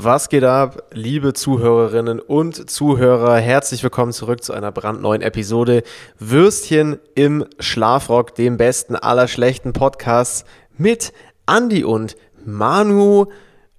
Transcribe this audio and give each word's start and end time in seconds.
Was 0.00 0.28
geht 0.28 0.44
ab, 0.44 0.84
liebe 0.92 1.32
Zuhörerinnen 1.32 2.20
und 2.20 2.70
Zuhörer? 2.70 3.38
Herzlich 3.38 3.82
willkommen 3.82 4.12
zurück 4.12 4.44
zu 4.44 4.52
einer 4.52 4.70
brandneuen 4.70 5.22
Episode 5.22 5.82
Würstchen 6.20 7.00
im 7.16 7.44
Schlafrock, 7.58 8.36
dem 8.36 8.58
besten 8.58 8.94
aller 8.94 9.26
schlechten 9.26 9.72
Podcasts 9.72 10.44
mit 10.76 11.12
Andy 11.48 11.82
und 11.82 12.14
Manu, 12.44 13.26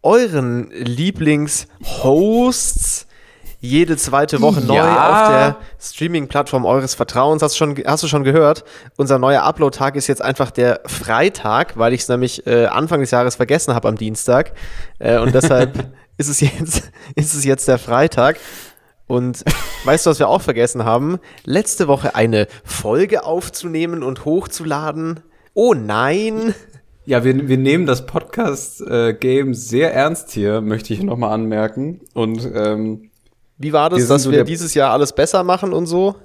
euren 0.04 0.70
Lieblingshosts. 0.72 3.08
Jede 3.62 3.96
zweite 3.96 4.42
Woche 4.42 4.60
neu 4.60 4.76
Ja. 4.76 5.24
auf 5.24 5.30
der 5.30 5.56
Streaming-Plattform 5.80 6.66
eures 6.66 6.96
Vertrauens. 6.96 7.42
Hast, 7.42 7.56
schon, 7.58 7.82
hast 7.86 8.04
du 8.04 8.08
schon 8.08 8.26
gehört? 8.26 8.66
Unser 8.98 9.20
neuer 9.20 9.44
Upload-Tag 9.44 9.96
ist 9.96 10.08
jetzt 10.08 10.22
einfach 10.22 10.52
der 10.52 10.82
Freitag, 10.86 11.78
weil 11.78 11.94
ich 11.94 12.02
es 12.02 12.10
nämlich 12.10 12.46
äh, 12.46 12.66
Anfang 12.66 13.00
des 13.00 13.12
Jahres 13.12 13.38
vergessen 13.38 13.74
habe 13.74 13.88
am 13.88 13.96
Dienstag. 13.96 14.52
Äh, 15.00 15.20
und 15.20 15.34
deshalb 15.34 15.88
ist 16.20 16.28
es, 16.28 16.42
jetzt, 16.42 16.92
ist 17.16 17.34
es 17.34 17.46
jetzt 17.46 17.68
der 17.68 17.80
Freitag. 17.80 18.38
Und 19.08 19.44
weißt 19.86 20.06
du, 20.06 20.12
was 20.12 20.20
wir 20.20 20.28
auch 20.28 20.42
vergessen 20.42 20.86
haben? 20.86 21.18
Letzte 21.46 21.88
Woche 21.88 22.14
eine 22.14 22.48
Folge 22.64 23.24
aufzunehmen 23.24 24.04
und 24.04 24.26
hochzuladen. 24.26 25.22
Oh 25.56 25.74
nein! 25.74 26.54
Ja, 27.06 27.24
wir, 27.24 27.48
wir 27.48 27.58
nehmen 27.58 27.88
das 27.88 28.06
Podcast-Game 28.06 29.56
sehr 29.56 29.96
ernst 29.96 30.30
hier, 30.32 30.62
möchte 30.62 30.94
ich 30.94 31.02
nochmal 31.02 31.32
anmerken. 31.32 32.02
Und 32.14 32.48
ähm, 32.54 33.10
Wie 33.58 33.74
war 33.74 33.90
das, 33.90 34.00
Wir 34.00 34.08
dass 34.08 34.24
so 34.24 34.32
wir 34.32 34.44
dieses 34.44 34.76
Jahr 34.76 34.92
alles 34.92 35.14
besser 35.14 35.44
machen 35.44 35.74
und 35.74 35.88
so? 35.88 36.16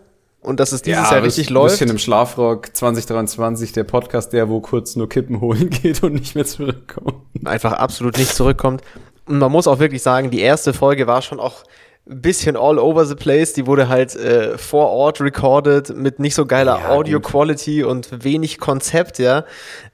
Und 0.41 0.61
dass 0.61 0.73
es 0.73 0.83
dieses 0.83 1.05
ja, 1.05 1.13
Jahr 1.15 1.23
richtig 1.23 1.49
Ein 1.49 1.55
läuft? 1.55 1.79
bisschen 1.79 1.89
im 1.89 1.97
Schlafrock 1.97 2.77
2023, 2.77 3.73
der 3.73 3.85
Podcast, 3.85 4.35
der 4.35 4.51
wo 4.51 4.61
kurz 4.61 4.95
nur 4.95 5.09
Kippen 5.09 5.41
holen 5.41 5.71
geht 5.83 6.03
und 6.03 6.13
nicht 6.13 6.35
mehr 6.35 6.45
zurückkommt. 6.45 7.15
einfach 7.47 7.73
absolut 7.73 8.19
nicht 8.19 8.35
zurückkommt. 8.35 8.83
Und 9.27 9.39
man 9.39 9.51
muss 9.53 9.67
auch 9.67 9.79
wirklich 9.79 10.03
sagen, 10.03 10.31
die 10.31 10.41
erste 10.41 10.73
Folge 10.73 11.07
war 11.07 11.23
schon 11.23 11.41
auch 11.41 11.65
ein 12.09 12.21
bisschen 12.21 12.57
all 12.57 12.79
over 12.79 13.07
the 13.07 13.15
place. 13.15 13.55
Die 13.55 13.67
wurde 13.67 13.89
halt 13.89 14.15
äh, 14.17 14.59
vor 14.59 14.91
Ort 14.91 15.21
recorded 15.21 15.97
mit 15.97 16.19
nicht 16.19 16.35
so 16.35 16.45
geiler 16.45 16.79
Ja, 16.79 16.91
Audio 16.91 17.21
gut. 17.21 17.31
Quality 17.31 17.83
und 17.85 18.23
wenig 18.25 18.59
Konzept, 18.59 19.19
ja. 19.19 19.45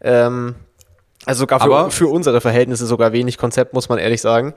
Ähm, 0.01 0.57
also 1.27 1.41
sogar 1.41 1.61
für, 1.61 1.67
Aber- 1.67 1.91
für 1.91 2.09
unsere 2.09 2.41
Verhältnisse 2.41 2.87
sogar 2.87 3.13
wenig 3.13 3.39
Konzept, 3.39 3.75
muss 3.75 3.89
man 3.89 3.99
ehrlich 3.99 4.21
sagen. 4.21 4.55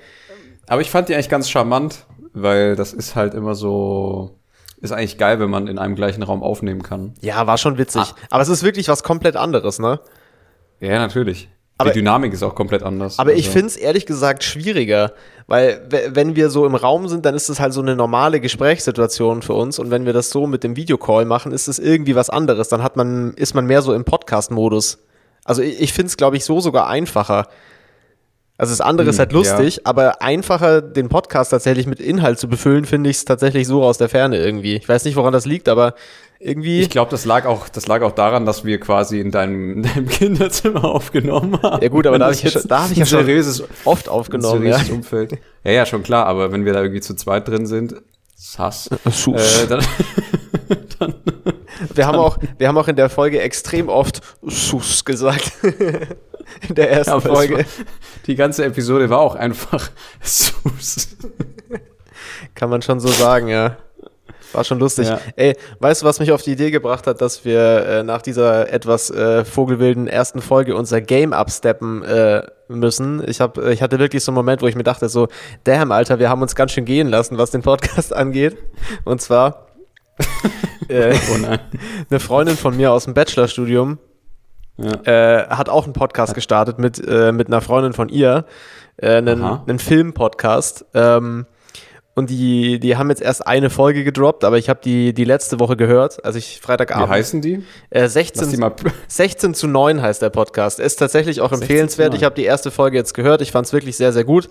Aber 0.68 0.82
ich 0.82 0.90
fand 0.90 1.10
die 1.10 1.14
eigentlich 1.14 1.30
ganz 1.30 1.50
charmant, 1.50 2.06
weil 2.34 2.76
das 2.76 2.94
ist 2.94 3.16
halt 3.16 3.34
immer 3.36 3.54
so, 3.54 4.40
ist 4.82 4.92
eigentlich 4.92 5.18
geil, 5.18 5.40
wenn 5.40 5.50
man 5.50 5.68
in 5.68 5.78
einem 5.78 5.94
gleichen 5.96 6.24
Raum 6.24 6.42
aufnehmen 6.42 6.82
kann. 6.82 7.14
Ja, 7.22 7.46
war 7.46 7.58
schon 7.60 7.78
witzig. 7.78 8.02
Ah. 8.02 8.16
Aber 8.32 8.42
es 8.42 8.50
ist 8.50 8.64
wirklich 8.64 8.88
was 8.88 9.04
komplett 9.04 9.36
anderes, 9.36 9.78
ne? 9.78 10.00
Ja, 10.80 10.98
natürlich. 11.00 11.50
Aber- 11.78 11.90
die 11.92 12.00
Dynamik 12.00 12.34
ist 12.34 12.44
auch 12.44 12.56
komplett 12.56 12.84
anders. 12.84 13.18
Aber 13.20 13.34
ich 13.34 13.46
Also- 13.48 13.52
finde 13.52 13.68
es 13.68 13.76
ehrlich 13.78 14.06
gesagt 14.06 14.44
schwieriger, 14.44 15.14
weil 15.48 15.82
we- 15.90 16.12
wenn 16.14 16.36
wir 16.36 16.50
so 16.50 16.66
im 16.66 16.76
Raum 16.76 17.08
sind, 17.08 17.26
dann 17.26 17.36
ist 17.36 17.50
es 17.50 17.60
halt 17.60 17.74
so 17.74 17.82
eine 17.82 17.96
normale 17.96 18.40
Gesprächssituation 18.40 19.42
für 19.42 19.54
uns 19.54 19.80
und 19.80 19.90
wenn 19.92 20.06
wir 20.06 20.14
das 20.14 20.30
so 20.30 20.46
mit 20.48 20.64
dem 20.64 20.76
Videocall 20.76 21.26
machen, 21.26 21.52
ist 21.52 21.68
es 21.68 21.80
irgendwie 21.80 22.16
was 22.16 22.30
anderes. 22.30 22.70
Dann 22.70 22.84
hat 22.84 22.96
man, 22.96 23.34
ist 23.36 23.54
man 23.56 23.66
mehr 23.66 23.82
so 23.82 23.94
im 23.94 24.06
Podcast-Modus. 24.06 25.00
Also 25.46 25.62
ich, 25.62 25.82
ich 25.82 25.94
finde 25.94 26.08
es, 26.08 26.18
glaube 26.18 26.38
ich, 26.38 26.46
so 26.46 26.62
sogar 26.62 26.88
einfacher. 26.88 27.48
Also 28.64 28.72
das 28.72 28.80
andere 28.80 29.10
ist 29.10 29.18
Hm, 29.18 29.20
halt 29.20 29.34
lustig, 29.34 29.86
aber 29.86 30.22
einfacher 30.22 30.82
den 30.82 31.10
Podcast 31.10 31.52
tatsächlich 31.52 31.86
mit 31.86 32.00
Inhalt 32.00 32.40
zu 32.40 32.48
befüllen, 32.48 32.86
finde 32.86 33.10
ich 33.10 33.18
es 33.18 33.26
tatsächlich 33.26 33.68
so 33.68 33.84
aus 33.84 33.98
der 33.98 34.08
Ferne 34.08 34.38
irgendwie. 34.38 34.78
Ich 34.78 34.88
weiß 34.88 35.04
nicht, 35.04 35.18
woran 35.18 35.34
das 35.34 35.46
liegt, 35.46 35.68
aber 35.68 35.96
irgendwie. 36.40 36.80
Ich 36.80 36.90
glaube, 36.90 37.12
das 37.12 37.26
lag 37.26 37.46
auch, 37.46 37.68
das 37.68 37.88
lag 37.88 38.02
auch 38.04 38.14
daran, 38.14 38.46
dass 38.46 38.64
wir 38.64 38.80
quasi 38.80 39.20
in 39.20 39.32
deinem, 39.32 39.74
in 39.74 39.84
deinem 39.84 40.08
Kinderzimmer 40.10 40.86
aufgenommen 40.86 41.62
haben. 41.62 41.84
Ja 41.84 41.90
gut, 41.90 42.08
aber 42.08 42.18
da 42.20 42.28
hab 42.28 42.32
das 42.32 42.38
ich 42.44 42.46
ja 42.46 42.52
jetzt 42.62 42.72
da 42.72 42.84
hab 42.86 42.92
ich 42.92 42.98
ja 43.00 43.06
schon 43.06 43.20
seriöses, 43.20 43.64
oft 43.84 44.08
aufgenommen. 44.08 44.64
Ja. 44.66 44.78
seriöses 44.78 44.96
Umfeld. 44.96 45.34
Ja, 45.66 45.72
ja, 45.72 45.86
schon 45.86 46.04
klar, 46.04 46.26
aber 46.26 46.54
wenn 46.54 46.64
wir 46.64 46.72
da 46.72 46.82
irgendwie 46.82 47.02
zu 47.02 47.16
zweit 47.16 47.46
drin 47.50 47.66
sind, 47.66 47.96
sass, 48.34 48.90
Sus. 49.12 49.64
äh, 49.64 49.68
dann, 49.68 49.84
dann 51.00 51.14
Wir 51.94 52.08
haben, 52.08 52.18
auch, 52.18 52.38
wir 52.58 52.68
haben 52.68 52.78
auch 52.78 52.88
in 52.88 52.96
der 52.96 53.10
Folge 53.10 53.42
extrem 53.42 53.90
oft 53.90 54.22
Sus 54.42 55.06
gesagt. 55.06 55.52
in 56.68 56.76
der 56.76 56.92
ersten 56.92 57.18
es 57.18 57.24
Folge. 57.24 57.58
war, 57.58 57.64
die 58.28 58.36
ganze 58.36 58.66
Episode 58.66 59.10
war 59.10 59.20
auch 59.20 59.36
einfach 59.36 59.90
sus. 60.22 61.10
Kann 62.56 62.70
man 62.70 62.82
schon 62.82 63.00
so 63.00 63.08
sagen, 63.08 63.48
ja. 63.48 63.78
War 64.52 64.64
schon 64.64 64.78
lustig. 64.78 65.08
Ja. 65.08 65.20
Ey, 65.36 65.56
weißt 65.80 66.04
du, 66.04 66.06
was 66.06 66.20
mich 66.20 66.32
auf 66.32 66.44
die 66.44 66.52
Idee 66.52 66.70
gebracht 66.70 67.08
hat, 67.08 67.22
dass 67.22 67.44
wir 67.44 67.86
äh, 67.88 68.04
nach 68.04 68.22
dieser 68.22 68.72
etwas 68.72 69.10
äh, 69.10 69.44
vogelwilden 69.44 70.08
ersten 70.08 70.42
Folge 70.42 70.76
unser 70.76 71.02
Game 71.02 71.34
absteppen 71.34 72.04
äh, 72.04 72.44
müssen? 72.68 73.28
Ich, 73.28 73.42
hab, 73.42 73.58
ich 73.58 73.82
hatte 73.82 73.98
wirklich 73.98 74.24
so 74.24 74.32
einen 74.32 74.36
Moment, 74.36 74.62
wo 74.62 74.68
ich 74.68 74.76
mir 74.76 74.84
dachte, 74.84 75.10
so, 75.10 75.28
damn, 75.64 75.92
Alter, 75.92 76.20
wir 76.20 76.30
haben 76.30 76.44
uns 76.44 76.54
ganz 76.54 76.72
schön 76.72 76.86
gehen 76.86 77.08
lassen, 77.08 77.40
was 77.40 77.50
den 77.50 77.64
Podcast 77.64 78.14
angeht. 78.14 78.56
Und 79.06 79.22
zwar 79.22 79.68
äh, 80.90 81.16
Oh 81.34 81.38
nein. 81.38 81.60
eine 82.10 82.20
Freundin 82.20 82.58
von 82.58 82.76
mir 82.78 82.92
aus 82.92 83.06
dem 83.06 83.14
Bachelorstudium 83.14 83.98
Ja. 84.78 84.92
äh, 85.44 85.48
hat 85.50 85.70
auch 85.70 85.84
einen 85.86 85.94
Podcast 85.94 86.34
gestartet 86.36 86.80
mit, 86.80 87.02
äh, 87.08 87.32
mit 87.32 87.48
einer 87.48 87.62
Freundin 87.62 87.94
von 87.94 88.10
ihr, 88.10 88.46
äh, 88.98 89.16
einen, 89.18 89.44
einen 89.44 89.80
Film-Podcast. 89.80 90.86
Ähm, 90.94 91.46
und 92.16 92.30
die, 92.30 92.80
die 92.80 92.96
haben 92.96 93.10
jetzt 93.10 93.24
erst 93.24 93.48
eine 93.48 93.72
Folge 93.72 94.04
gedroppt, 94.04 94.44
aber 94.44 94.60
ich 94.60 94.70
habe 94.70 94.80
die, 94.84 95.16
die 95.16 95.24
letzte 95.26 95.60
Woche 95.60 95.76
gehört, 95.76 96.24
also 96.24 96.38
ich 96.38 96.58
Wie 96.60 96.62
Freitagabend. 96.66 97.10
heißen 97.10 97.42
die? 97.42 97.64
Äh, 97.90 98.02
Lass 98.02 98.14
16, 98.14 98.52
die 98.52 98.58
mal, 98.58 98.72
16 99.08 99.56
zu 99.56 99.68
9 99.68 100.00
heißt 100.00 100.22
der 100.22 100.30
Podcast. 100.30 100.80
Ist 100.80 100.98
tatsächlich 100.98 101.42
auch 101.42 101.50
16 101.50 101.58
zu 101.58 101.64
empfehlenswert. 101.72 102.10
9. 102.12 102.18
Ich 102.20 102.24
habe 102.24 102.36
die 102.36 102.44
erste 102.44 102.70
Folge 102.70 102.98
jetzt 102.98 103.14
gehört. 103.16 103.42
Ich 103.42 103.52
fand 103.52 103.66
es 103.66 103.74
wirklich 103.74 103.98
sehr, 103.98 104.14
sehr 104.14 104.26
gut. 104.26 104.48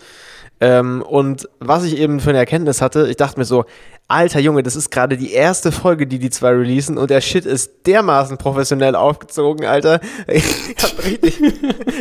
Ähm, 0.62 1.02
und 1.02 1.48
was 1.58 1.82
ich 1.82 1.96
eben 1.98 2.20
für 2.20 2.30
eine 2.30 2.38
Erkenntnis 2.38 2.80
hatte, 2.80 3.08
ich 3.08 3.16
dachte 3.16 3.36
mir 3.36 3.44
so, 3.44 3.64
alter 4.06 4.38
Junge, 4.38 4.62
das 4.62 4.76
ist 4.76 4.92
gerade 4.92 5.16
die 5.16 5.32
erste 5.32 5.72
Folge, 5.72 6.06
die 6.06 6.20
die 6.20 6.30
zwei 6.30 6.50
releasen 6.50 6.98
und 6.98 7.10
der 7.10 7.20
Shit 7.20 7.46
ist 7.46 7.84
dermaßen 7.86 8.38
professionell 8.38 8.94
aufgezogen, 8.94 9.66
Alter. 9.66 10.00
Ich 10.28 10.84
habe 10.84 11.04
richtig, 11.04 11.42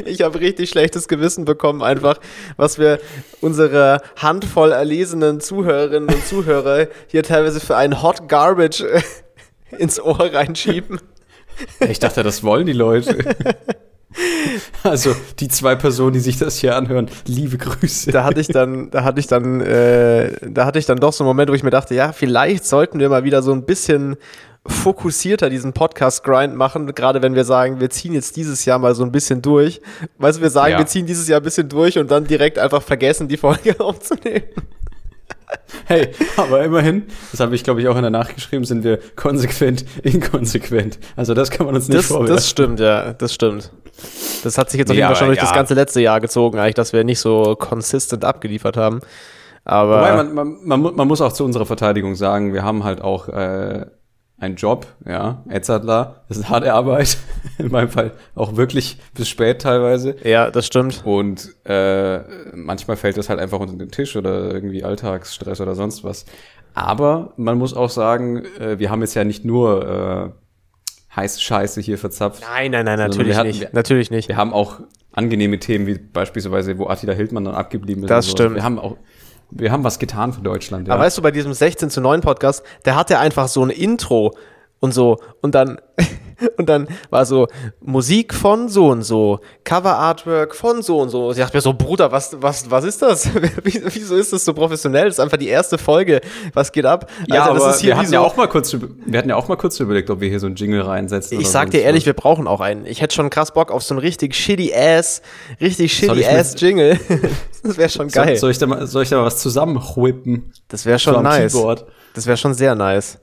ich 0.06 0.22
hab 0.22 0.36
richtig 0.36 0.70
schlechtes 0.70 1.08
Gewissen 1.08 1.44
bekommen 1.44 1.82
einfach, 1.82 2.20
was 2.56 2.78
wir 2.78 3.00
unserer 3.42 4.02
Handvoll 4.18 4.74
erlesenen 4.74 5.42
Zuhörerinnen 5.42 6.14
und 6.14 6.28
Zuhörer 6.28 6.88
hier 7.08 7.24
teilweise 7.24 7.62
für 7.62 7.78
einen 7.78 8.04
Hot 8.04 8.30
Garbage 8.30 8.84
ins 9.80 10.00
Ohr 10.00 10.20
reinschieben. 10.20 11.02
ich 11.80 11.98
dachte, 11.98 12.22
das 12.22 12.44
wollen 12.44 12.68
die 12.68 12.74
Leute. 12.74 13.36
Also, 14.84 15.16
die 15.40 15.48
zwei 15.48 15.76
Personen, 15.76 16.14
die 16.14 16.20
sich 16.20 16.38
das 16.38 16.58
hier 16.58 16.76
anhören, 16.76 17.10
liebe 17.28 17.58
Grüße. 17.58 18.12
da 18.12 18.24
hatte 18.24 18.42
ich 18.42 18.48
dann, 18.48 18.90
da 18.92 19.04
hatte 19.04 19.20
ich 19.20 19.28
dann, 19.28 19.62
äh, 19.62 20.32
da 20.50 20.66
hatte 20.66 20.80
ich 20.80 20.86
dann 20.86 20.98
doch 20.98 21.14
so 21.14 21.24
einen 21.24 21.28
Moment, 21.30 21.50
wo 21.50 21.54
ich 21.54 21.64
mir 21.64 21.70
dachte, 21.70 21.94
ja, 21.96 22.12
vielleicht 22.12 22.66
sollten 22.66 23.00
wir 23.00 23.08
mal 23.10 23.24
wieder 23.24 23.42
so 23.44 23.52
ein 23.54 23.64
bisschen 23.66 24.18
fokussierter 24.66 25.50
diesen 25.50 25.74
Podcast-Grind 25.74 26.56
machen, 26.56 26.94
gerade 26.94 27.22
wenn 27.22 27.36
wir 27.36 27.46
sagen, 27.46 27.80
wir 27.80 27.90
ziehen 27.90 28.14
jetzt 28.14 28.36
dieses 28.36 28.66
Jahr 28.66 28.80
mal 28.80 28.94
so 28.96 29.04
ein 29.04 29.12
bisschen 29.12 29.42
durch. 29.42 29.82
Weißt 30.18 30.38
du, 30.40 30.42
wir 30.44 30.50
sagen, 30.52 30.74
Ja. 30.74 30.78
wir 30.80 30.86
ziehen 30.88 31.06
dieses 31.06 31.28
Jahr 31.28 31.40
ein 31.40 31.44
bisschen 31.44 31.70
durch 31.70 31.98
und 31.98 32.12
dann 32.12 32.26
direkt 32.26 32.60
einfach 32.60 32.82
vergessen, 32.82 33.28
die 33.28 33.38
Folge 33.38 33.80
aufzunehmen. 33.80 34.44
Hey, 35.86 36.10
aber 36.38 36.64
immerhin, 36.64 37.04
das 37.32 37.40
habe 37.42 37.54
ich 37.56 37.64
glaube 37.64 37.82
ich 37.82 37.88
auch 37.88 37.96
in 37.98 38.04
der 38.04 38.12
Nachgeschrieben, 38.12 38.64
sind 38.66 38.84
wir 38.84 39.00
konsequent 39.16 39.84
inkonsequent. 40.04 40.98
Also 41.18 41.34
das 41.34 41.50
kann 41.52 41.66
man 41.66 41.76
uns 41.76 41.88
nicht 41.90 42.00
Das, 42.00 42.06
vorwerfen. 42.08 42.36
das 42.36 42.50
stimmt, 42.50 42.80
ja, 42.80 43.14
das 43.14 43.34
stimmt. 43.34 43.72
Das 44.44 44.58
hat 44.58 44.70
sich 44.70 44.80
jetzt 44.80 44.90
auf 44.90 44.96
jeden 44.96 45.08
Fall 45.08 45.16
schon 45.16 45.28
durch 45.28 45.40
das 45.40 45.50
ja. 45.50 45.56
ganze 45.56 45.74
letzte 45.74 46.02
Jahr 46.02 46.20
gezogen, 46.20 46.60
eigentlich, 46.60 46.76
dass 46.76 46.94
wir 46.94 47.04
nicht 47.04 47.20
so 47.20 47.56
consistent 47.56 48.26
abgeliefert 48.26 48.78
haben. 48.78 49.02
Aber 49.64 49.98
Wobei, 49.98 50.24
man, 50.24 50.34
man, 50.34 50.82
man, 50.82 50.96
man 50.96 51.08
muss 51.08 51.22
auch 51.22 51.34
zu 51.34 51.46
unserer 51.46 51.66
Verteidigung 51.66 52.16
sagen, 52.16 52.54
wir 52.54 52.64
haben 52.64 52.84
halt 52.84 53.02
auch 53.02 53.30
äh, 53.30 53.86
einen 54.42 54.56
Job, 54.56 54.88
ja, 55.08 55.44
Edzardler, 55.48 56.24
das 56.28 56.38
ist 56.38 56.50
harte 56.50 56.74
Arbeit, 56.74 57.18
in 57.60 57.72
meinem 57.72 57.90
Fall 57.90 58.12
auch 58.34 58.56
wirklich 58.56 58.98
bis 59.14 59.30
spät 59.30 59.62
teilweise. 59.62 60.16
ja, 60.24 60.50
das 60.50 60.66
stimmt. 60.66 61.04
Und 61.06 61.56
äh, 61.66 62.22
manchmal 62.54 62.98
fällt 62.98 63.18
das 63.18 63.30
halt 63.30 63.40
einfach 63.40 63.60
unter 63.60 63.76
den 63.76 63.92
Tisch 63.92 64.16
oder 64.16 64.52
irgendwie 64.52 64.84
Alltagsstress 64.84 65.62
oder 65.62 65.76
sonst 65.76 66.04
was. 66.04 66.26
Aber 66.74 67.34
man 67.38 67.58
muss 67.58 67.76
auch 67.76 67.90
sagen, 67.90 68.44
äh, 68.60 68.80
wir 68.80 68.90
haben 68.90 69.02
jetzt 69.02 69.14
ja 69.14 69.24
nicht 69.24 69.46
nur 69.46 70.34
äh, 70.34 70.41
heiße 71.16 71.40
Scheiße 71.42 71.82
hier 71.82 71.98
verzapft. 71.98 72.42
Nein, 72.42 72.72
nein, 72.72 72.86
nein, 72.86 72.98
Sondern 72.98 73.10
natürlich 73.10 73.36
hatten- 73.38 73.48
nicht. 73.50 73.62
wir- 73.62 73.70
natürlich 73.74 74.12
nicht. 74.12 74.28
Wir 74.30 74.38
haben 74.38 74.54
auch 74.54 74.80
angenehme 75.12 75.60
Themen, 75.60 75.88
wie 75.88 75.98
beispielsweise, 75.98 76.78
wo 76.78 76.88
Attila 76.88 77.14
Hildmann 77.14 77.44
dann 77.46 77.56
abgeblieben 77.56 78.04
ist. 78.04 78.10
Das 78.10 78.26
so. 78.28 78.32
stimmt. 78.32 78.56
Wir 78.56 78.64
haben 78.64 78.80
auch, 78.80 78.96
wir 79.50 79.72
haben 79.72 79.84
was 79.84 80.00
getan 80.00 80.32
für 80.32 80.42
Deutschland. 80.42 80.88
Ja. 80.88 80.94
Aber 80.94 81.04
weißt 81.04 81.18
du, 81.18 81.22
bei 81.22 81.32
diesem 81.32 81.54
16 81.54 81.90
zu 81.90 82.00
9 82.00 82.22
Podcast, 82.22 82.64
der 82.86 82.96
hatte 82.96 83.20
einfach 83.20 83.48
so 83.50 83.62
ein 83.64 83.70
Intro 83.70 84.34
und 84.82 84.94
so. 84.94 85.18
Und 85.42 85.56
dann, 85.56 85.80
und 86.58 86.68
dann 86.68 86.88
war 87.10 87.26
so 87.26 87.48
Musik 87.80 88.34
von 88.34 88.68
so 88.68 88.88
und 88.90 89.04
so, 89.04 89.40
Cover 89.64 89.96
Artwork 89.96 90.54
von 90.54 90.82
so 90.82 91.00
und 91.00 91.10
so. 91.10 91.32
Ich 91.32 91.38
dachte 91.38 91.56
mir 91.56 91.62
so, 91.62 91.74
Bruder, 91.74 92.12
was, 92.12 92.36
was, 92.42 92.70
was 92.70 92.84
ist 92.84 93.02
das? 93.02 93.30
Wieso 93.64 94.16
ist 94.16 94.34
das 94.34 94.44
so 94.44 94.54
professionell? 94.54 95.06
Das 95.06 95.16
ist 95.16 95.20
einfach 95.20 95.38
die 95.38 95.48
erste 95.48 95.78
Folge. 95.78 96.20
Was 96.54 96.72
geht 96.72 96.86
ab? 96.86 97.10
Ja, 97.28 97.48
das 97.48 97.62
aber 97.62 97.70
ist 97.70 97.80
hier 97.80 97.90
wir 97.92 97.98
hatten 97.98 98.08
so, 98.08 98.14
ja 98.14 98.20
auch 98.22 98.36
mal 98.36 98.48
kurz, 98.48 98.74
wir 98.74 99.18
hatten 99.18 99.30
ja 99.30 99.36
auch 99.36 99.48
mal 99.48 99.56
kurz 99.56 99.80
überlegt, 99.80 100.10
ob 100.10 100.20
wir 100.20 100.30
hier 100.30 100.40
so 100.40 100.48
einen 100.48 100.56
Jingle 100.56 100.82
reinsetzen. 100.82 101.40
ich 101.40 101.48
sag 101.48 101.72
dir 101.72 101.82
ehrlich, 101.82 102.04
was. 102.04 102.08
wir 102.08 102.14
brauchen 102.14 102.48
auch 102.48 102.60
einen. 102.60 102.86
Ich 102.86 103.02
hätte 103.02 103.16
schon 103.16 103.30
krass 103.30 103.54
Bock 103.54 103.72
auf 103.72 103.84
so 103.84 103.94
einen 103.94 104.00
richtig 104.00 104.36
shitty 104.36 104.74
ass, 104.74 105.22
richtig 105.62 105.94
shitty 105.94 106.26
ass 106.26 106.60
Jingle. 106.60 107.00
das 107.64 107.78
wäre 107.78 107.90
schon 107.90 108.08
geil. 108.08 108.30
Soll, 108.30 108.38
soll, 108.38 108.52
ich 108.52 108.58
da 108.58 108.66
mal, 108.66 108.88
soll 108.88 109.04
ich 109.04 109.10
da 109.10 109.18
mal 109.18 109.26
was 109.26 109.38
zusammenwhippen? 109.38 110.52
das 110.68 110.86
wäre 110.88 110.98
So 110.98 111.04
schon 111.12 111.16
am 111.18 111.24
nice. 111.24 111.54
Keyboard. 111.54 111.86
Das 112.16 112.26
wäre 112.26 112.36
schon 112.36 112.56
sehr 112.56 112.74
nice. 112.74 113.20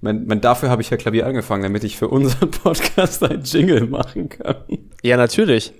Mein, 0.00 0.26
mein, 0.26 0.40
dafür 0.40 0.70
habe 0.70 0.80
ich 0.80 0.90
ja 0.90 0.96
Klavier 0.96 1.26
angefangen, 1.26 1.64
damit 1.64 1.82
ich 1.82 1.96
für 1.96 2.08
unseren 2.08 2.50
Podcast 2.62 3.22
einen 3.24 3.42
Jingle 3.42 3.86
machen 3.86 4.28
kann. 4.28 4.56
Ja, 5.02 5.16
natürlich. 5.16 5.72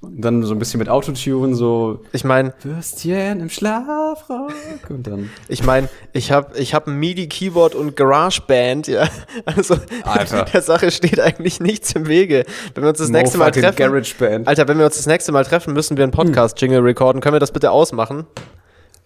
Und 0.00 0.20
dann 0.22 0.42
so 0.42 0.54
ein 0.54 0.58
bisschen 0.58 0.78
mit 0.78 0.88
Autotune, 0.88 1.54
so 1.54 2.02
Ich 2.12 2.24
meine, 2.24 2.52
Würstchen 2.62 3.40
im 3.40 3.48
Schlafrock. 3.48 4.52
Und 4.88 5.06
dann. 5.06 5.30
Ich 5.48 5.64
meine, 5.64 5.88
ich 6.12 6.30
habe 6.30 6.58
ich 6.58 6.74
hab 6.74 6.86
ein 6.86 6.98
MIDI-Keyboard 6.98 7.74
und 7.74 7.96
GarageBand, 7.96 8.88
ja. 8.88 9.08
Also 9.44 9.76
Alter. 10.04 10.44
der 10.52 10.62
Sache 10.62 10.90
steht 10.90 11.20
eigentlich 11.20 11.60
nichts 11.60 11.92
im 11.92 12.06
Wege. 12.06 12.44
Wenn 12.74 12.84
wir 12.84 12.90
uns 12.90 12.98
das 12.98 13.08
nächste 13.08 13.38
Mal 13.38 13.50
treffen. 13.50 13.76
GarageBand. 13.76 14.48
Alter, 14.48 14.68
wenn 14.68 14.78
wir 14.78 14.86
uns 14.86 14.96
das 14.96 15.06
nächste 15.06 15.32
Mal 15.32 15.44
treffen, 15.44 15.72
müssen 15.74 15.96
wir 15.96 16.04
einen 16.04 16.12
Podcast-Jingle 16.12 16.80
recorden. 16.80 17.20
Können 17.20 17.34
wir 17.34 17.40
das 17.40 17.52
bitte 17.52 17.70
ausmachen? 17.70 18.26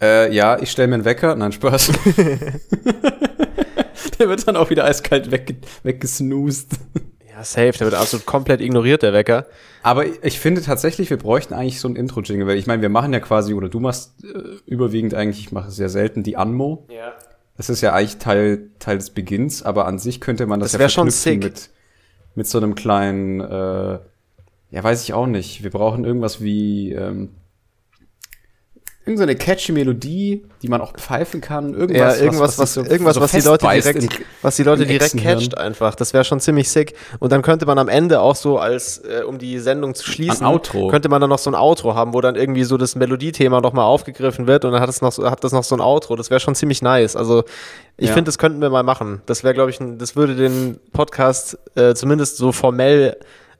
Äh, 0.00 0.32
ja, 0.34 0.58
ich 0.60 0.70
stelle 0.70 0.88
mir 0.88 0.94
einen 0.94 1.04
Wecker. 1.04 1.34
Nein, 1.34 1.52
Spaß. 1.52 1.92
Der 4.18 4.28
wird 4.28 4.46
dann 4.46 4.56
auch 4.56 4.70
wieder 4.70 4.84
eiskalt 4.84 5.30
wegge 5.30 5.56
weggesnoost. 5.82 6.72
Ja, 7.30 7.44
safe. 7.44 7.72
Der 7.78 7.86
wird 7.86 7.94
absolut 7.94 8.26
komplett 8.26 8.60
ignoriert, 8.60 9.02
der 9.02 9.12
Wecker. 9.12 9.46
Aber 9.82 10.04
ich 10.24 10.40
finde 10.40 10.60
tatsächlich, 10.60 11.08
wir 11.10 11.18
bräuchten 11.18 11.54
eigentlich 11.54 11.80
so 11.80 11.88
ein 11.88 11.96
Intro-Jingle, 11.96 12.46
weil 12.46 12.56
ich 12.58 12.66
meine, 12.66 12.82
wir 12.82 12.88
machen 12.88 13.12
ja 13.12 13.20
quasi, 13.20 13.54
oder 13.54 13.68
du 13.68 13.78
machst 13.80 14.24
äh, 14.24 14.38
überwiegend 14.66 15.14
eigentlich, 15.14 15.38
ich 15.40 15.52
mache 15.52 15.68
es 15.68 15.76
sehr 15.76 15.88
selten, 15.88 16.22
die 16.22 16.36
Anmo. 16.36 16.86
Ja. 16.90 17.12
Das 17.56 17.70
ist 17.70 17.80
ja 17.80 17.92
eigentlich 17.92 18.18
Teil, 18.18 18.70
Teil 18.78 18.98
des 18.98 19.10
Beginns, 19.10 19.62
aber 19.62 19.86
an 19.86 19.98
sich 19.98 20.20
könnte 20.20 20.46
man 20.46 20.60
das, 20.60 20.72
Das 20.72 20.74
ja 20.74 20.78
wär 20.80 20.88
schon 20.88 21.10
verknüpfen 21.10 21.42
sick. 21.42 21.44
mit, 21.44 21.70
mit 22.34 22.46
so 22.46 22.58
einem 22.58 22.74
kleinen, 22.74 23.40
äh, 23.40 23.98
ja, 24.70 24.84
weiß 24.84 25.02
ich 25.02 25.12
auch 25.12 25.26
nicht. 25.26 25.62
Wir 25.62 25.70
brauchen 25.70 26.04
irgendwas 26.04 26.40
wie, 26.42 26.92
ähm, 26.92 27.30
irgendeine 29.08 29.34
catchy 29.36 29.72
Melodie, 29.72 30.44
die 30.62 30.68
man 30.68 30.80
auch 30.80 30.92
pfeifen 30.92 31.40
kann. 31.40 31.72
Ja, 31.72 31.78
Irgendwas, 31.80 32.20
irgendwas, 32.20 32.58
was, 32.58 32.74
sich 32.74 32.84
so- 32.84 32.90
irgendwas, 32.90 33.14
so 33.16 33.20
was 33.20 33.32
die 33.32 33.40
Leute 33.40 33.66
direkt, 33.66 34.02
in- 34.02 34.08
was 34.42 34.56
die 34.56 34.62
Leute 34.62 34.86
direkt 34.86 35.16
catcht 35.16 35.56
einfach. 35.58 35.94
Das 35.94 36.12
wäre 36.12 36.24
schon 36.24 36.40
ziemlich 36.40 36.68
sick. 36.70 36.94
Und 37.18 37.32
dann 37.32 37.42
könnte 37.42 37.66
man 37.66 37.78
am 37.78 37.88
Ende 37.88 38.20
auch 38.20 38.36
so 38.36 38.58
als, 38.58 38.98
äh, 38.98 39.22
um 39.26 39.38
die 39.38 39.58
Sendung 39.58 39.94
zu 39.94 40.04
schließen, 40.10 40.46
könnte 40.90 41.08
man 41.08 41.20
dann 41.20 41.30
noch 41.30 41.38
so 41.38 41.50
ein 41.50 41.54
Outro 41.54 41.94
haben, 41.94 42.14
wo 42.14 42.20
dann 42.20 42.36
irgendwie 42.36 42.64
so 42.64 42.76
das 42.76 42.94
Melodiethema 42.94 43.60
nochmal 43.60 43.84
aufgegriffen 43.86 44.46
wird 44.46 44.64
und 44.64 44.72
dann 44.72 44.80
hat 44.80 44.88
es 44.90 45.00
noch, 45.00 45.12
so- 45.12 45.30
hat 45.30 45.42
das 45.42 45.52
noch 45.52 45.64
so 45.64 45.74
ein 45.74 45.80
Outro. 45.80 46.14
Das 46.16 46.30
wäre 46.30 46.40
schon 46.40 46.54
ziemlich 46.54 46.82
nice. 46.82 47.16
Also 47.16 47.44
ich 47.96 48.08
Ja. 48.08 48.14
finde, 48.14 48.28
das 48.28 48.38
könnten 48.38 48.60
wir 48.60 48.70
mal 48.70 48.82
machen. 48.82 49.22
Das 49.26 49.42
wäre, 49.44 49.54
glaube 49.54 49.70
ich, 49.70 49.80
ein, 49.80 49.98
das 49.98 50.14
würde 50.16 50.36
den 50.36 50.78
Podcast 50.92 51.58
äh, 51.74 51.94
zumindest 51.94 52.36
so 52.36 52.52
formell 52.52 53.16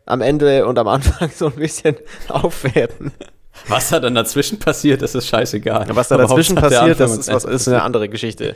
am 0.06 0.21
Ende 0.23 0.67
und 0.67 0.79
am 0.79 0.89
Anfang 0.89 1.31
so 1.37 1.47
ein 1.47 1.53
bisschen 1.56 1.97
aufwerten. 2.29 3.12
Was 3.67 3.91
da 3.91 4.01
dann 4.01 4.15
dazwischen 4.15 4.59
passiert, 4.59 5.03
das 5.03 5.15
ist 5.15 5.27
scheißegal. 5.27 5.89
Ja, 5.89 5.97
was 5.97 6.09
da 6.09 6.17
dazwischen 6.17 6.57
passiert, 6.57 7.01
das 7.01 7.17
ist, 7.17 7.33
was, 7.33 7.45
ist 7.45 7.69
eine 7.69 7.83
andere 7.83 8.09
Geschichte. 8.09 8.55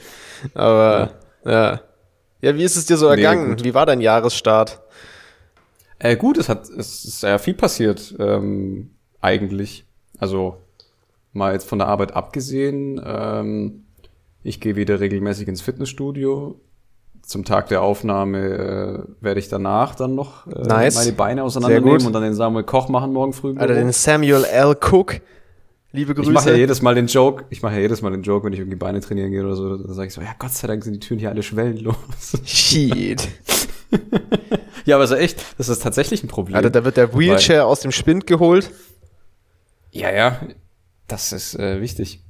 Aber 0.54 1.10
ja. 1.44 1.80
ja. 2.40 2.56
wie 2.56 2.62
ist 2.62 2.76
es 2.76 2.86
dir 2.86 2.96
so 2.96 3.08
ergangen? 3.08 3.50
gut. 3.50 3.64
Wie 3.64 3.74
war 3.74 3.86
dein 3.86 4.00
Jahresstart? 4.00 4.80
Äh, 5.98 6.16
gut, 6.16 6.38
es 6.38 6.48
hat, 6.48 6.68
es 6.68 7.04
ist 7.04 7.20
sehr 7.20 7.38
viel 7.38 7.54
passiert, 7.54 8.14
ähm, 8.18 8.90
eigentlich. 9.20 9.84
Also, 10.18 10.58
mal 11.32 11.52
jetzt 11.52 11.68
von 11.68 11.78
der 11.78 11.88
Arbeit 11.88 12.12
abgesehen, 12.12 13.00
ähm, 13.04 13.84
ich 14.42 14.60
gehe 14.60 14.76
wieder 14.76 15.00
regelmäßig 15.00 15.46
ins 15.48 15.62
Fitnessstudio. 15.62 16.60
Zum 17.32 17.46
Tag 17.46 17.68
der 17.68 17.80
Aufnahme 17.80 19.06
äh, 19.18 19.24
werde 19.24 19.40
ich 19.40 19.48
danach 19.48 19.94
dann 19.94 20.14
noch 20.14 20.46
äh, 20.46 20.68
Nice. 20.68 20.96
meine 20.96 21.12
Beine 21.12 21.44
auseinandernehmen 21.44 22.06
und 22.06 22.12
dann 22.12 22.22
den 22.22 22.34
Samuel 22.34 22.62
Koch 22.62 22.90
machen 22.90 23.14
morgen 23.14 23.32
früh. 23.32 23.54
Büro. 23.54 23.66
den 23.66 23.90
Samuel 23.90 24.44
L. 24.44 24.76
Cook. 24.78 25.22
Liebe 25.92 26.12
ich 26.12 26.18
mache 26.18 26.26
ja 26.26 26.40
Grüße. 26.40 26.56
jedes 26.56 26.82
Mal 26.82 26.94
den 26.94 27.06
Joke, 27.06 27.44
ich 27.48 27.62
mache 27.62 27.76
ja 27.76 27.80
jedes 27.80 28.02
Mal 28.02 28.10
den 28.10 28.22
Joke, 28.22 28.44
wenn 28.44 28.52
ich 28.52 28.58
irgendwie 28.58 28.76
Beine 28.76 29.00
trainieren 29.00 29.30
gehe 29.30 29.42
oder 29.42 29.56
so, 29.56 29.78
dann 29.78 29.94
sage 29.94 30.08
ich 30.08 30.12
so, 30.12 30.20
ja 30.20 30.34
Gott 30.38 30.52
sei 30.52 30.68
Dank 30.68 30.84
sind 30.84 30.92
die 30.92 31.00
Türen 31.00 31.20
hier 31.20 31.30
alle 31.30 31.42
schwellenlos. 31.42 31.96
Shit. 32.44 33.26
ja, 34.84 34.96
aber 34.96 35.06
so 35.06 35.14
echt, 35.14 35.42
das 35.56 35.70
ist 35.70 35.82
tatsächlich 35.82 36.22
ein 36.22 36.28
Problem. 36.28 36.56
Alter, 36.56 36.68
da 36.68 36.84
wird 36.84 36.98
der 36.98 37.18
Wheelchair 37.18 37.66
aus 37.66 37.80
dem 37.80 37.92
Spind 37.92 38.26
geholt. 38.26 38.70
Ja, 39.90 40.12
ja, 40.12 40.38
das 41.08 41.32
ist 41.32 41.58
äh, 41.58 41.80
wichtig. 41.80 42.20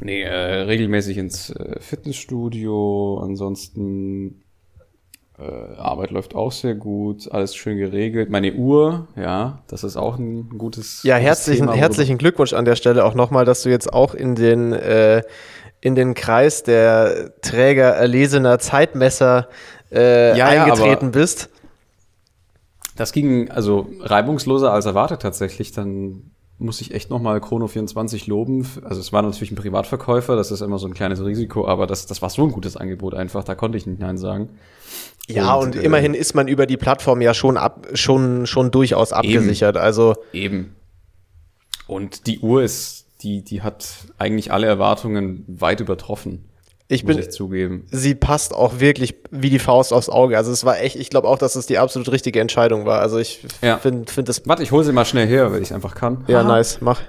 Nee, 0.00 0.22
äh, 0.22 0.32
regelmäßig 0.62 1.18
ins 1.18 1.50
äh, 1.50 1.78
Fitnessstudio, 1.80 3.18
ansonsten 3.22 4.42
äh, 5.38 5.42
Arbeit 5.76 6.10
läuft 6.10 6.34
auch 6.34 6.52
sehr 6.52 6.74
gut, 6.74 7.30
alles 7.30 7.54
schön 7.54 7.76
geregelt. 7.78 8.30
Meine 8.30 8.54
Uhr, 8.54 9.08
ja, 9.16 9.62
das 9.68 9.84
ist 9.84 9.96
auch 9.96 10.18
ein 10.18 10.48
gutes 10.58 11.02
Ja, 11.02 11.16
gutes 11.16 11.26
herzlichen, 11.28 11.66
Thema, 11.66 11.76
herzlichen 11.76 12.18
Glückwunsch 12.18 12.52
an 12.52 12.64
der 12.64 12.76
Stelle 12.76 13.04
auch 13.04 13.14
nochmal, 13.14 13.44
dass 13.44 13.62
du 13.62 13.68
jetzt 13.70 13.92
auch 13.92 14.14
in 14.14 14.34
den, 14.34 14.72
äh, 14.72 15.22
in 15.80 15.94
den 15.94 16.14
Kreis 16.14 16.62
der 16.62 17.32
Träger 17.42 17.90
erlesener 17.90 18.58
Zeitmesser 18.58 19.48
äh, 19.92 20.36
Ja, 20.36 20.52
ja, 20.52 20.64
eingetreten 20.64 21.06
aber- 21.06 21.18
bist. 21.18 21.48
Das 22.96 23.12
ging 23.12 23.50
also 23.50 23.86
reibungsloser 24.00 24.72
als 24.72 24.84
erwartet 24.84 25.22
tatsächlich. 25.22 25.72
Dann 25.72 26.32
muss 26.60 26.80
ich 26.80 26.92
echt 26.94 27.10
nochmal 27.10 27.38
Chrono24 27.38 28.28
loben. 28.28 28.66
Also 28.84 29.00
es 29.00 29.12
war 29.12 29.22
natürlich 29.22 29.50
ein 29.50 29.56
Privatverkäufer, 29.56 30.36
das 30.36 30.50
ist 30.50 30.60
immer 30.60 30.78
so 30.78 30.86
ein 30.86 30.94
kleines 30.94 31.24
Risiko, 31.24 31.66
aber 31.66 31.86
das, 31.86 32.06
das 32.06 32.22
war 32.22 32.30
so 32.30 32.42
ein 32.42 32.52
gutes 32.52 32.76
Angebot 32.76 33.14
einfach, 33.14 33.44
da 33.44 33.54
konnte 33.54 33.78
ich 33.78 33.86
nicht 33.86 34.00
Nein 34.00 34.18
sagen. 34.18 34.50
Ja, 35.26 35.54
und, 35.54 35.68
Und, 35.68 35.76
äh, 35.76 35.82
immerhin 35.82 36.14
ist 36.14 36.34
man 36.34 36.48
über 36.48 36.66
die 36.66 36.76
Plattform 36.76 37.20
ja 37.22 37.34
schon, 37.34 37.56
ab, 37.56 37.86
schon, 37.94 38.46
schon 38.46 38.70
durchaus 38.70 39.12
abgesichert. 39.12 39.76
Also 39.76 40.16
Eben. 40.32 40.76
Und 41.86 42.26
die 42.26 42.40
Uhr 42.40 42.62
ist, 42.62 43.06
die, 43.22 43.42
die 43.42 43.62
hat 43.62 43.88
eigentlich 44.18 44.52
alle 44.52 44.66
Erwartungen 44.66 45.44
weit 45.48 45.80
übertroffen. 45.80 46.49
Ich 46.92 47.04
bin, 47.04 47.18
ich 47.18 47.30
zugeben. 47.30 47.86
sie 47.90 48.14
passt 48.14 48.52
auch 48.52 48.80
wirklich 48.80 49.14
wie 49.30 49.48
die 49.48 49.58
Faust 49.60 49.92
aufs 49.92 50.08
Auge. 50.08 50.36
Also 50.36 50.50
es 50.50 50.64
war 50.64 50.78
echt, 50.80 50.96
ich 50.96 51.08
glaube 51.08 51.28
auch, 51.28 51.38
dass 51.38 51.54
es 51.54 51.66
die 51.66 51.78
absolut 51.78 52.10
richtige 52.10 52.40
Entscheidung 52.40 52.84
war. 52.84 53.00
Also 53.00 53.18
ich 53.18 53.46
Ja. 53.62 53.78
finde 53.78 54.10
find 54.12 54.28
das. 54.28 54.42
Warte, 54.46 54.62
ich 54.64 54.72
hole 54.72 54.82
sie 54.84 54.92
mal 54.92 55.04
schnell 55.04 55.26
her, 55.28 55.52
weil 55.52 55.62
ich 55.62 55.72
einfach 55.72 55.94
kann. 55.94 56.24
Ja, 56.26 56.40
Haha. 56.40 56.48
nice, 56.48 56.78
mach. 56.80 57.00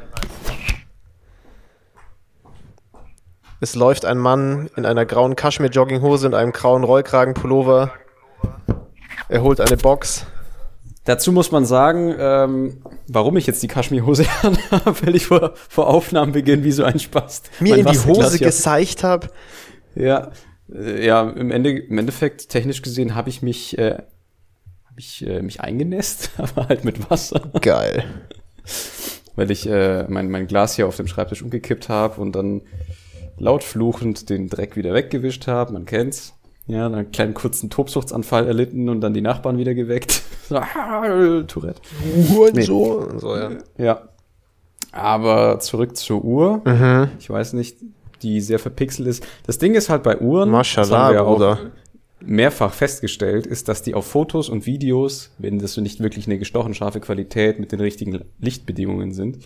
Es 3.59 3.75
läuft 3.75 4.05
ein 4.05 4.17
Mann 4.17 4.69
in 4.75 4.85
einer 4.85 5.05
grauen 5.05 5.35
Kaschmir-Jogginghose 5.35 6.25
und 6.27 6.33
einem 6.33 6.51
grauen 6.51 6.83
Rollkragenpullover. 6.83 7.91
Er 9.29 9.41
holt 9.43 9.61
eine 9.61 9.77
Box. 9.77 10.25
Dazu 11.05 11.31
muss 11.31 11.51
man 11.51 11.65
sagen, 11.65 12.13
ähm, 12.19 12.81
warum 13.07 13.37
ich 13.37 13.47
jetzt 13.47 13.61
die 13.63 13.67
Kaschmirhose 13.67 14.25
anhabe, 14.43 14.95
weil 15.05 15.15
ich 15.15 15.25
vor, 15.27 15.53
vor 15.69 15.87
Aufnahmenbeginn 15.87 16.63
wie 16.63 16.71
so 16.71 16.83
ein 16.83 16.99
Spaß 16.99 17.43
Mir 17.59 17.77
in 17.77 17.85
die 17.85 17.97
Hose 17.99 18.37
geseicht 18.39 19.03
habe. 19.03 19.27
Ja, 19.95 20.31
äh, 20.73 21.05
ja, 21.05 21.29
im, 21.29 21.51
Ende, 21.51 21.71
im 21.71 21.97
Endeffekt, 21.97 22.49
technisch 22.49 22.81
gesehen, 22.81 23.15
habe 23.15 23.29
ich 23.29 23.41
mich, 23.41 23.77
äh, 23.77 23.97
hab 24.85 24.97
ich 24.97 25.25
äh, 25.25 25.41
mich 25.41 25.61
eingenässt, 25.61 26.31
aber 26.37 26.69
halt 26.69 26.85
mit 26.85 27.09
Wasser, 27.09 27.51
Geil. 27.61 28.03
weil 29.35 29.51
ich 29.51 29.67
äh, 29.67 30.05
mein, 30.07 30.29
mein 30.29 30.47
Glas 30.47 30.75
hier 30.75 30.87
auf 30.87 30.97
dem 30.97 31.07
Schreibtisch 31.07 31.41
umgekippt 31.41 31.89
habe 31.89 32.21
und 32.21 32.33
dann 32.33 32.61
laut 33.37 33.63
fluchend 33.63 34.29
den 34.29 34.49
Dreck 34.49 34.75
wieder 34.75 34.93
weggewischt 34.93 35.47
habe, 35.47 35.73
man 35.73 35.85
kennt's. 35.85 36.33
Ja, 36.67 36.83
dann 36.83 36.95
einen 36.95 37.11
kleinen 37.11 37.33
kurzen 37.33 37.69
Tobsuchtsanfall 37.69 38.47
erlitten 38.47 38.87
und 38.87 39.01
dann 39.01 39.13
die 39.13 39.21
Nachbarn 39.21 39.57
wieder 39.57 39.73
geweckt. 39.73 40.21
So, 40.51 40.59
Tourette. 41.47 41.79
Nee. 42.53 42.61
So, 42.63 42.99
und 42.99 43.19
so, 43.21 43.37
ja. 43.37 43.51
Ja. 43.77 44.09
Aber 44.91 45.59
zurück 45.61 45.95
zur 45.95 46.25
Uhr. 46.25 46.61
Mhm. 46.65 47.07
Ich 47.19 47.29
weiß 47.29 47.53
nicht, 47.53 47.77
die 48.23 48.41
sehr 48.41 48.59
verpixelt 48.59 49.07
ist. 49.07 49.25
Das 49.45 49.57
Ding 49.57 49.73
ist 49.75 49.89
halt 49.89 50.03
bei 50.03 50.17
Uhren, 50.19 50.49
Mashallah, 50.49 50.87
das 50.87 50.97
haben 50.97 51.09
wir 51.09 51.15
ja 51.15 51.21
auch 51.23 51.33
Bruder. 51.33 51.59
mehrfach 52.21 52.73
festgestellt, 52.73 53.47
ist, 53.47 53.67
dass 53.67 53.81
die 53.81 53.93
auf 53.95 54.05
Fotos 54.05 54.49
und 54.49 54.65
Videos, 54.65 55.31
wenn 55.37 55.59
das 55.59 55.73
so 55.73 55.81
nicht 55.81 55.99
wirklich 56.01 56.27
eine 56.27 56.37
gestochen 56.37 56.73
scharfe 56.73 56.99
Qualität 56.99 57.59
mit 57.59 57.71
den 57.71 57.79
richtigen 57.79 58.23
Lichtbedingungen 58.39 59.11
sind, 59.11 59.39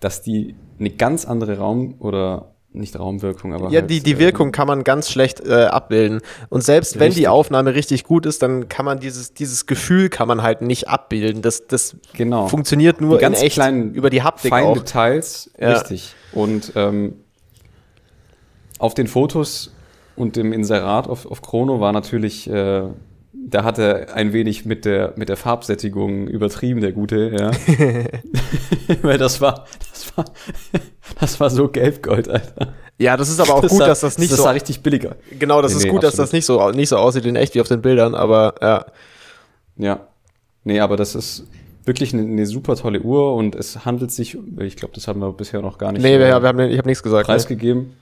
dass 0.00 0.22
die 0.22 0.54
eine 0.78 0.90
ganz 0.90 1.24
andere 1.24 1.58
Raum- 1.58 1.94
oder 2.00 2.52
nicht 2.72 2.98
Raumwirkung, 2.98 3.54
aber 3.54 3.70
Ja, 3.70 3.80
halt, 3.80 3.90
die, 3.90 4.00
die 4.02 4.12
äh, 4.12 4.18
Wirkung 4.18 4.52
kann 4.52 4.66
man 4.66 4.84
ganz 4.84 5.10
schlecht 5.10 5.40
äh, 5.40 5.64
abbilden. 5.64 6.20
Und 6.50 6.62
selbst 6.62 6.96
wenn 6.96 7.04
die 7.08 7.20
Richtig. 7.20 7.28
Aufnahme 7.28 7.74
richtig 7.74 8.04
gut 8.04 8.26
ist, 8.26 8.42
dann 8.42 8.68
kann 8.68 8.84
man 8.84 9.00
dieses, 9.00 9.32
dieses 9.32 9.64
Gefühl 9.64 10.10
kann 10.10 10.28
man 10.28 10.42
halt 10.42 10.60
nicht 10.60 10.86
abbilden. 10.86 11.40
Das, 11.40 11.66
das 11.66 11.96
Genau. 12.12 12.48
funktioniert 12.48 13.00
nur 13.00 13.16
die 13.16 13.22
ganz 13.22 13.40
in 13.40 13.46
echt 13.46 13.54
kleinen 13.54 13.94
über 13.94 14.10
die 14.10 14.22
Haptik 14.22 14.50
feinen 14.50 14.68
auch. 14.68 14.76
Details, 14.76 15.50
Ja. 15.58 15.72
richtig. 15.72 16.14
Und 16.32 16.72
ähm, 16.76 17.14
auf 18.78 18.94
den 18.94 19.06
Fotos 19.06 19.74
und 20.16 20.36
im 20.36 20.52
Inserat 20.52 21.08
auf, 21.08 21.26
auf 21.26 21.42
Chrono 21.42 21.80
war 21.80 21.92
natürlich, 21.92 22.48
äh, 22.48 22.82
da 23.32 23.64
hat 23.64 23.78
er 23.78 24.14
ein 24.14 24.32
wenig 24.32 24.64
mit 24.64 24.84
der, 24.84 25.12
mit 25.16 25.28
der 25.28 25.36
Farbsättigung 25.36 26.26
übertrieben, 26.26 26.80
der 26.80 26.92
Gute, 26.92 27.30
ja. 27.38 27.50
Weil 29.02 29.18
das 29.18 29.40
war, 29.40 29.66
das 29.90 30.16
war, 30.16 30.24
das 31.20 31.40
war 31.40 31.50
so 31.50 31.68
gelb-gold, 31.68 32.28
Alter. 32.28 32.74
Ja, 32.98 33.16
das 33.18 33.28
ist 33.28 33.40
aber 33.40 33.54
auch 33.56 33.60
Das 33.60 33.70
gut, 33.72 33.80
sah, 33.80 33.86
dass 33.86 34.00
das 34.00 34.16
nicht 34.18 34.30
das 34.32 34.38
so. 34.38 34.44
sah 34.44 34.50
richtig 34.52 34.80
billiger. 34.82 35.16
Genau, 35.38 35.60
das 35.60 35.72
Nee, 35.72 35.78
ist 35.78 35.84
nee, 35.84 35.90
gut, 35.90 36.02
dass 36.02 36.12
das 36.16 36.32
absolut. 36.32 36.32
nicht 36.32 36.46
so, 36.46 36.70
nicht 36.70 36.88
so 36.88 36.96
aussieht 36.96 37.26
in 37.26 37.36
echt 37.36 37.54
wie 37.54 37.60
auf 37.60 37.68
den 37.68 37.82
Bildern, 37.82 38.14
aber 38.14 38.54
ja. 38.62 38.86
Ja. 39.76 40.06
Nee, 40.64 40.80
aber 40.80 40.96
das 40.96 41.14
ist 41.14 41.44
wirklich 41.84 42.14
eine, 42.14 42.22
eine 42.22 42.46
super 42.46 42.74
tolle 42.74 43.00
Uhr 43.02 43.34
und 43.34 43.54
es 43.54 43.84
handelt 43.84 44.10
sich, 44.12 44.36
ich 44.60 44.76
glaube, 44.76 44.94
das 44.94 45.06
haben 45.08 45.20
wir 45.20 45.30
bisher 45.32 45.60
noch 45.60 45.76
gar 45.78 45.92
nicht 45.92 46.02
Nee, 46.02 46.14
äh, 46.16 46.18
wir, 46.18 46.42
wir 46.42 46.48
haben, 46.48 46.58
ich 46.60 46.78
habe 46.78 46.88
nichts 46.88 47.02
gesagt. 47.02 47.28
Ne? 47.28 47.34
preisgegeben. 47.34 47.92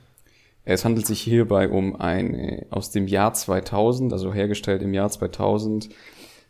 Es 0.64 0.84
handelt 0.84 1.06
sich 1.06 1.20
hierbei 1.20 1.68
um 1.68 1.96
eine 2.00 2.66
aus 2.70 2.90
dem 2.90 3.06
Jahr 3.06 3.34
2000, 3.34 4.12
also 4.12 4.32
hergestellt 4.32 4.82
im 4.82 4.94
Jahr 4.94 5.10
2000, 5.10 5.90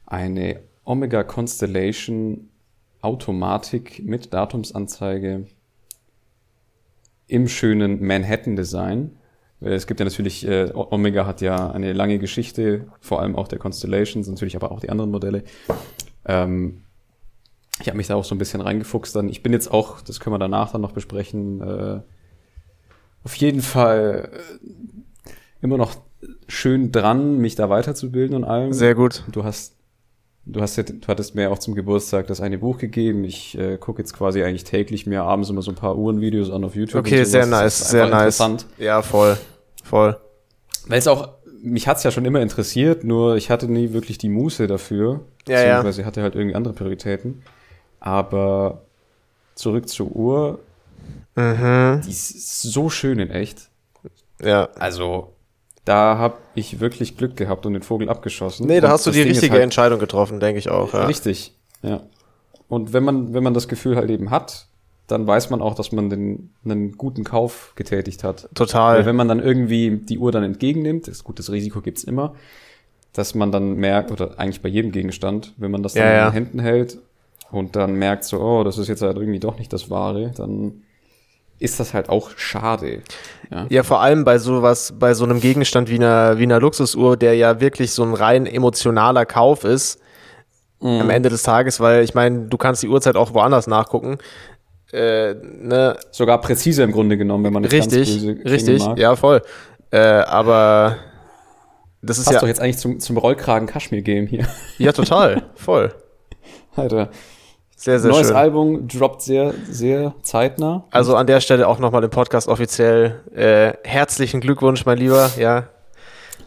eine 0.06 0.60
Omega 0.84 1.24
Constellation 1.24 2.50
Automatik 3.00 4.02
mit 4.04 4.32
Datumsanzeige 4.32 5.46
im 7.26 7.48
schönen 7.48 8.04
Manhattan-Design. 8.06 9.16
Weil 9.60 9.72
Es 9.72 9.86
gibt 9.86 10.00
ja 10.00 10.04
natürlich, 10.04 10.46
äh, 10.46 10.70
Omega 10.74 11.26
hat 11.26 11.40
ja 11.40 11.70
eine 11.70 11.92
lange 11.92 12.18
Geschichte, 12.18 12.86
vor 13.00 13.20
allem 13.20 13.36
auch 13.36 13.48
der 13.48 13.58
Constellations, 13.58 14.28
natürlich 14.28 14.56
aber 14.56 14.70
auch 14.72 14.80
die 14.80 14.90
anderen 14.90 15.10
Modelle. 15.10 15.42
Ähm, 16.24 16.82
ich 17.80 17.88
habe 17.88 17.96
mich 17.96 18.06
da 18.06 18.14
auch 18.14 18.24
so 18.24 18.34
ein 18.34 18.38
bisschen 18.38 18.60
reingefuchst 18.60 19.16
dann. 19.16 19.28
Ich 19.28 19.42
bin 19.42 19.52
jetzt 19.52 19.70
auch, 19.70 20.00
das 20.00 20.20
können 20.20 20.34
wir 20.34 20.38
danach 20.38 20.72
dann 20.72 20.80
noch 20.80 20.92
besprechen, 20.92 21.60
äh, 21.60 22.00
auf 23.24 23.34
jeden 23.36 23.62
Fall 23.62 24.30
äh, 24.32 25.34
immer 25.62 25.76
noch 25.78 25.96
schön 26.48 26.92
dran, 26.92 27.38
mich 27.38 27.54
da 27.54 27.68
weiterzubilden 27.70 28.36
und 28.36 28.44
allem. 28.44 28.72
Sehr 28.72 28.94
gut. 28.94 29.24
Du 29.32 29.44
hast, 29.44 29.74
du 30.46 30.60
hast, 30.60 30.76
ja- 30.76 30.82
du 30.84 31.06
hattest 31.08 31.34
mir 31.34 31.50
auch 31.50 31.58
zum 31.58 31.74
Geburtstag 31.74 32.26
das 32.26 32.40
eine 32.40 32.58
Buch 32.58 32.78
gegeben. 32.78 33.24
Ich 33.24 33.56
äh, 33.58 33.78
gucke 33.78 34.00
jetzt 34.02 34.14
quasi 34.14 34.42
eigentlich 34.42 34.64
täglich 34.64 35.06
mir 35.06 35.22
abends 35.22 35.48
immer 35.50 35.62
so 35.62 35.70
ein 35.70 35.74
paar 35.76 35.96
Uhrenvideos 35.96 36.50
an 36.50 36.64
auf 36.64 36.76
YouTube. 36.76 37.00
Okay, 37.06 37.24
sehr 37.24 37.46
nice, 37.46 37.90
sehr 37.90 38.04
nice. 38.06 38.38
Interessant. 38.40 38.66
Ja, 38.78 39.02
voll. 39.02 39.36
Voll. 39.82 40.16
Weil 40.86 40.98
es 40.98 41.06
auch, 41.08 41.28
mich 41.62 41.88
hat's 41.88 42.02
ja 42.02 42.10
schon 42.10 42.24
immer 42.26 42.40
interessiert, 42.42 43.04
nur 43.04 43.36
ich 43.36 43.50
hatte 43.50 43.68
nie 43.70 43.92
wirklich 43.92 44.18
die 44.18 44.28
Muße 44.28 44.66
dafür. 44.66 45.20
Ja, 45.48 45.60
ja. 45.60 45.76
beziehungsweise 45.76 46.04
hatte 46.06 46.22
halt 46.22 46.34
irgendwie 46.34 46.54
andere 46.54 46.74
Prioritäten. 46.74 47.42
Aber 48.00 48.82
zurück 49.54 49.88
zur 49.88 50.08
Uhr, 50.14 50.58
Mhm. 51.36 52.00
die 52.04 52.10
ist 52.10 52.62
so 52.62 52.90
schön 52.90 53.18
in 53.18 53.30
echt. 53.30 53.68
Ja. 54.40 54.68
Also, 54.78 55.32
da 55.84 56.16
habe 56.18 56.36
ich 56.54 56.80
wirklich 56.80 57.16
Glück 57.16 57.36
gehabt 57.36 57.66
und 57.66 57.74
den 57.74 57.82
Vogel 57.82 58.08
abgeschossen. 58.08 58.66
Nee, 58.66 58.80
da 58.80 58.88
hast 58.88 59.06
du 59.06 59.10
die 59.10 59.18
Ding 59.18 59.28
richtige 59.28 59.52
halt 59.52 59.62
Entscheidung 59.62 59.98
getroffen, 59.98 60.40
denke 60.40 60.58
ich 60.58 60.68
auch. 60.68 60.94
Ja. 60.94 61.06
Richtig, 61.06 61.54
ja. 61.82 62.00
Und 62.68 62.92
wenn 62.92 63.04
man, 63.04 63.34
wenn 63.34 63.42
man 63.42 63.54
das 63.54 63.68
Gefühl 63.68 63.96
halt 63.96 64.10
eben 64.10 64.30
hat, 64.30 64.66
dann 65.06 65.26
weiß 65.26 65.50
man 65.50 65.60
auch, 65.60 65.74
dass 65.74 65.92
man 65.92 66.08
den, 66.08 66.50
einen 66.64 66.96
guten 66.96 67.24
Kauf 67.24 67.72
getätigt 67.76 68.24
hat. 68.24 68.44
Weil 68.44 68.50
Total. 68.54 69.06
wenn 69.06 69.16
man 69.16 69.28
dann 69.28 69.40
irgendwie 69.40 69.98
die 69.98 70.18
Uhr 70.18 70.32
dann 70.32 70.42
entgegennimmt, 70.42 71.08
ist 71.08 71.24
gut, 71.24 71.38
das 71.38 71.52
Risiko 71.52 71.82
gibt's 71.82 72.04
immer, 72.04 72.34
dass 73.12 73.34
man 73.34 73.52
dann 73.52 73.74
merkt, 73.74 74.10
oder 74.10 74.38
eigentlich 74.38 74.62
bei 74.62 74.70
jedem 74.70 74.92
Gegenstand, 74.92 75.52
wenn 75.58 75.70
man 75.70 75.82
das 75.82 75.92
dann 75.92 76.04
Ja, 76.04 76.10
in 76.10 76.16
ja. 76.16 76.30
den 76.30 76.32
Händen 76.32 76.58
hält 76.60 76.98
und 77.50 77.76
dann 77.76 77.94
merkt 77.96 78.24
so, 78.24 78.40
oh, 78.40 78.64
das 78.64 78.78
ist 78.78 78.88
jetzt 78.88 79.02
halt 79.02 79.18
irgendwie 79.18 79.40
doch 79.40 79.58
nicht 79.58 79.72
das 79.72 79.90
Wahre, 79.90 80.32
dann 80.34 80.83
ist 81.58 81.80
das 81.80 81.94
halt 81.94 82.08
auch 82.08 82.30
schade. 82.36 83.00
Ja, 83.50 83.66
Ja, 83.70 83.82
vor 83.82 84.00
allem 84.00 84.24
bei 84.24 84.38
sowas, 84.38 84.92
bei 84.98 85.14
so 85.14 85.24
einem 85.24 85.40
Gegenstand 85.40 85.88
wie 85.90 85.96
einer, 85.96 86.38
wie 86.38 86.42
einer 86.44 86.60
Luxusuhr, 86.60 87.16
der 87.16 87.34
ja 87.36 87.60
wirklich 87.60 87.92
so 87.92 88.02
ein 88.02 88.14
rein 88.14 88.46
emotionaler 88.46 89.24
Kauf 89.26 89.64
ist, 89.64 90.00
Mhm. 90.80 91.00
am 91.00 91.10
Ende 91.10 91.28
des 91.30 91.42
Tages, 91.42 91.80
weil 91.80 92.02
ich 92.04 92.14
meine, 92.14 92.46
du 92.48 92.58
kannst 92.58 92.82
die 92.82 92.88
Uhrzeit 92.88 93.16
auch 93.16 93.32
woanders 93.32 93.66
nachgucken. 93.66 94.18
Äh, 94.92 95.34
ne, 95.34 95.96
Sogar 96.10 96.40
präzise 96.40 96.82
im 96.82 96.92
Grunde 96.92 97.16
genommen, 97.16 97.42
wenn 97.44 97.52
man 97.52 97.62
ganz 97.62 97.72
richtig, 97.72 98.18
klingen 98.18 98.42
richtig, 98.42 98.84
mag. 98.84 98.98
ja, 98.98 99.16
voll. 99.16 99.40
Äh, 99.90 99.98
aber 99.98 100.96
das 102.02 102.18
ist 102.18 102.24
Passt 102.26 102.34
ja, 102.34 102.40
doch 102.40 102.48
jetzt 102.48 102.60
eigentlich 102.60 102.78
zum, 102.78 103.00
zum 103.00 103.16
Rollkragen 103.16 103.66
Kaschmir-Game 103.66 104.26
hier. 104.26 104.46
ja, 104.78 104.92
total, 104.92 105.42
voll. 105.54 105.94
Alter. 106.76 107.08
Sehr, 107.84 108.00
sehr 108.00 108.10
Neues 108.12 108.28
schön. 108.28 108.36
Album 108.36 108.88
droppt 108.88 109.20
sehr, 109.20 109.52
sehr 109.70 110.14
zeitnah. 110.22 110.84
Also 110.90 111.16
an 111.16 111.26
der 111.26 111.40
Stelle 111.42 111.68
auch 111.68 111.78
nochmal 111.78 112.02
im 112.02 112.08
Podcast 112.08 112.48
offiziell 112.48 113.20
äh, 113.34 113.74
herzlichen 113.86 114.40
Glückwunsch, 114.40 114.86
mein 114.86 114.96
Lieber. 114.96 115.30
Ja, 115.38 115.64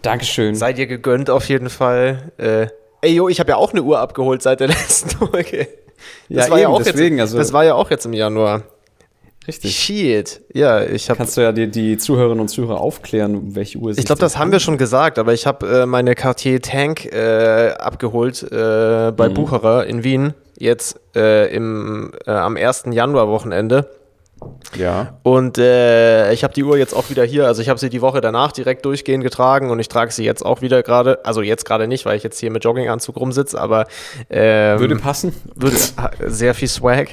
Dankeschön. 0.01 0.55
sei 0.55 0.73
dir 0.73 0.87
gegönnt 0.87 1.29
auf 1.29 1.47
jeden 1.47 1.69
Fall. 1.69 2.31
Äh, 2.37 2.67
ey, 3.01 3.13
jo, 3.13 3.29
ich 3.29 3.39
habe 3.39 3.51
ja 3.51 3.57
auch 3.57 3.71
eine 3.71 3.83
Uhr 3.83 3.99
abgeholt 3.99 4.41
seit 4.41 4.61
der 4.61 4.67
letzten 4.69 5.09
Folge. 5.11 5.67
Das 6.29 6.45
Ja, 6.47 6.49
war 6.51 6.57
ja 6.57 6.63
eben, 6.69 6.73
auch 6.75 6.81
deswegen, 6.81 7.17
jetzt, 7.17 7.21
also- 7.27 7.37
das 7.37 7.53
war 7.53 7.63
ja 7.65 7.75
auch 7.75 7.91
jetzt 7.91 8.05
im 8.07 8.13
Januar. 8.13 8.63
Richtig. 9.47 9.77
Shit. 9.77 10.41
Ja, 10.53 10.83
ich 10.83 11.09
habe 11.09 11.17
Kannst 11.19 11.37
du 11.37 11.41
ja 11.41 11.51
die, 11.53 11.69
die 11.69 11.97
Zuhörerinnen 11.97 12.41
und 12.41 12.47
Zuhörer 12.49 12.81
aufklären, 12.81 13.35
um 13.35 13.55
welche 13.55 13.77
Uhr 13.77 13.91
es 13.91 13.97
ich 13.99 14.05
glaube, 14.05 14.19
das 14.19 14.37
haben 14.37 14.51
wir 14.51 14.59
schon 14.59 14.77
gesagt, 14.77 15.17
aber 15.19 15.33
ich 15.33 15.45
habe 15.45 15.83
äh, 15.83 15.85
meine 15.85 16.15
Cartier 16.15 16.61
Tank 16.61 17.05
äh, 17.05 17.69
abgeholt 17.77 18.43
äh, 18.51 19.11
Mhm. 19.11 19.15
bei 19.15 19.29
Bucherer 19.29 19.85
in 19.85 20.03
Wien 20.03 20.33
jetzt 20.57 20.99
äh, 21.15 21.53
im, 21.53 22.13
äh, 22.25 22.31
am 22.31 22.57
1. 22.57 22.85
Januar 22.91 23.27
Wochenende. 23.27 23.89
Ja. 24.75 25.17
Und 25.23 25.57
äh, 25.57 26.31
ich 26.31 26.43
habe 26.43 26.53
die 26.53 26.63
Uhr 26.63 26.77
jetzt 26.77 26.93
auch 26.93 27.09
wieder 27.09 27.23
hier. 27.23 27.47
Also 27.47 27.61
ich 27.61 27.69
habe 27.69 27.79
sie 27.79 27.89
die 27.89 28.01
Woche 28.01 28.21
danach 28.21 28.51
direkt 28.51 28.85
durchgehend 28.85 29.23
getragen 29.23 29.71
und 29.71 29.79
ich 29.79 29.87
trage 29.87 30.11
sie 30.11 30.23
jetzt 30.23 30.45
auch 30.45 30.61
wieder 30.61 30.83
gerade. 30.83 31.25
Also 31.25 31.41
jetzt 31.41 31.65
gerade 31.65 31.87
nicht, 31.87 32.05
weil 32.05 32.17
ich 32.17 32.23
jetzt 32.23 32.39
hier 32.39 32.51
mit 32.51 32.63
Jogginganzug 32.63 33.15
rumsitze, 33.17 33.59
aber 33.59 33.87
ähm, 34.29 34.79
Würde 34.79 34.95
passen. 34.97 35.33
würde 35.55 35.77
sehr 36.27 36.53
viel 36.53 36.67
Swag. 36.67 37.09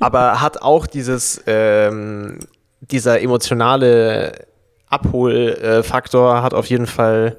aber 0.00 0.42
hat 0.42 0.60
auch 0.60 0.86
dieses 0.86 1.42
ähm, 1.46 2.38
dieser 2.80 3.20
emotionale 3.20 4.46
Abholfaktor 4.88 6.42
hat 6.42 6.52
auf 6.52 6.66
jeden 6.66 6.86
Fall 6.86 7.38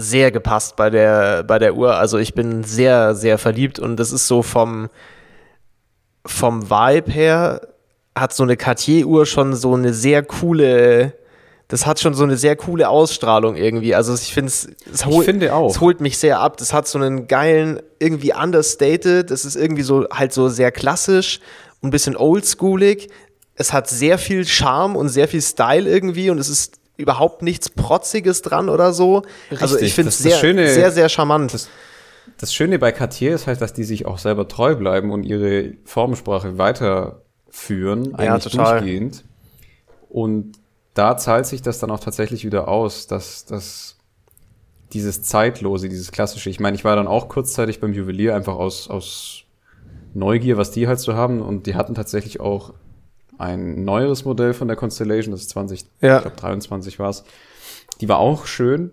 sehr 0.00 0.30
gepasst 0.30 0.76
bei 0.76 0.90
der 0.90 1.42
bei 1.44 1.58
der 1.58 1.74
Uhr. 1.74 1.96
Also 1.96 2.18
ich 2.18 2.34
bin 2.34 2.64
sehr 2.64 3.14
sehr 3.14 3.38
verliebt 3.38 3.78
und 3.78 3.96
das 3.96 4.12
ist 4.12 4.26
so 4.26 4.42
vom 4.42 4.88
vom 6.26 6.70
Vibe 6.70 7.10
her 7.10 7.60
hat 8.14 8.34
so 8.34 8.42
eine 8.42 8.56
Cartier-Uhr 8.56 9.26
schon 9.26 9.54
so 9.54 9.74
eine 9.74 9.94
sehr 9.94 10.22
coole, 10.22 11.14
das 11.68 11.86
hat 11.86 12.00
schon 12.00 12.14
so 12.14 12.24
eine 12.24 12.36
sehr 12.36 12.56
coole 12.56 12.88
Ausstrahlung 12.88 13.56
irgendwie. 13.56 13.94
Also 13.94 14.14
ich 14.14 14.34
finde 14.34 14.48
es, 14.48 14.68
es 14.92 15.06
holt, 15.06 15.24
finde 15.24 15.54
auch. 15.54 15.70
es 15.70 15.80
holt 15.80 16.00
mich 16.00 16.18
sehr 16.18 16.40
ab. 16.40 16.56
Das 16.56 16.72
hat 16.72 16.88
so 16.88 16.98
einen 16.98 17.28
geilen, 17.28 17.80
irgendwie 17.98 18.34
understated, 18.34 19.30
es 19.30 19.44
ist 19.44 19.56
irgendwie 19.56 19.82
so 19.82 20.06
halt 20.10 20.32
so 20.32 20.48
sehr 20.48 20.72
klassisch 20.72 21.40
und 21.80 21.88
ein 21.88 21.90
bisschen 21.92 22.16
oldschoolig. 22.16 23.08
Es 23.54 23.72
hat 23.72 23.88
sehr 23.88 24.18
viel 24.18 24.46
Charme 24.46 24.96
und 24.96 25.08
sehr 25.08 25.28
viel 25.28 25.42
Style 25.42 25.88
irgendwie 25.88 26.30
und 26.30 26.38
es 26.38 26.48
ist 26.48 26.79
überhaupt 27.00 27.42
nichts 27.42 27.68
Protziges 27.70 28.42
dran 28.42 28.68
oder 28.68 28.92
so. 28.92 29.22
also 29.50 29.74
Richtig. 29.74 29.88
ich 29.88 29.94
finde 29.94 30.08
es 30.10 30.18
Das- 30.18 30.22
das 30.24 30.32
sehr, 30.32 30.40
Schöne- 30.40 30.68
sehr, 30.72 30.90
sehr 30.92 31.08
charmant. 31.08 31.52
Das, 31.54 31.68
das 32.38 32.54
Schöne 32.54 32.78
bei 32.78 32.92
Cartier 32.92 33.34
ist 33.34 33.46
halt, 33.46 33.60
dass 33.60 33.72
die 33.72 33.84
sich 33.84 34.06
auch 34.06 34.18
selber 34.18 34.46
treu 34.48 34.74
bleiben 34.76 35.10
und 35.10 35.24
ihre 35.24 35.74
Formensprache 35.84 36.58
weiterführen, 36.58 38.12
Ja, 38.12 38.18
eigentlich 38.18 38.52
total. 38.52 38.80
durchgehend. 38.80 39.24
Und 40.08 40.52
da 40.94 41.16
zahlt 41.16 41.46
sich 41.46 41.62
das 41.62 41.78
dann 41.78 41.90
auch 41.90 42.00
tatsächlich 42.00 42.44
wieder 42.44 42.68
aus, 42.68 43.06
dass, 43.06 43.44
dass 43.46 43.96
dieses 44.92 45.22
Zeitlose, 45.22 45.88
dieses 45.88 46.10
Klassische, 46.10 46.50
ich 46.50 46.58
meine, 46.58 46.76
ich 46.76 46.84
war 46.84 46.96
dann 46.96 47.06
auch 47.06 47.28
kurzzeitig 47.28 47.80
beim 47.80 47.92
Juwelier 47.92 48.34
einfach 48.34 48.54
aus, 48.56 48.90
aus 48.90 49.44
Neugier, 50.14 50.56
was 50.56 50.72
die 50.72 50.88
halt 50.88 50.98
so 50.98 51.14
haben 51.14 51.40
und 51.40 51.66
die 51.66 51.76
hatten 51.76 51.94
tatsächlich 51.94 52.40
auch 52.40 52.74
ein 53.40 53.84
neueres 53.84 54.24
Modell 54.24 54.52
von 54.54 54.68
der 54.68 54.76
Constellation, 54.76 55.32
das 55.32 55.40
ist 55.42 55.50
20, 55.50 55.86
Ja. 56.00 56.16
ich 56.18 56.22
glaube 56.22 56.36
23 56.36 56.98
war 56.98 57.10
es. 57.10 57.24
Die 58.00 58.08
war 58.08 58.18
auch 58.18 58.46
schön, 58.46 58.90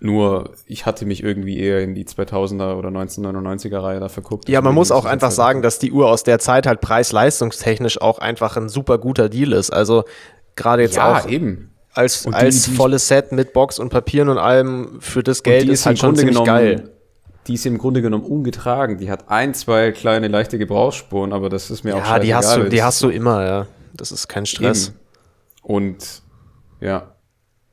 nur 0.00 0.52
ich 0.66 0.86
hatte 0.86 1.04
mich 1.04 1.22
irgendwie 1.22 1.58
eher 1.58 1.82
in 1.82 1.94
die 1.94 2.04
2000er 2.06 2.76
oder 2.76 2.88
1999er 2.88 3.82
Reihe 3.82 4.00
da 4.00 4.08
verguckt. 4.08 4.48
Ja, 4.48 4.60
man 4.60 4.64
Deswegen 4.70 4.74
muss 4.76 4.88
ist 4.88 4.92
auch 4.92 5.04
einfach 5.04 5.28
jetzt 5.28 5.36
sagen, 5.36 5.62
dass 5.62 5.78
die 5.78 5.92
Uhr 5.92 6.08
aus 6.08 6.22
der 6.22 6.38
Zeit 6.38 6.66
halt 6.66 6.80
preis-leistungstechnisch 6.80 8.00
auch 8.00 8.18
einfach 8.18 8.56
ein 8.56 8.68
super 8.68 8.98
guter 8.98 9.28
Deal 9.28 9.52
ist. 9.52 9.70
Also 9.70 10.04
gerade 10.56 10.82
jetzt 10.82 10.96
ja, 10.96 11.18
auch 11.18 11.28
eben. 11.28 11.70
als, 11.92 12.24
Und 12.26 12.34
als 12.34 12.64
die- 12.64 12.70
volles 12.74 13.08
Set 13.08 13.32
mit 13.32 13.52
Box 13.52 13.78
und 13.78 13.90
Papieren 13.90 14.28
und 14.30 14.38
allem 14.38 15.00
für 15.00 15.22
das 15.22 15.42
Geld 15.42 15.68
ist 15.68 15.84
halt 15.86 15.98
schon 15.98 16.16
ziemlich 16.16 16.42
geil. 16.44 16.90
Die 17.46 17.54
ist 17.54 17.64
im 17.66 17.78
Grunde 17.78 18.02
genommen 18.02 18.24
ungetragen. 18.24 18.98
Die 18.98 19.10
hat 19.10 19.28
ein, 19.30 19.54
zwei 19.54 19.92
kleine 19.92 20.28
leichte 20.28 20.58
Gebrauchsspuren, 20.58 21.32
aber 21.32 21.48
das 21.48 21.70
ist 21.70 21.84
mir 21.84 21.96
auch 21.96 22.04
Ja, 22.06 22.18
die 22.18 22.34
hast, 22.34 22.46
scheißegal. 22.46 22.64
du, 22.64 22.70
die 22.70 22.82
hast 22.82 23.02
du 23.02 23.08
immer, 23.08 23.44
ja. 23.46 23.66
Das 23.94 24.12
ist 24.12 24.28
kein 24.28 24.46
Stress. 24.46 24.88
Eben. 24.88 24.98
Und 25.62 26.22
ja, 26.80 27.14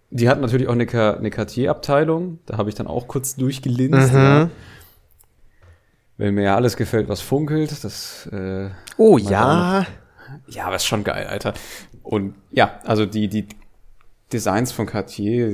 die 0.10 0.30
hat 0.30 0.40
natürlich 0.40 0.68
auch 0.68 0.74
eine, 0.74 0.88
eine 1.18 1.30
Cartier-Abteilung. 1.30 2.40
Da 2.46 2.58
habe 2.58 2.70
ich 2.70 2.76
dann 2.76 2.88
auch 2.88 3.08
kurz 3.08 3.36
durchgelinst. 3.36 4.14
Mhm. 4.14 4.18
Ja. 4.18 4.50
Weil 6.18 6.32
mir 6.32 6.44
ja 6.44 6.56
alles 6.56 6.78
gefällt, 6.78 7.10
was 7.10 7.22
funkelt. 7.22 7.84
Das, 7.84 8.28
äh, 8.32 8.70
Oh 8.98 9.18
ja. 9.18 9.86
ja, 10.48 10.66
aber 10.66 10.76
ist 10.78 10.86
schon 10.86 11.04
geil, 11.04 11.28
Alter. 11.28 11.54
Und 12.04 12.36
ja, 12.52 12.80
also 12.86 13.06
die, 13.06 13.28
die 13.28 13.48
Designs 14.34 14.72
von 14.72 14.86
Cartier 14.86 15.52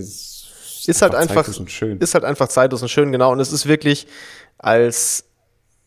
ist, 0.88 1.02
halt 1.02 1.16
einfach, 1.16 1.36
zeitlos 1.44 1.60
und 1.60 1.72
schön. 1.72 1.98
ist 2.00 2.14
halt 2.14 2.24
einfach 2.26 2.48
zeitlos 2.48 2.82
und 2.82 2.90
schön, 2.90 3.12
genau. 3.12 3.32
Und 3.32 3.40
es 3.40 3.52
ist 3.52 3.68
wirklich 3.68 4.08
als, 4.58 5.26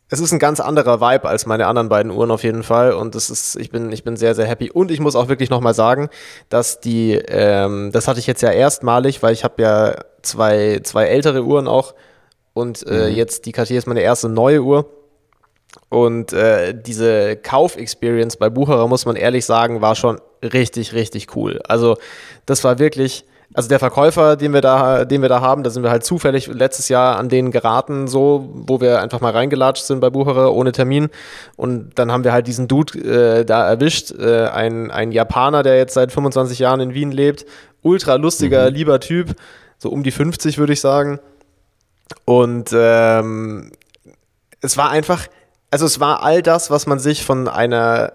es 0.09 0.21
ist 0.21 0.33
ein 0.33 0.38
ganz 0.38 0.61
anderer 0.61 1.00
Vibe 1.00 1.29
als 1.29 1.47
meine 1.47 1.67
anderen 1.67 1.88
beiden 1.88 2.12
Uhren 2.12 2.31
auf 2.31 2.45
jeden 2.45 2.62
Fall. 2.62 2.93
Und 2.93 3.15
das 3.15 3.29
ist, 3.31 3.57
ich 3.57 3.71
bin, 3.71 3.91
ich 3.93 4.05
bin 4.05 4.17
sehr, 4.17 4.35
sehr 4.35 4.47
happy. 4.47 4.71
Und 4.71 4.91
ich 4.91 5.00
muss 5.00 5.17
auch 5.17 5.29
wirklich 5.29 5.50
nochmal 5.50 5.75
sagen, 5.75 6.09
dass 6.49 6.81
die, 6.81 7.12
ähm, 7.12 7.91
das 7.93 8.07
hatte 8.09 8.21
ich 8.21 8.26
jetzt 8.26 8.43
ja 8.43 8.50
erstmalig, 8.50 9.23
weil 9.23 9.33
ich 9.33 9.43
habe 9.45 9.61
ja 9.62 9.97
zwei, 10.23 10.81
zwei 10.85 11.07
ältere 11.07 11.43
Uhren 11.45 11.67
auch. 11.69 11.95
Und 12.55 12.87
äh, 12.87 13.11
Mhm. 13.11 13.17
jetzt 13.17 13.47
die 13.47 13.53
Cartier 13.53 13.79
ist 13.79 13.87
meine 13.87 14.00
erste 14.00 14.29
neue 14.29 14.62
Uhr. 14.62 14.88
Und 15.88 16.33
äh, 16.33 16.75
diese 16.75 17.37
Kauf-Experience 17.37 18.37
bei 18.38 18.49
Bucherer, 18.49 18.88
muss 18.88 19.05
man 19.07 19.15
ehrlich 19.17 19.45
sagen, 19.45 19.83
war 19.83 19.95
schon 19.95 20.21
richtig, 20.43 20.95
richtig 20.95 21.37
cool. 21.37 21.61
Also 21.69 21.97
das 22.47 22.65
war 22.65 22.79
wirklich, 22.79 23.25
also 23.57 23.71
der 23.71 23.79
Verkäufer, 23.79 24.37
den 24.37 24.53
wir 24.53 24.61
da, 24.61 25.07
den 25.07 25.23
wir 25.23 25.31
da 25.31 25.41
haben, 25.41 25.63
da 25.63 25.71
sind 25.71 25.83
wir 25.83 25.89
halt 25.89 26.05
zufällig 26.05 26.47
letztes 26.47 26.91
Jahr 26.91 27.17
an 27.17 27.31
den 27.31 27.51
geraten, 27.51 28.07
so, 28.07 28.51
wo 28.53 28.83
wir 28.83 29.01
einfach 29.01 29.23
mal 29.23 29.33
reingelatscht 29.33 29.83
sind 29.83 30.01
bei 30.01 30.11
Bucherer 30.11 30.53
ohne 30.53 30.73
Termin. 30.73 31.09
Und 31.57 31.99
dann 31.99 32.13
haben 32.13 32.23
wir 32.23 32.35
halt 32.35 32.47
diesen 32.47 32.69
Dude 32.69 32.99
äh, 32.99 33.45
da 33.47 33.67
erwischt, 33.67 34.13
äh, 34.13 34.49
ein, 34.49 34.91
ein 34.91 35.11
Japaner, 35.11 35.63
der 35.63 35.79
jetzt 35.79 35.95
seit 35.95 36.13
25 36.13 36.59
Jahren 36.59 36.81
in 36.81 36.93
Wien 36.93 37.11
lebt. 37.11 37.47
Ultra 37.81 38.17
lustiger, 38.17 38.69
lieber 38.71 39.01
Typ, 39.01 39.35
so 39.79 39.89
um 39.89 40.03
die 40.03 40.11
50 40.11 40.59
würde 40.59 40.75
ich 40.75 40.83
sagen. 40.83 41.19
Und 42.27 42.75
ähm, 42.75 43.73
es 44.61 44.77
war 44.77 44.91
einfach, 44.91 45.29
also 45.71 45.87
es 45.87 45.99
war 45.99 46.23
all 46.23 46.43
das, 46.43 46.71
was 46.71 46.87
man 46.87 46.99
sich 46.99 47.25
von 47.25 47.49
einer, 47.49 48.13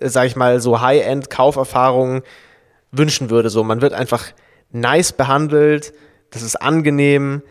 äh, 0.00 0.08
sag 0.08 0.24
ich 0.24 0.34
mal, 0.34 0.60
so 0.60 0.80
High-End-Kauferfahrung 0.80 2.22
wünschen 2.92 3.30
würde. 3.30 3.50
So, 3.50 3.64
man 3.64 3.80
wird 3.80 3.92
einfach 3.92 4.24
nice 4.70 5.12
behandelt, 5.12 5.92
das 6.30 6.42
ist 6.42 6.56
angenehm. 6.56 7.42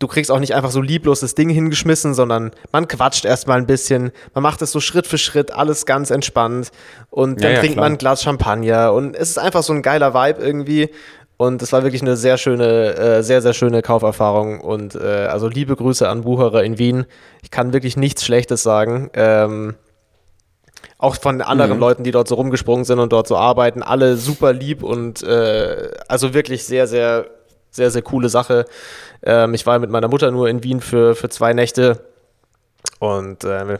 Du 0.00 0.06
kriegst 0.06 0.30
auch 0.30 0.38
nicht 0.38 0.54
einfach 0.54 0.70
so 0.70 0.80
lieblos 0.80 1.20
das 1.20 1.34
Ding 1.34 1.48
hingeschmissen, 1.48 2.14
sondern 2.14 2.52
man 2.70 2.86
quatscht 2.86 3.24
erstmal 3.24 3.58
ein 3.58 3.66
bisschen, 3.66 4.12
man 4.32 4.42
macht 4.42 4.62
es 4.62 4.70
so 4.70 4.78
Schritt 4.78 5.08
für 5.08 5.18
Schritt, 5.18 5.52
alles 5.52 5.86
ganz 5.86 6.10
entspannt 6.10 6.70
und 7.10 7.42
dann 7.42 7.50
Ja, 7.50 7.54
ja, 7.54 7.60
trinkt 7.60 7.74
klar. 7.74 7.84
man 7.86 7.92
ein 7.94 7.98
Glas 7.98 8.22
Champagner 8.22 8.92
und 8.92 9.16
es 9.16 9.30
ist 9.30 9.38
einfach 9.38 9.64
so 9.64 9.72
ein 9.72 9.82
geiler 9.82 10.14
Vibe 10.14 10.40
irgendwie 10.40 10.90
und 11.36 11.62
es 11.62 11.72
war 11.72 11.82
wirklich 11.82 12.02
eine 12.02 12.16
sehr 12.16 12.38
schöne, 12.38 12.94
äh, 12.96 13.22
sehr, 13.24 13.42
sehr 13.42 13.54
schöne 13.54 13.82
Kauferfahrung 13.82 14.60
und 14.60 14.94
äh, 14.94 15.26
also 15.26 15.48
liebe 15.48 15.74
Grüße 15.74 16.08
an 16.08 16.22
Bucherer 16.22 16.62
in 16.62 16.78
Wien. 16.78 17.04
Ich 17.42 17.50
kann 17.50 17.72
wirklich 17.72 17.96
nichts 17.96 18.24
Schlechtes 18.24 18.62
sagen. 18.62 19.10
Ähm, 19.14 19.74
auch 20.98 21.16
von 21.16 21.40
anderen 21.42 21.72
Mhm. 21.74 21.78
Leuten, 21.80 22.04
die 22.04 22.10
dort 22.10 22.28
so 22.28 22.34
rumgesprungen 22.34 22.84
sind 22.84 22.98
und 22.98 23.12
dort 23.12 23.28
so 23.28 23.36
arbeiten, 23.36 23.82
alle 23.82 24.16
super 24.16 24.52
lieb 24.52 24.82
und 24.82 25.22
äh, 25.22 25.90
also 26.08 26.34
wirklich 26.34 26.64
sehr, 26.64 26.86
sehr, 26.86 27.26
sehr, 27.70 27.90
sehr 27.90 28.02
coole 28.02 28.28
Sache. 28.28 28.64
Ähm, 29.22 29.54
ich 29.54 29.64
war 29.66 29.78
mit 29.78 29.90
meiner 29.90 30.08
Mutter 30.08 30.30
nur 30.30 30.48
in 30.48 30.62
Wien 30.64 30.80
für, 30.80 31.14
für 31.14 31.28
zwei 31.28 31.52
Nächte 31.54 32.00
und 32.98 33.44
äh, 33.44 33.78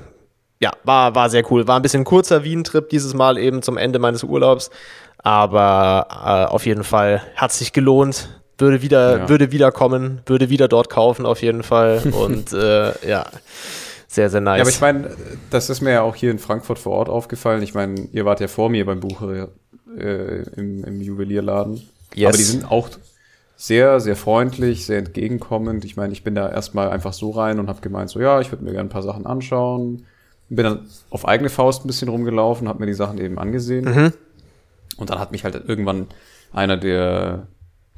ja, 0.61 0.73
war, 0.85 1.15
war 1.15 1.31
sehr 1.31 1.45
cool. 1.51 1.67
War 1.69 1.77
ein 1.77 1.83
bisschen 1.83 2.05
kurzer 2.05 2.45
Wien-Trip 2.45 2.89
dieses 2.89 3.15
Mal 3.15 3.39
eben 3.39 3.63
zum 3.63 3.77
Ende 3.77 3.99
meines 3.99 4.23
Urlaubs, 4.25 4.71
aber 5.19 6.07
äh, 6.11 6.53
auf 6.53 6.67
jeden 6.67 6.85
Fall 6.85 7.23
hat 7.37 7.53
sich 7.53 7.73
gelohnt. 7.73 8.29
Würde 8.61 8.83
wieder, 8.83 9.19
Ja. 9.19 9.29
würde 9.29 9.53
wieder 9.53 9.71
kommen, 9.71 10.21
würde 10.27 10.51
wieder 10.51 10.67
dort 10.67 10.91
kaufen 10.91 11.27
auf 11.27 11.43
jeden 11.43 11.63
Fall 11.63 12.03
und 12.13 12.53
äh, 12.53 12.93
ja, 13.09 13.27
sehr, 14.09 14.31
sehr 14.31 14.41
nice. 14.41 14.59
Ja, 14.59 14.63
aber 14.63 14.71
ich 14.71 14.81
meine, 14.81 15.11
das 15.51 15.71
ist 15.71 15.83
mir 15.83 15.93
ja 15.93 16.03
auch 16.03 16.17
hier 16.17 16.31
in 16.31 16.39
Frankfurt 16.39 16.79
vor 16.79 16.93
Ort 16.95 17.09
aufgefallen. 17.09 17.63
Ich 17.63 17.75
meine, 17.75 18.09
ihr 18.13 18.25
wart 18.25 18.41
ja 18.41 18.49
vor 18.49 18.71
mir 18.71 18.85
beim 18.85 19.01
Bucher 19.01 19.51
äh, 19.97 20.43
im, 20.57 20.83
im 20.83 21.01
Juwelierladen. 21.01 21.83
Yes. 22.15 22.29
Aber 22.29 22.37
die 22.37 22.43
sind 22.43 22.71
auch 22.71 22.89
sehr, 23.57 24.01
sehr 24.01 24.17
freundlich, 24.17 24.87
sehr 24.87 24.99
entgegenkommend. 24.99 25.85
Ich 25.85 25.97
meine, 25.97 26.13
ich 26.13 26.25
bin 26.25 26.35
da 26.35 26.49
erstmal 26.49 26.91
einfach 26.91 27.13
so 27.13 27.31
rein 27.31 27.59
und 27.59 27.69
habe 27.69 27.81
gemeint, 27.81 28.09
so 28.09 28.21
ja, 28.21 28.41
ich 28.41 28.51
würde 28.51 28.65
mir 28.65 28.71
gerne 28.71 28.89
ein 28.89 28.93
paar 28.93 29.03
Sachen 29.03 29.27
anschauen. 29.27 30.07
Bin 30.49 30.65
dann 30.65 30.87
auf 31.11 31.29
eigene 31.29 31.51
Faust 31.51 31.85
ein 31.85 31.89
bisschen 31.89 32.09
rumgelaufen, 32.09 32.69
habe 32.69 32.81
mir 32.81 32.87
die 32.87 32.95
Sachen 32.95 33.19
eben 33.19 33.39
angesehen. 33.39 33.85
Mhm. 33.85 34.13
Und 34.97 35.11
dann 35.11 35.19
hat 35.19 35.33
mich 35.33 35.45
halt 35.45 35.55
irgendwann 35.69 36.07
einer 36.53 36.77
der, 36.77 37.49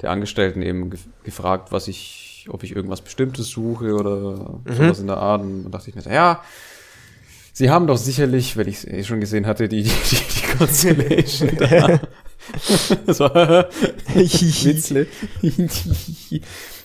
der 0.03 0.11
Angestellten 0.11 0.63
eben 0.63 0.91
gef 0.91 1.07
gefragt, 1.23 1.71
was 1.71 1.87
ich, 1.87 2.20
ob 2.49 2.63
ich 2.63 2.75
irgendwas 2.75 3.03
Bestimmtes 3.03 3.49
suche 3.49 3.95
oder 3.95 4.61
Mhm. 4.65 4.75
sowas 4.75 4.99
in 5.01 5.07
der 5.09 5.19
Art. 5.19 5.43
Und 5.43 5.65
dann 5.65 5.73
dachte 5.73 5.91
ich 5.91 5.97
mir, 5.97 6.03
ja, 6.13 6.43
Sie 7.53 7.69
haben 7.69 7.87
doch 7.87 7.99
sicherlich, 7.99 8.57
wenn 8.57 8.69
ich 8.69 8.77
es 8.77 8.85
eh 8.87 9.05
schon 9.05 9.21
gesehen 9.21 9.47
hatte, 9.47 9.69
die, 9.69 9.83
die, 9.83 9.91
die, 9.91 10.17
die 10.17 10.57
Constellation 10.57 11.51
da. 11.59 12.01
so, 13.13 13.25
Witzle. 14.15 15.07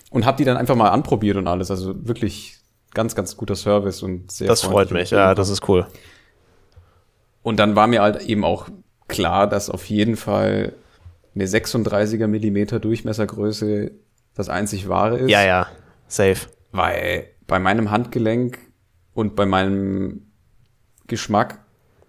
und 0.10 0.26
habe 0.26 0.38
die 0.38 0.44
dann 0.44 0.58
einfach 0.58 0.76
mal 0.76 0.90
anprobiert 0.90 1.38
und 1.38 1.48
alles. 1.48 1.72
Also 1.72 1.94
wirklich 2.08 2.58
ganz, 2.94 3.16
ganz 3.16 3.38
guter 3.38 3.56
Service 3.56 4.02
und 4.04 4.32
sehr 4.32 4.48
das 4.48 4.64
freut 4.64 4.92
mich, 4.92 5.12
ja, 5.12 5.36
das 5.36 5.50
ist 5.50 5.68
cool. 5.70 5.86
und 7.44 7.58
dann 7.58 7.76
war 7.76 7.88
mir 7.88 8.02
halt 8.02 8.22
eben 8.24 8.44
auch 8.44 8.68
klar, 9.08 9.48
dass 9.48 9.70
auf 9.70 9.86
jeden 9.86 10.16
Fall 10.18 10.74
eine 11.36 11.46
36er 11.46 12.28
Millimeter 12.28 12.80
Durchmessergröße 12.80 13.92
das 14.36 14.50
einzig 14.50 14.88
wahre 14.88 15.18
ist. 15.18 15.30
Ja, 15.30 15.44
ja, 15.44 15.68
safe. 16.08 16.48
Weil 16.72 17.30
bei 17.48 17.60
meinem 17.60 17.92
Handgelenk 17.92 18.60
und 19.14 19.36
bei 19.36 19.46
meinem 19.46 20.28
Geschmack 21.08 21.60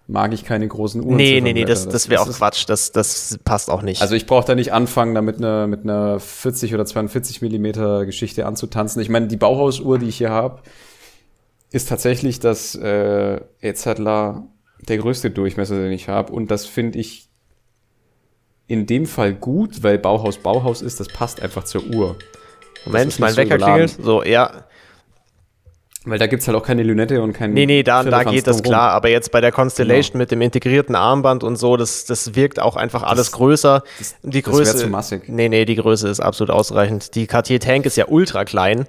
mag 0.09 0.33
ich 0.33 0.45
keine 0.45 0.69
großen 0.69 1.03
Uhren. 1.03 1.17
Nee, 1.17 1.41
nee, 1.41 1.53
nee, 1.53 1.65
das, 1.65 1.89
das 1.89 2.09
wäre 2.09 2.23
auch 2.23 2.31
Quatsch. 2.31 2.65
Das, 2.69 2.93
das 2.93 3.39
passt 3.45 3.71
auch 3.71 3.83
nicht. 3.83 4.03
Also 4.03 4.15
ich 4.15 4.27
brauche 4.27 4.47
da 4.47 4.55
nicht 4.55 4.73
anfangen, 4.73 5.15
da 5.15 5.23
mit 5.23 5.39
einer, 5.39 5.67
mit 5.67 5.83
einer 5.83 6.21
40 6.21 6.75
oder 6.75 6.87
42 6.87 7.43
Millimeter 7.43 8.07
Geschichte 8.07 8.47
anzutanzen. 8.47 9.03
Ich 9.03 9.09
meine, 9.09 9.27
die 9.27 9.37
Bauhausuhr, 9.37 9.99
die 9.99 10.07
ich 10.07 10.19
hier 10.19 10.31
habe, 10.31 10.63
ist 11.71 11.89
tatsächlich 11.89 12.39
das 12.41 12.75
äh, 12.77 13.41
Edzardler 13.61 14.47
der 14.89 14.99
größte 14.99 15.31
Durchmesser, 15.31 15.77
den 15.77 15.93
ich 15.93 16.09
habe. 16.09 16.33
Und 16.33 16.51
das 16.51 16.67
finde 16.67 16.99
ich 16.99 17.29
in 18.69 18.87
dem 18.87 19.07
Fall 19.07 19.33
gut, 19.35 19.83
weil 19.83 19.99
Bauhaus 19.99 20.39
Bauhaus 20.39 20.83
ist, 20.83 20.99
das 21.01 21.09
passt 21.09 21.41
einfach 21.43 21.65
zur 21.65 21.85
Uhr. 21.85 22.17
Moment, 22.85 23.19
mein 23.19 23.33
so 23.33 23.37
Wecker 23.39 23.57
überladen. 23.57 23.87
klingelt. 23.87 24.05
So, 24.05 24.23
ja. 24.25 24.51
Weil 26.09 26.21
da 26.21 26.29
gibt's 26.29 26.47
halt 26.47 26.57
auch 26.57 26.63
keine 26.63 26.85
Lünette 26.85 27.21
und 27.21 27.33
kein 27.33 27.53
Nee, 27.53 27.67
nee, 27.67 27.83
da, 27.83 28.05
da 28.05 28.23
geht 28.23 28.47
das 28.47 28.59
drumrum. 28.59 28.71
klar. 28.75 28.91
Aber 28.93 29.09
jetzt 29.09 29.33
bei 29.33 29.41
der 29.41 29.51
Constellation 29.51 30.13
Genau. 30.13 30.23
mit 30.23 30.31
dem 30.31 30.41
integrierten 30.41 30.95
Armband 30.95 31.43
und 31.43 31.57
so, 31.57 31.77
das, 31.77 32.05
das 32.05 32.37
wirkt 32.37 32.61
auch 32.61 32.77
einfach 32.77 33.03
alles 33.03 33.33
größer. 33.33 33.83
die 34.23 34.41
das 34.43 34.53
wär 34.53 34.53
Größe. 34.55 34.77
zu 34.77 34.87
massig. 34.87 35.29
Nee, 35.29 35.49
nee, 35.49 35.65
die 35.65 35.75
Größe 35.75 36.09
ist 36.09 36.21
absolut 36.21 36.53
ausreichend. 36.53 37.17
Die 37.17 37.27
Cartier 37.27 37.59
Tank 37.59 37.87
ist 37.87 37.97
ja 37.97 38.05
ultra 38.07 38.45
klein. 38.45 38.85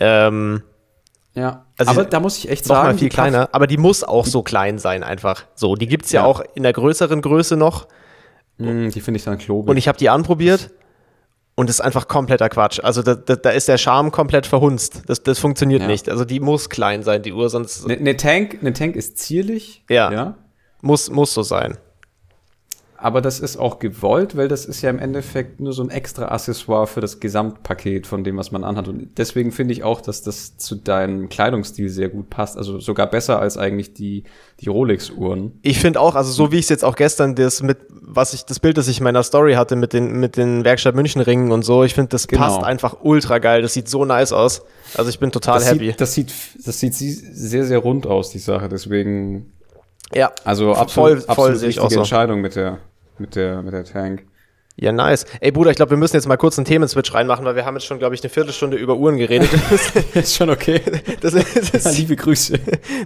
Ähm, 0.00 0.62
Ja, 1.34 1.66
Also 1.76 1.90
aber 1.92 2.04
da 2.06 2.20
muss 2.20 2.38
ich 2.38 2.48
echt 2.48 2.66
noch 2.68 2.76
sagen, 2.76 2.88
mal 2.88 2.98
viel 2.98 3.08
die 3.10 3.14
kleiner. 3.14 3.50
Aber 3.52 3.66
die 3.66 3.76
muss 3.76 4.02
auch 4.02 4.24
so 4.24 4.42
klein 4.42 4.78
sein, 4.78 5.02
einfach. 5.02 5.44
So, 5.54 5.74
die 5.76 5.86
gibt's 5.86 6.10
ja, 6.12 6.22
Ja. 6.22 6.26
auch 6.26 6.42
in 6.54 6.62
der 6.62 6.72
größeren 6.72 7.20
Größe 7.20 7.56
noch. 7.58 7.86
Mm, 8.58 8.88
die 8.90 9.00
finde 9.00 9.18
ich 9.18 9.24
dann 9.24 9.38
klobig. 9.38 9.70
Und 9.70 9.76
ich 9.76 9.88
habe 9.88 9.98
die 9.98 10.08
anprobiert 10.08 10.70
und 11.54 11.68
das 11.68 11.76
ist 11.76 11.80
einfach 11.80 12.08
kompletter 12.08 12.48
Quatsch. 12.48 12.80
Also 12.82 13.02
da, 13.02 13.14
da, 13.14 13.36
da 13.36 13.50
ist 13.50 13.68
der 13.68 13.78
Charme 13.78 14.10
komplett 14.10 14.46
verhunzt. 14.46 15.02
Das, 15.06 15.22
das 15.22 15.38
funktioniert 15.38 15.82
Ja. 15.82 15.86
nicht. 15.88 16.08
Also 16.08 16.24
die 16.24 16.40
muss 16.40 16.68
klein 16.68 17.02
sein, 17.02 17.22
die 17.22 17.32
Uhr, 17.32 17.48
sonst 17.50 17.84
Eine 17.84 18.00
ne 18.00 18.16
Tank, 18.16 18.58
eine 18.60 18.72
Tank 18.72 18.96
ist 18.96 19.18
zierlich, 19.18 19.84
Ja. 19.88 20.12
ja, 20.12 20.34
muss, 20.80 21.10
muss 21.10 21.34
so 21.34 21.42
sein. 21.42 21.76
Aber 23.04 23.20
das 23.20 23.40
ist 23.40 23.56
auch 23.56 23.80
gewollt, 23.80 24.36
weil 24.36 24.46
das 24.46 24.64
ist 24.64 24.80
ja 24.80 24.88
im 24.88 25.00
Endeffekt 25.00 25.58
nur 25.60 25.72
so 25.72 25.82
ein 25.82 25.90
extra 25.90 26.28
Accessoire 26.28 26.86
für 26.86 27.00
das 27.00 27.18
Gesamtpaket 27.18 28.06
von 28.06 28.22
dem, 28.22 28.36
was 28.36 28.52
man 28.52 28.62
anhat. 28.62 28.86
Und 28.86 29.18
deswegen 29.18 29.50
finde 29.50 29.74
ich 29.74 29.82
auch, 29.82 30.00
dass 30.00 30.22
das 30.22 30.56
zu 30.56 30.76
deinem 30.76 31.28
Kleidungsstil 31.28 31.88
sehr 31.88 32.08
gut 32.10 32.30
passt. 32.30 32.56
Also 32.56 32.78
sogar 32.78 33.08
besser 33.08 33.40
als 33.40 33.58
eigentlich 33.58 33.92
die, 33.92 34.22
die 34.60 34.68
Rolex-Uhren. 34.68 35.58
Ich 35.62 35.80
finde 35.80 35.98
auch, 36.00 36.14
also 36.14 36.30
so 36.30 36.52
wie 36.52 36.58
ich 36.58 36.66
es 36.66 36.68
jetzt 36.68 36.84
auch 36.84 36.94
gestern 36.94 37.34
das 37.34 37.60
mit, 37.60 37.78
was 37.90 38.34
ich, 38.34 38.44
das 38.44 38.60
Bild, 38.60 38.78
das 38.78 38.86
ich 38.86 38.98
in 38.98 39.04
meiner 39.04 39.24
Story 39.24 39.54
hatte 39.54 39.74
mit 39.74 39.92
den, 39.92 40.20
mit 40.20 40.36
den 40.36 40.64
Werkstatt 40.64 40.94
München 40.94 41.20
Ringen 41.22 41.50
und 41.50 41.64
so, 41.64 41.82
ich 41.82 41.94
finde, 41.94 42.10
das 42.10 42.28
Genau. 42.28 42.42
passt 42.44 42.62
einfach 42.62 42.98
ultra 43.02 43.38
geil. 43.38 43.62
Das 43.62 43.74
sieht 43.74 43.88
so 43.88 44.04
nice 44.04 44.32
aus. 44.32 44.62
Also 44.96 45.10
ich 45.10 45.18
bin 45.18 45.32
total 45.32 45.58
Das 45.58 45.70
happy. 45.70 45.86
sieht, 45.86 46.00
das 46.00 46.14
sieht, 46.14 46.32
das 46.64 46.78
sieht 46.78 46.94
sie- 46.94 47.10
sehr, 47.10 47.64
sehr 47.64 47.78
rund 47.78 48.06
aus, 48.06 48.30
die 48.30 48.38
Sache. 48.38 48.68
Deswegen, 48.68 49.52
ja. 50.14 50.30
also 50.44 50.72
absolut, 50.74 50.92
Voll- 50.92 51.20
voll 51.22 51.30
absolut 51.30 51.62
richtige. 51.62 51.94
Entscheidung 51.96 52.40
mit 52.40 52.54
der, 52.54 52.78
mit 53.22 53.36
der, 53.36 53.62
mit 53.62 53.72
der 53.72 53.84
Tank. 53.84 54.24
Ja, 54.76 54.90
nice. 54.90 55.26
Ey, 55.40 55.52
Bruder, 55.52 55.70
ich 55.70 55.76
glaube, 55.76 55.90
wir 55.90 55.96
müssen 55.98 56.16
jetzt 56.16 56.26
mal 56.26 56.36
kurz 56.38 56.58
einen 56.58 56.64
Themenswitch 56.64 57.12
reinmachen, 57.14 57.44
weil 57.44 57.54
wir 57.56 57.64
haben 57.64 57.76
jetzt 57.76 57.84
schon, 57.86 57.98
glaube 57.98 58.14
ich, 58.14 58.22
eine 58.22 58.30
Viertelstunde 58.30 58.76
über 58.76 58.96
Uhren 58.96 59.16
geredet. 59.18 59.50
ist 60.14 60.34
schon 60.34 60.50
okay. 60.50 60.80
Das 61.20 61.34
ist, 61.34 61.74
das 61.74 61.86
ist, 61.86 61.98
Liebe 61.98 62.16
Grüße. 62.16 62.58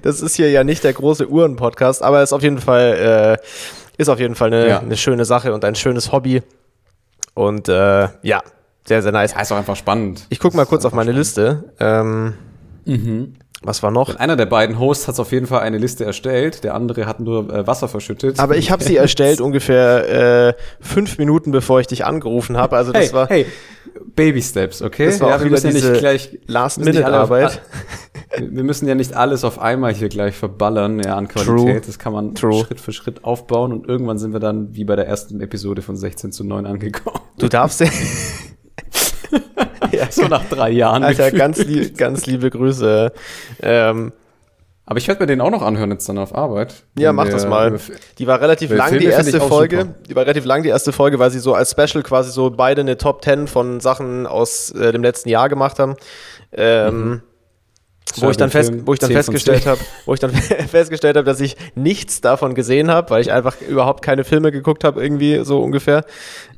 das 0.03 0.21
ist 0.23 0.37
hier 0.37 0.51
ja 0.51 0.65
nicht 0.65 0.85
der 0.85 0.93
große 0.93 1.29
Uhren-Podcast, 1.29 2.03
aber 2.03 2.23
ist 2.23 2.33
auf 2.33 2.43
jeden 2.43 2.59
Fall, 2.59 3.39
äh, 3.39 4.01
ist 4.01 4.09
auf 4.09 4.19
jeden 4.21 4.37
Fall 4.37 4.49
eine, 4.53 4.69
Ja. 4.69 4.79
eine 4.79 4.97
schöne 4.97 5.25
Sache 5.25 5.53
und 5.53 5.65
ein 5.65 5.75
schönes 5.75 6.13
Hobby. 6.13 6.43
Und 7.35 7.69
äh, 7.69 8.09
ja, 8.23 8.43
sehr, 8.87 9.03
sehr 9.03 9.13
nice. 9.13 9.33
Ja, 9.33 9.41
ist 9.41 9.53
auch 9.53 9.57
einfach 9.59 9.77
spannend. 9.77 10.25
Ich 10.31 10.39
gucke 10.39 10.57
mal 10.57 10.67
kurz 10.67 10.85
auf 10.85 10.93
meine 10.93 11.13
Liste. 11.13 11.73
Ähm, 11.81 12.35
Was 13.63 13.83
war 13.83 13.91
noch? 13.91 14.15
Einer 14.17 14.37
der 14.37 14.47
beiden 14.47 14.79
Hosts 14.79 15.09
hat 15.09 15.19
auf 15.19 15.33
jeden 15.33 15.47
Fall 15.47 15.61
eine 15.61 15.79
Liste 15.79 16.05
erstellt, 16.05 16.63
der 16.63 16.75
andere 16.75 17.07
hat 17.07 17.21
nur 17.21 17.53
äh, 17.53 17.67
Wasser 17.67 17.89
verschüttet. 17.89 18.39
Aber 18.39 18.57
ich 18.57 18.71
habe 18.71 18.85
sie 18.85 18.97
erstellt 18.97 19.41
ungefähr 19.41 20.49
äh, 20.49 20.55
fünf 20.81 21.19
Minuten 21.19 21.53
bevor 21.53 21.81
ich 21.81 21.87
dich 21.87 22.05
angerufen 22.05 22.57
habe. 22.57 22.77
Also 22.77 22.93
das 22.93 23.07
hey, 23.07 23.13
war 23.13 23.29
hey, 23.29 23.47
Baby 24.15 24.43
Steps, 24.43 24.83
okay? 24.83 25.07
Das 25.07 25.21
war 25.21 25.31
ja, 25.31 25.37
auch 25.37 25.43
wir 25.43 25.51
müssen 25.51 25.69
ja 25.69 25.73
nicht 25.73 25.99
gleich 25.99 26.39
Last-Minute-Arbeit. 26.47 27.63
Wir 28.39 28.65
müssen 28.65 28.87
ja 28.87 28.95
nicht 28.95 29.15
alles 29.15 29.45
auf 29.45 29.59
einmal 29.59 29.95
hier 29.95 30.11
gleich 30.11 30.35
verballern, 30.35 31.01
ja, 31.01 31.17
an 31.17 31.27
Qualität. 31.27 31.57
True. 31.57 31.81
Das 31.87 31.99
kann 31.99 32.13
man 32.13 32.35
True. 32.35 32.65
Schritt 32.65 32.81
für 32.81 32.93
Schritt 32.93 33.25
aufbauen 33.25 33.73
und 33.73 33.89
irgendwann 33.89 34.19
sind 34.19 34.35
wir 34.35 34.41
dann 34.41 34.75
wie 34.75 34.85
bei 34.85 34.95
der 34.95 35.07
ersten 35.07 35.41
Episode 35.41 35.81
von 35.81 35.97
16 35.97 36.33
zu 36.33 36.45
9 36.45 36.67
angekommen. 36.67 37.21
Du 37.39 37.49
darfst 37.49 37.81
ja. 37.81 37.87
ja, 39.97 40.07
So 40.11 40.27
nach 40.29 40.45
drei 40.49 40.71
Jahren. 40.71 41.03
Alter, 41.05 41.25
gefühlt. 41.25 41.41
ganz, 41.41 41.59
lieb, 41.65 41.97
ganz 41.99 42.27
liebe 42.27 42.51
Grüße. 42.51 43.13
Ähm, 43.63 44.13
Aber 44.85 44.99
ich 44.99 45.09
werde 45.09 45.21
mir 45.23 45.27
den 45.27 45.41
auch 45.41 45.51
noch 45.51 45.63
anhören 45.63 45.91
jetzt 45.91 46.09
dann 46.09 46.19
auf 46.19 46.35
Arbeit. 46.35 46.75
ja, 46.99 47.13
mach 47.13 47.25
wir- 47.25 47.33
das 47.33 47.47
mal. 47.47 47.79
Die 48.19 48.27
war 48.27 48.41
relativ 48.41 48.71
lang, 48.71 48.93
die 48.93 48.99
Filme 49.01 49.15
finde 49.15 49.31
erste 49.33 49.41
Folge. 49.41 49.79
super. 49.81 49.95
Die 50.09 50.15
war 50.15 50.23
relativ 50.23 50.45
lang, 50.45 50.63
die 50.63 50.69
erste 50.69 50.93
Folge, 50.93 51.19
weil 51.19 51.31
sie 51.31 51.41
so 51.41 51.55
als 51.55 51.73
Special 51.73 52.03
quasi 52.05 52.31
so 52.31 52.51
beide 52.51 52.83
eine 52.83 52.97
Top 52.97 53.25
10 53.25 53.49
von 53.49 53.81
Sachen 53.81 54.27
aus 54.27 54.71
äh, 54.71 54.93
dem 54.93 55.03
letzten 55.03 55.29
Jahr 55.29 55.49
gemacht 55.49 55.79
haben. 55.81 55.97
Ähm, 56.53 57.23
wo 58.17 58.31
ich 58.31 58.37
dann, 58.37 58.51
fest, 58.51 58.73
wo 58.85 58.93
ich 58.93 58.99
dann 58.99 59.09
10 59.09 59.17
von 59.17 59.25
festgestellt 59.25 59.63
10. 59.65 59.71
habe, 59.73 59.81
wo 60.05 60.15
ich 60.15 60.21
dann 60.21 60.31
festgestellt 60.71 61.17
habe, 61.17 61.25
dass 61.25 61.41
ich 61.41 61.57
nichts 61.75 62.21
davon 62.21 62.55
gesehen 62.55 62.91
habe, 62.91 63.11
weil 63.11 63.21
ich 63.21 63.33
einfach 63.33 63.61
überhaupt 63.61 64.03
keine 64.03 64.25
Filme 64.25 64.53
geguckt 64.53 64.85
habe, 64.85 65.03
irgendwie 65.03 65.45
so 65.45 65.63
ungefähr. 65.63 66.05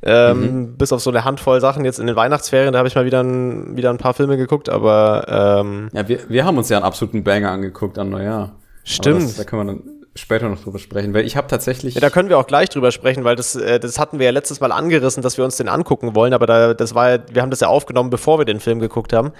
Ähm, 0.01 0.39
Mhm. 0.39 0.77
Bis 0.77 0.91
auf 0.91 1.01
so 1.01 1.09
eine 1.09 1.25
Handvoll 1.25 1.59
Sachen 1.59 1.85
jetzt 1.85 1.99
in 1.99 2.07
den 2.07 2.15
Weihnachtsferien, 2.15 2.73
da 2.73 2.79
habe 2.79 2.87
ich 2.87 2.95
mal 2.95 3.05
wieder 3.05 3.21
ein, 3.23 3.75
wieder 3.75 3.89
ein 3.89 3.97
paar 3.97 4.13
Filme 4.13 4.37
geguckt, 4.37 4.69
aber 4.69 5.59
ähm, 5.61 5.89
Ja, 5.93 6.07
wir, 6.07 6.19
wir 6.29 6.45
haben 6.45 6.57
uns 6.57 6.69
ja 6.69 6.77
einen 6.77 6.85
absoluten 6.85 7.23
Banger 7.23 7.51
angeguckt 7.51 7.97
an 7.97 8.09
Neujahr. 8.09 8.53
Stimmt. 8.83 9.23
Das, 9.23 9.35
da 9.35 9.43
können 9.43 9.67
wir 9.67 9.73
dann 9.73 9.83
später 10.15 10.49
noch 10.49 10.61
drüber 10.61 10.79
sprechen, 10.79 11.13
weil 11.13 11.25
ich 11.25 11.37
habe 11.37 11.47
tatsächlich. 11.47 11.95
Ja, 11.95 12.01
da 12.01 12.09
können 12.09 12.29
wir 12.29 12.37
auch 12.37 12.47
gleich 12.47 12.69
drüber 12.69 12.91
sprechen, 12.91 13.23
weil 13.23 13.35
das, 13.35 13.55
äh, 13.55 13.79
das 13.79 13.99
hatten 13.99 14.19
wir 14.19 14.25
ja 14.25 14.31
letztes 14.31 14.59
Mal 14.59 14.71
angerissen, 14.71 15.23
dass 15.23 15.37
wir 15.37 15.45
uns 15.45 15.57
den 15.57 15.67
angucken 15.69 16.15
wollen, 16.15 16.33
aber 16.33 16.45
da, 16.45 16.73
das 16.73 16.95
war 16.95 17.09
ja, 17.09 17.17
wir 17.31 17.41
haben 17.41 17.51
das 17.51 17.59
ja 17.59 17.67
aufgenommen, 17.67 18.09
bevor 18.09 18.37
wir 18.39 18.45
den 18.45 18.59
Film 18.59 18.79
geguckt 18.79 19.13
haben. 19.13 19.31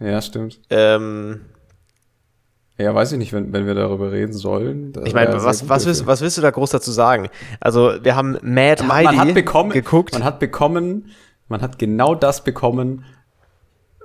Ja, 0.00 0.20
stimmt. 0.22 0.60
Ähm, 0.70 1.40
Ja, 2.78 2.94
weiß 2.94 3.12
ich 3.12 3.18
nicht, 3.18 3.32
wenn, 3.32 3.52
wenn 3.52 3.66
wir 3.66 3.74
darüber 3.74 4.12
reden 4.12 4.32
sollen. 4.32 4.92
Ich 5.04 5.12
meine, 5.14 5.42
was, 5.42 5.68
was, 5.68 5.84
willst, 5.86 6.06
was 6.06 6.20
willst 6.20 6.38
du 6.38 6.42
da 6.42 6.50
groß 6.50 6.70
dazu 6.70 6.92
sagen? 6.92 7.28
Also, 7.60 7.92
wir 8.02 8.14
haben 8.14 8.38
Mad 8.42 8.82
man, 8.84 8.92
Heidi 8.92 9.16
man 9.16 9.28
hat 9.28 9.34
bekommen, 9.34 9.70
geguckt. 9.70 10.12
Man 10.12 10.22
hat 10.24 10.38
bekommen, 10.38 11.10
man 11.48 11.60
hat 11.60 11.78
genau 11.78 12.14
das 12.14 12.44
bekommen, 12.44 13.04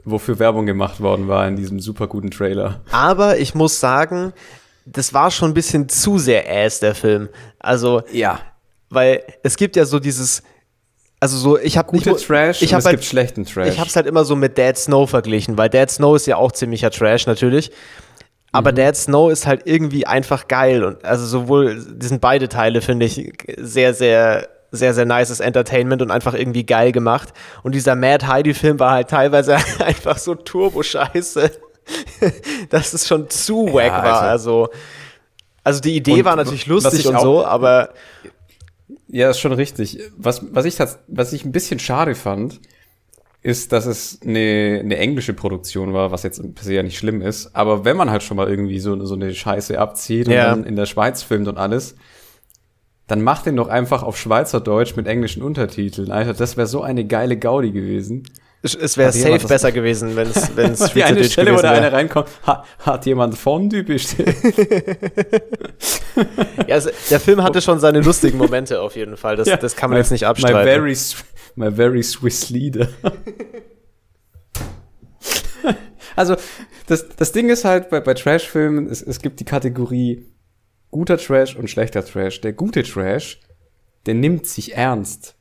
wofür 0.06 0.40
Werbung 0.40 0.66
gemacht 0.66 1.02
worden 1.02 1.28
war 1.28 1.48
in 1.48 1.56
diesem 1.56 1.80
super 1.80 2.08
guten 2.08 2.32
Trailer. 2.32 2.82
aber 2.92 3.38
ich 3.38 3.54
muss 3.56 3.80
sagen, 3.80 4.34
das 4.86 5.14
war 5.14 5.32
schon 5.32 5.52
ein 5.52 5.54
bisschen 5.54 5.88
zu 5.88 6.18
sehr 6.18 6.44
ass, 6.50 6.80
der 6.80 6.96
Film. 6.96 7.30
Also, 7.60 8.02
Ja. 8.12 8.40
weil 8.90 9.24
es 9.44 9.56
gibt 9.56 9.76
ja 9.76 9.86
so 9.86 10.00
dieses, 10.00 10.44
also 11.24 11.38
so, 11.38 11.58
ich 11.58 11.78
habe 11.78 11.88
Gute 11.90 12.18
Trash 12.18 12.62
ich 12.62 12.74
hab 12.74 12.80
es 12.80 12.86
halt, 12.86 12.98
gibt 12.98 13.06
schlechten 13.06 13.46
Trash. 13.46 13.70
Ich 13.70 13.80
habe 13.80 13.88
es 13.88 13.96
halt 13.96 14.08
immer 14.08 14.26
so 14.26 14.36
mit 14.36 14.58
Dead 14.58 14.78
Snow 14.78 15.10
verglichen, 15.10 15.58
weil 15.58 15.70
Dead 15.70 15.90
Snow 15.90 16.18
ist 16.18 16.26
ja 16.28 16.36
auch 16.36 16.52
ziemlicher 16.52 16.92
Trash 16.92 17.28
natürlich. 17.28 17.72
Aber 18.52 18.74
Mhm. 18.74 18.76
Dead 18.76 18.96
Snow 18.98 19.32
ist 19.32 19.48
halt 19.48 19.62
irgendwie 19.64 20.06
einfach 20.06 20.50
geil 20.50 20.84
und 20.84 21.06
also 21.06 21.26
sowohl 21.26 21.82
die 21.82 22.06
sind 22.06 22.20
beide 22.20 22.50
Teile 22.50 22.82
finde 22.82 23.06
ich 23.06 23.32
sehr 23.58 23.94
sehr 23.94 24.50
sehr 24.72 24.94
sehr 24.94 25.06
nices 25.06 25.40
Entertainment 25.40 26.02
und 26.02 26.12
einfach 26.12 26.34
irgendwie 26.34 26.66
geil 26.66 26.92
gemacht 26.92 27.30
und 27.64 27.74
dieser 27.74 27.96
Mad 27.96 28.28
Heidi 28.28 28.54
Film 28.54 28.78
war 28.82 28.92
halt 28.92 29.10
teilweise 29.10 29.56
einfach 29.80 30.18
so 30.18 30.36
turbo 30.36 30.84
scheiße, 30.84 31.52
dass 32.70 32.94
es 32.94 33.08
schon 33.08 33.30
zu 33.30 33.74
wack 33.74 33.92
war, 33.94 34.04
Alter. 34.04 34.22
also 34.24 34.68
also 35.64 35.80
die 35.80 35.96
Idee 35.96 36.16
Und 36.16 36.26
war 36.26 36.36
natürlich 36.36 36.68
lustig 36.68 37.08
und 37.08 37.18
so, 37.22 37.46
aber 37.46 37.94
Ja, 39.14 39.30
ist 39.30 39.40
schon 39.40 39.54
richtig. 39.54 40.00
Was, 40.18 40.44
was, 40.56 40.66
ich, 40.66 40.80
was 41.08 41.34
ich 41.34 41.46
ein 41.46 41.52
bisschen 41.52 41.78
schade 41.78 42.16
fand, 42.16 42.60
ist, 43.44 43.72
dass 43.72 43.86
es 43.86 44.20
eine, 44.24 44.80
eine 44.84 44.98
englische 44.98 45.36
Produktion 45.36 45.94
war, 45.94 46.10
was 46.12 46.24
jetzt 46.24 46.42
per 46.56 46.64
se 46.64 46.74
ja 46.74 46.82
nicht 46.82 46.98
schlimm 46.98 47.22
ist. 47.22 47.56
Aber 47.56 47.86
wenn 47.86 47.96
man 47.96 48.10
halt 48.10 48.24
schon 48.24 48.38
mal 48.38 48.50
irgendwie 48.50 48.80
so, 48.80 49.06
so 49.06 49.14
eine 49.14 49.32
Scheiße 49.32 49.78
abzieht 49.78 50.28
und 50.30 50.34
Ja. 50.34 50.50
dann 50.50 50.64
in 50.64 50.76
der 50.76 50.88
Schweiz 50.88 51.22
filmt 51.22 51.48
und 51.48 51.60
alles, 51.60 51.96
dann 53.06 53.22
macht 53.22 53.46
den 53.46 53.56
doch 53.56 53.68
einfach 53.68 54.02
auf 54.02 54.18
Schweizerdeutsch 54.18 54.96
mit 54.96 55.06
englischen 55.06 55.44
Untertiteln. 55.44 56.10
Alter, 56.10 56.34
das 56.34 56.58
wäre 56.58 56.66
so 56.66 56.82
eine 56.82 57.06
geile 57.06 57.38
Gaudi 57.38 57.72
gewesen. 57.72 58.24
Es, 58.64 58.74
es 58.76 58.98
wäre 58.98 59.12
jemand 59.14 59.32
safe 59.34 59.42
das- 59.44 59.50
besser 59.50 59.72
gewesen, 59.80 60.16
wenn 60.16 60.30
es 60.30 60.56
wenn 60.56 60.72
es 60.72 60.92
Die 60.94 61.04
eine 61.04 61.24
Stelle, 61.26 61.54
wo 61.56 61.62
da 61.62 61.72
einer 61.72 61.92
reinkommt, 61.94 62.28
ha, 62.48 62.64
hat 62.80 63.06
jemand 63.06 63.38
Fondue 63.38 63.84
bestellt. 63.84 64.36
Ja, 66.68 66.76
also, 66.76 66.92
der 67.10 67.20
Film 67.20 67.42
hatte 67.44 67.60
schon 67.62 67.80
seine 67.80 68.00
lustigen 68.02 68.38
Momente 68.38 68.80
auf 68.80 68.96
jeden 68.96 69.18
Fall. 69.18 69.36
Das, 69.36 69.48
das 69.60 69.76
kann 69.76 69.90
man 69.90 69.98
My- 69.98 70.02
jetzt 70.04 70.12
nicht 70.12 70.22
My 70.22 70.28
abstreiten. 70.28 70.64
very, 70.64 70.92
s- 70.92 71.16
my 71.56 71.72
very 71.72 72.04
Swiss 72.04 72.50
leader. 72.52 72.88
also, 76.16 76.36
das, 76.88 77.08
das 77.16 77.32
Ding 77.32 77.50
ist 77.50 77.66
halt 77.66 77.90
bei, 77.90 78.00
bei 78.00 78.14
Trash-Filmen, 78.14 78.88
es, 78.88 79.02
es 79.02 79.20
gibt 79.22 79.40
die 79.40 79.46
Kategorie 79.46 80.32
guter 80.92 81.18
Trash 81.18 81.56
und 81.56 81.70
schlechter 81.70 82.06
Trash. 82.06 82.42
Der 82.42 82.54
gute 82.54 82.84
Trash, 82.84 83.40
der 84.06 84.14
nimmt 84.14 84.46
sich 84.46 84.76
ernst. 84.76 85.36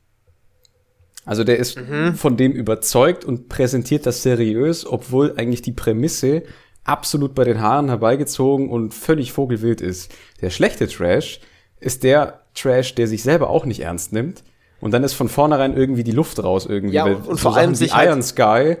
Also 1.25 1.43
der 1.43 1.57
ist 1.57 1.77
Mhm. 1.79 2.15
von 2.15 2.35
dem 2.37 2.51
überzeugt 2.51 3.23
und 3.25 3.47
präsentiert 3.49 4.05
das 4.05 4.23
seriös, 4.23 4.85
obwohl 4.85 5.33
eigentlich 5.37 5.61
die 5.61 5.71
Prämisse 5.71 6.43
absolut 6.83 7.33
bei 7.33 7.45
den 7.45 7.61
Haaren 7.61 7.87
herbeigezogen 7.89 8.69
und 8.69 8.93
völlig 8.93 9.31
vogelwild 9.31 9.79
ist. 9.79 10.11
Der 10.41 10.49
schlechte 10.49 10.87
Trash 10.87 11.39
ist 11.79 12.03
der 12.03 12.41
Trash, 12.55 12.95
der 12.95 13.07
sich 13.07 13.23
selber 13.23 13.49
auch 13.49 13.65
nicht 13.65 13.79
ernst 13.79 14.11
nimmt. 14.11 14.43
Und 14.81 14.91
dann 14.91 15.03
ist 15.05 15.13
von 15.13 15.29
vornherein 15.29 15.77
irgendwie 15.77 16.03
die 16.03 16.11
Luft 16.11 16.43
raus 16.43 16.65
irgendwie. 16.69 16.95
Ja, 16.95 17.05
Weil 17.05 17.15
und 17.15 17.39
vor 17.39 17.55
allem 17.55 17.73
sich 17.73 17.95
halt- 17.95 18.09
Iron 18.09 18.21
Sky 18.21 18.75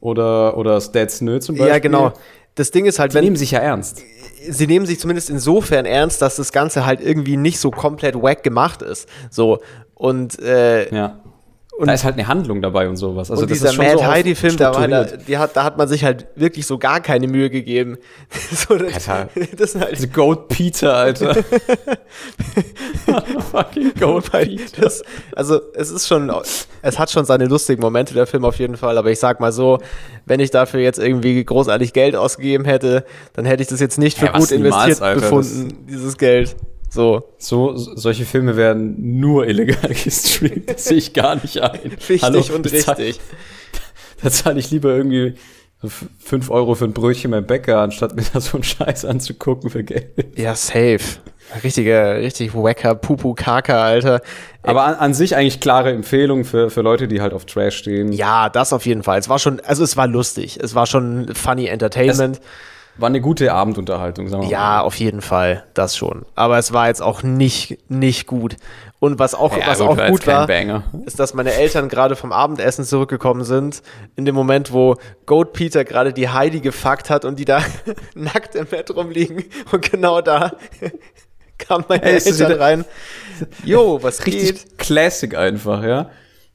oder, 0.00 0.56
oder 0.58 0.78
Dead 0.78 1.10
Snö 1.10 1.40
zum 1.40 1.54
Beispiel. 1.56 1.68
ja, 1.72 1.78
genau. 1.78 2.12
Das 2.54 2.70
Ding 2.70 2.84
ist 2.86 2.98
halt, 2.98 3.12
Die 3.12 3.16
wenn 3.16 3.24
nehmen 3.24 3.36
sich 3.36 3.52
ja 3.52 3.60
ernst. 3.60 4.02
sie 4.48 4.66
nehmen 4.66 4.84
sich 4.84 4.98
zumindest 5.00 5.30
insofern 5.30 5.86
ernst, 5.86 6.20
dass 6.20 6.36
das 6.36 6.52
Ganze 6.52 6.84
halt 6.84 7.00
irgendwie 7.00 7.36
nicht 7.36 7.60
so 7.60 7.70
komplett 7.70 8.14
wack 8.20 8.42
gemacht 8.42 8.82
ist. 8.82 9.08
So 9.30 9.60
und 9.94 10.38
äh, 10.40 10.92
Ja. 10.94 11.20
Und- 11.78 11.86
da 11.86 11.92
ist 11.94 12.02
halt 12.02 12.14
eine 12.14 12.26
Handlung 12.26 12.60
dabei 12.60 12.88
und 12.88 12.96
sowas. 12.96 13.30
Also 13.30 13.42
und 13.44 13.50
das 13.50 13.58
dieser 13.58 13.68
ist 13.70 13.76
schon 13.76 13.84
Mad 13.84 13.98
so 13.98 14.04
auf- 14.04 14.10
Heidi 14.10 14.34
Film, 14.34 14.56
da, 14.56 14.72
da, 14.72 15.46
da 15.46 15.64
hat 15.64 15.78
man 15.78 15.86
sich 15.86 16.02
halt 16.02 16.26
wirklich 16.34 16.66
so 16.66 16.76
gar 16.76 17.00
keine 17.00 17.28
Mühe 17.28 17.50
gegeben. 17.50 17.98
so, 18.50 18.76
das, 18.76 19.08
Alter. 19.08 19.28
das 19.56 19.72
sind 19.72 19.84
halt 19.84 19.96
The 19.98 20.08
Goat 20.08 20.48
Peter, 20.48 20.94
Alter. 20.96 21.36
Fucking 23.52 23.92
Goat 23.98 24.30
Peter. 24.30 24.80
das, 24.80 25.02
also 25.34 25.60
es 25.74 25.90
ist 25.90 26.08
schon, 26.08 26.32
es 26.82 26.98
hat 26.98 27.10
schon 27.10 27.24
seine 27.24 27.46
lustigen 27.46 27.80
Momente, 27.80 28.14
der 28.14 28.26
Film 28.26 28.44
auf 28.44 28.58
jeden 28.58 28.76
Fall, 28.76 28.98
aber 28.98 29.10
ich 29.10 29.18
sag 29.18 29.40
mal 29.40 29.52
so, 29.52 29.78
wenn 30.26 30.40
ich 30.40 30.50
dafür 30.50 30.80
jetzt 30.80 30.98
irgendwie 30.98 31.44
großartig 31.44 31.92
Geld 31.92 32.16
ausgegeben 32.16 32.64
hätte, 32.64 33.04
dann 33.34 33.44
hätte 33.44 33.62
ich 33.62 33.68
das 33.68 33.80
jetzt 33.80 33.98
nicht 33.98 34.18
für 34.18 34.26
Ja, 34.26 34.32
gut 34.32 34.50
investiert 34.50 34.62
niemals, 34.98 35.02
Alter, 35.02 35.20
befunden, 35.20 35.86
dieses 35.88 36.16
Geld. 36.18 36.56
So. 36.90 37.34
So, 37.38 37.76
so- 37.76 37.96
solche 37.96 38.24
Filme 38.24 38.56
werden 38.56 39.18
nur 39.20 39.46
illegal 39.46 39.90
gestreamt. 40.04 40.70
Das 40.70 40.84
sehe 40.86 40.96
ich 40.98 41.12
gar 41.12 41.34
nicht 41.36 41.60
ein. 41.60 41.78
Richtig 42.08 42.22
Hallo, 42.22 42.42
und 42.54 42.70
richtig. 42.70 43.20
Da 44.22 44.30
zahle 44.32 44.58
ich 44.58 44.72
lieber 44.72 44.88
irgendwie 44.96 45.34
5 46.18 46.50
Euro 46.50 46.74
für 46.74 46.86
ein 46.86 46.92
Brötchen 46.92 47.30
beim 47.30 47.46
Bäcker, 47.46 47.78
anstatt 47.78 48.16
mir 48.16 48.24
da 48.32 48.40
so 48.40 48.56
einen 48.56 48.64
Scheiß 48.64 49.04
anzugucken 49.04 49.70
für 49.70 49.84
Geld. 49.84 50.36
Ja, 50.36 50.56
safe. 50.56 50.98
Richtiger, 51.62 52.16
richtig 52.16 52.52
wacker 52.52 52.96
Pupu 52.96 53.34
Kaka, 53.34 53.80
Alter. 53.84 54.20
Aber 54.64 54.82
an, 54.84 54.94
an 54.96 55.14
sich 55.14 55.36
eigentlich 55.36 55.60
klare 55.60 55.92
Empfehlung 55.92 56.44
für, 56.44 56.68
für 56.68 56.82
Leute, 56.82 57.06
die 57.06 57.20
halt 57.20 57.32
auf 57.32 57.46
Trash 57.46 57.76
stehen. 57.76 58.10
Ja, 58.12 58.48
das 58.48 58.72
auf 58.72 58.86
jeden 58.86 59.04
Fall. 59.04 59.20
Es 59.20 59.28
war 59.28 59.38
schon, 59.38 59.60
also 59.60 59.84
es 59.84 59.96
war 59.96 60.08
lustig. 60.08 60.58
Es 60.60 60.74
war 60.74 60.86
schon 60.86 61.32
funny 61.36 61.66
Entertainment. 61.66 62.40
War 62.98 63.06
eine 63.06 63.20
gute 63.20 63.52
Abendunterhaltung, 63.52 64.28
sagen 64.28 64.42
wir 64.42 64.50
Ja, 64.50 64.80
auf 64.82 64.96
jeden 64.96 65.20
Fall, 65.22 65.64
das 65.74 65.96
schon. 65.96 66.26
Aber 66.34 66.58
es 66.58 66.72
war 66.72 66.88
jetzt 66.88 67.00
auch 67.00 67.22
nicht, 67.22 67.78
nicht 67.88 68.26
gut. 68.26 68.56
Und 69.00 69.20
was 69.20 69.34
auch, 69.36 69.52
mal. 69.56 69.62
was 69.66 69.78
gut, 69.78 69.88
auch 69.88 69.96
war 69.96 70.10
gut 70.10 70.26
war, 70.26 70.46
Banger. 70.48 70.82
ist, 71.06 71.20
dass 71.20 71.32
meine 71.32 71.52
Eltern 71.52 71.88
gerade 71.88 72.16
vom 72.16 72.32
Abendessen 72.32 72.84
zurückgekommen 72.84 73.44
sind, 73.44 73.82
in 74.16 74.24
dem 74.24 74.34
Moment, 74.34 74.72
wo 74.72 74.96
Goat 75.26 75.52
Peter 75.52 75.84
gerade 75.84 76.12
die 76.12 76.28
Heidi 76.28 76.60
gefuckt 76.60 77.08
hat 77.08 77.24
und 77.24 77.38
die 77.38 77.44
da 77.44 77.62
nackt 78.14 78.56
im 78.56 78.66
Bett 78.66 78.90
rumliegen. 78.94 79.44
Und 79.70 79.90
genau 79.90 80.20
da 80.20 80.50
kamen 81.58 81.84
meine 81.88 82.02
Ey, 82.02 82.16
ist 82.16 82.26
das 82.28 82.40
Eltern 82.40 82.54
wieder- 82.56 82.64
rein. 82.64 82.84
Jo, 83.64 84.02
was 84.02 84.26
Richtig 84.26 84.64
geht? 84.66 84.78
Classic 84.78 85.36
einfach, 85.36 85.84
ja. 85.84 86.10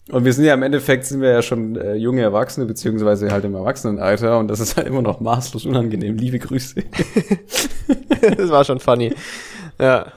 Und 0.09 0.25
wir 0.25 0.33
sind 0.33 0.43
ja 0.43 0.53
im 0.53 0.63
Endeffekt 0.63 1.05
sind 1.05 1.21
wir 1.21 1.29
ja 1.29 1.41
schon 1.41 1.77
äh, 1.77 1.95
junge 1.95 2.21
Erwachsene, 2.21 2.65
beziehungsweise 2.65 3.31
halt 3.31 3.45
im 3.45 3.55
Erwachsenenalter 3.55 4.37
und 4.37 4.49
das 4.49 4.59
ist 4.59 4.75
halt 4.75 4.87
immer 4.87 5.01
noch 5.01 5.21
maßlos 5.21 5.65
unangenehm. 5.65 6.17
Liebe 6.17 6.39
Grüße. 6.39 6.83
Das 8.37 8.49
war 8.49 8.63
schon 8.63 8.79
funny. 8.79 9.13
Ja. 9.77 10.13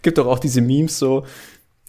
Gibt 0.00 0.16
doch 0.16 0.26
auch 0.26 0.38
diese 0.38 0.62
Memes 0.62 0.98
so, 0.98 1.24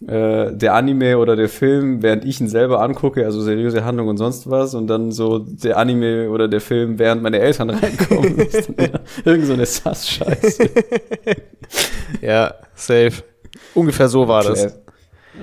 äh, 0.05 0.53
der 0.53 0.75
Anime 0.75 1.17
oder 1.17 1.35
der 1.35 1.49
Film, 1.49 2.03
während 2.03 2.23
ich 2.23 2.39
ihn 2.39 2.47
selber 2.47 2.81
angucke, 2.81 3.25
also 3.25 3.41
seriöse 3.41 3.83
Handlung 3.83 4.09
und 4.09 4.17
sonst 4.17 4.49
was, 4.49 4.75
und 4.75 4.87
dann 4.87 5.11
so 5.11 5.39
der 5.39 5.77
Anime 5.77 6.29
oder 6.29 6.47
der 6.47 6.61
Film, 6.61 6.99
während 6.99 7.23
meine 7.23 7.39
Eltern 7.39 7.69
reinkommen. 7.71 8.37
Irgend 9.25 9.45
so 9.45 9.53
eine 9.53 9.65
Sass-Scheiße. 9.65 10.69
ja, 12.21 12.53
safe. 12.75 13.23
Ungefähr 13.73 14.07
so 14.07 14.27
war 14.27 14.43
das. 14.43 14.77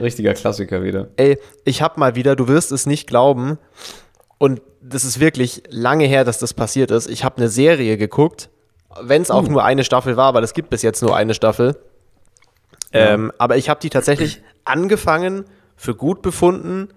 Richtiger 0.01 0.35
Klassiker 0.35 0.83
wieder. 0.83 1.09
Ey, 1.17 1.39
ich 1.65 1.83
hab 1.83 1.97
mal 1.99 2.15
wieder, 2.15 2.37
du 2.37 2.49
wirst 2.49 2.73
es 2.73 2.87
nicht 2.87 3.07
glauben, 3.07 3.59
und 4.39 4.61
das 4.83 5.05
ist 5.05 5.21
wirklich 5.21 5.63
lange 5.71 6.05
her, 6.05 6.25
dass 6.25 6.39
das 6.39 6.53
passiert 6.55 6.91
ist. 6.91 7.09
Ich 7.09 7.25
habe 7.25 7.39
eine 7.39 7.49
Serie 7.49 7.97
geguckt, 7.97 8.51
wenn 9.01 9.23
es 9.23 9.31
auch 9.31 9.45
uh. 9.45 9.51
nur 9.51 9.65
eine 9.65 9.85
Staffel 9.85 10.17
war, 10.17 10.35
weil 10.35 10.45
es 10.45 10.55
gibt 10.55 10.71
bis 10.71 10.83
jetzt 10.83 11.03
nur 11.03 11.17
eine 11.17 11.35
Staffel. 11.35 11.77
Ja. 12.93 13.15
Ähm, 13.15 13.33
aber 13.39 13.57
ich 13.57 13.69
habe 13.69 13.81
die 13.81 13.91
tatsächlich 13.91 14.43
angefangen, 14.65 15.45
für 15.77 15.95
gut 15.95 16.23
befunden 16.23 16.89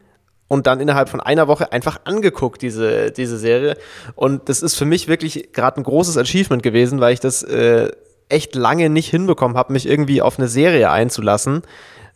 und 0.47 0.67
dann 0.67 0.79
innerhalb 0.79 1.09
von 1.09 1.19
einer 1.19 1.47
Woche 1.47 1.71
einfach 1.71 2.01
angeguckt, 2.03 2.61
diese, 2.61 3.11
diese 3.11 3.37
Serie. 3.37 3.75
Und 4.15 4.49
das 4.49 4.61
ist 4.61 4.75
für 4.75 4.85
mich 4.85 5.07
wirklich 5.07 5.51
gerade 5.51 5.79
ein 5.79 5.83
großes 5.83 6.17
Achievement 6.17 6.61
gewesen, 6.61 6.99
weil 6.99 7.13
ich 7.13 7.19
das 7.19 7.43
äh, 7.43 7.89
echt 8.29 8.55
lange 8.55 8.89
nicht 8.89 9.09
hinbekommen 9.09 9.57
habe, 9.57 9.73
mich 9.73 9.87
irgendwie 9.87 10.21
auf 10.21 10.37
eine 10.37 10.47
Serie 10.47 10.91
einzulassen, 10.91 11.63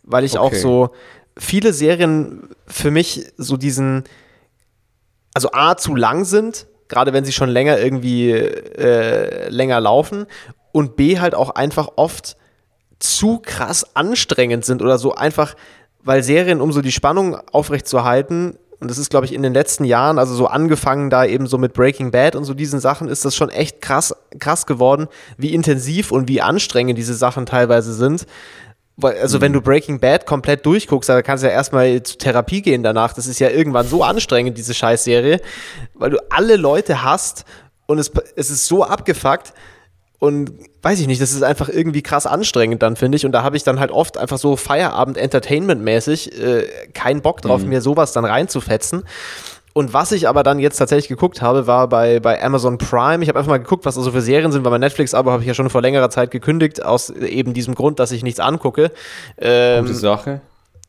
weil 0.02 0.24
ich 0.24 0.38
okay. 0.38 0.56
auch 0.56 0.60
so 0.60 0.90
viele 1.36 1.72
Serien 1.72 2.48
für 2.66 2.90
mich 2.90 3.26
so 3.36 3.56
diesen, 3.56 4.04
also 5.34 5.50
A, 5.52 5.76
zu 5.76 5.94
lang 5.94 6.24
sind, 6.24 6.66
gerade 6.88 7.12
wenn 7.12 7.24
sie 7.24 7.32
schon 7.32 7.48
länger 7.48 7.78
irgendwie 7.78 8.30
äh, 8.30 9.48
länger 9.48 9.80
laufen 9.80 10.26
und 10.72 10.96
B, 10.96 11.18
halt 11.18 11.34
auch 11.34 11.50
einfach 11.50 11.88
oft 11.96 12.36
zu 12.98 13.38
krass 13.38 13.96
anstrengend 13.96 14.64
sind 14.64 14.82
oder 14.82 14.98
so 14.98 15.14
einfach, 15.14 15.54
weil 16.04 16.22
Serien, 16.22 16.60
um 16.60 16.72
so 16.72 16.82
die 16.82 16.92
Spannung 16.92 17.36
aufrechtzuerhalten, 17.52 18.58
und 18.82 18.90
das 18.90 18.98
ist, 18.98 19.10
glaube 19.10 19.26
ich, 19.26 19.32
in 19.32 19.44
den 19.44 19.54
letzten 19.54 19.84
Jahren, 19.84 20.18
also 20.18 20.34
so 20.34 20.48
angefangen 20.48 21.08
da 21.08 21.24
eben 21.24 21.46
so 21.46 21.56
mit 21.56 21.72
Breaking 21.72 22.10
Bad 22.10 22.34
und 22.34 22.44
so 22.44 22.52
diesen 22.52 22.80
Sachen, 22.80 23.08
ist 23.08 23.24
das 23.24 23.36
schon 23.36 23.48
echt 23.48 23.80
krass, 23.80 24.12
krass 24.40 24.66
geworden, 24.66 25.06
wie 25.36 25.54
intensiv 25.54 26.10
und 26.10 26.26
wie 26.26 26.42
anstrengend 26.42 26.98
diese 26.98 27.14
Sachen 27.14 27.46
teilweise 27.46 27.94
sind. 27.94 28.26
Also, 29.00 29.38
mhm. 29.38 29.42
wenn 29.42 29.52
du 29.54 29.60
Breaking 29.60 30.00
Bad 30.00 30.26
komplett 30.26 30.66
durchguckst, 30.66 31.08
da 31.08 31.22
kannst 31.22 31.42
du 31.42 31.48
ja 31.48 31.52
erstmal 31.52 32.02
zur 32.02 32.18
Therapie 32.18 32.62
gehen 32.62 32.82
danach. 32.82 33.14
Das 33.14 33.26
ist 33.26 33.38
ja 33.38 33.48
irgendwann 33.48 33.86
so 33.86 34.04
anstrengend, 34.04 34.58
diese 34.58 34.74
Scheißserie, 34.74 35.40
weil 35.94 36.10
du 36.10 36.18
alle 36.30 36.56
Leute 36.56 37.02
hast 37.02 37.44
und 37.86 37.98
es, 37.98 38.10
es 38.36 38.50
ist 38.50 38.66
so 38.66 38.84
abgefuckt, 38.84 39.54
und 40.22 40.52
weiß 40.82 41.00
ich 41.00 41.08
nicht, 41.08 41.20
das 41.20 41.32
ist 41.32 41.42
einfach 41.42 41.68
irgendwie 41.68 42.00
krass 42.00 42.26
anstrengend 42.26 42.80
dann, 42.80 42.94
finde 42.94 43.16
ich. 43.16 43.26
Und 43.26 43.32
da 43.32 43.42
habe 43.42 43.56
ich 43.56 43.64
dann 43.64 43.80
halt 43.80 43.90
oft 43.90 44.16
einfach 44.16 44.38
so 44.38 44.54
Feierabend-Entertainment-mäßig 44.54 46.40
äh, 46.40 46.66
keinen 46.94 47.22
Bock 47.22 47.42
drauf, 47.42 47.62
mhm. 47.62 47.70
mir 47.70 47.80
sowas 47.80 48.12
dann 48.12 48.24
reinzufetzen. 48.24 49.02
Und 49.72 49.94
was 49.94 50.12
ich 50.12 50.28
aber 50.28 50.42
dann 50.42 50.58
jetzt 50.58 50.76
tatsächlich 50.76 51.08
geguckt 51.08 51.40
habe, 51.40 51.66
war 51.66 51.88
bei, 51.88 52.20
bei 52.20 52.42
Amazon 52.42 52.78
Prime. 52.78 53.22
Ich 53.22 53.28
habe 53.28 53.38
einfach 53.38 53.50
mal 53.50 53.58
geguckt, 53.58 53.84
was 53.86 53.94
da 53.94 54.02
so 54.02 54.12
für 54.12 54.20
Serien 54.20 54.52
sind, 54.52 54.64
weil 54.64 54.70
mein 54.70 54.80
Netflix-Abo 54.80 55.30
habe 55.30 55.42
ich 55.42 55.48
ja 55.48 55.54
schon 55.54 55.70
vor 55.70 55.80
längerer 55.80 56.10
Zeit 56.10 56.30
gekündigt, 56.30 56.82
aus 56.82 57.10
eben 57.10 57.54
diesem 57.54 57.74
Grund, 57.74 57.98
dass 57.98 58.12
ich 58.12 58.22
nichts 58.22 58.40
angucke. 58.40 58.92
Ähm, 59.38 59.86
Gute 59.86 59.94
Sache. 59.94 60.40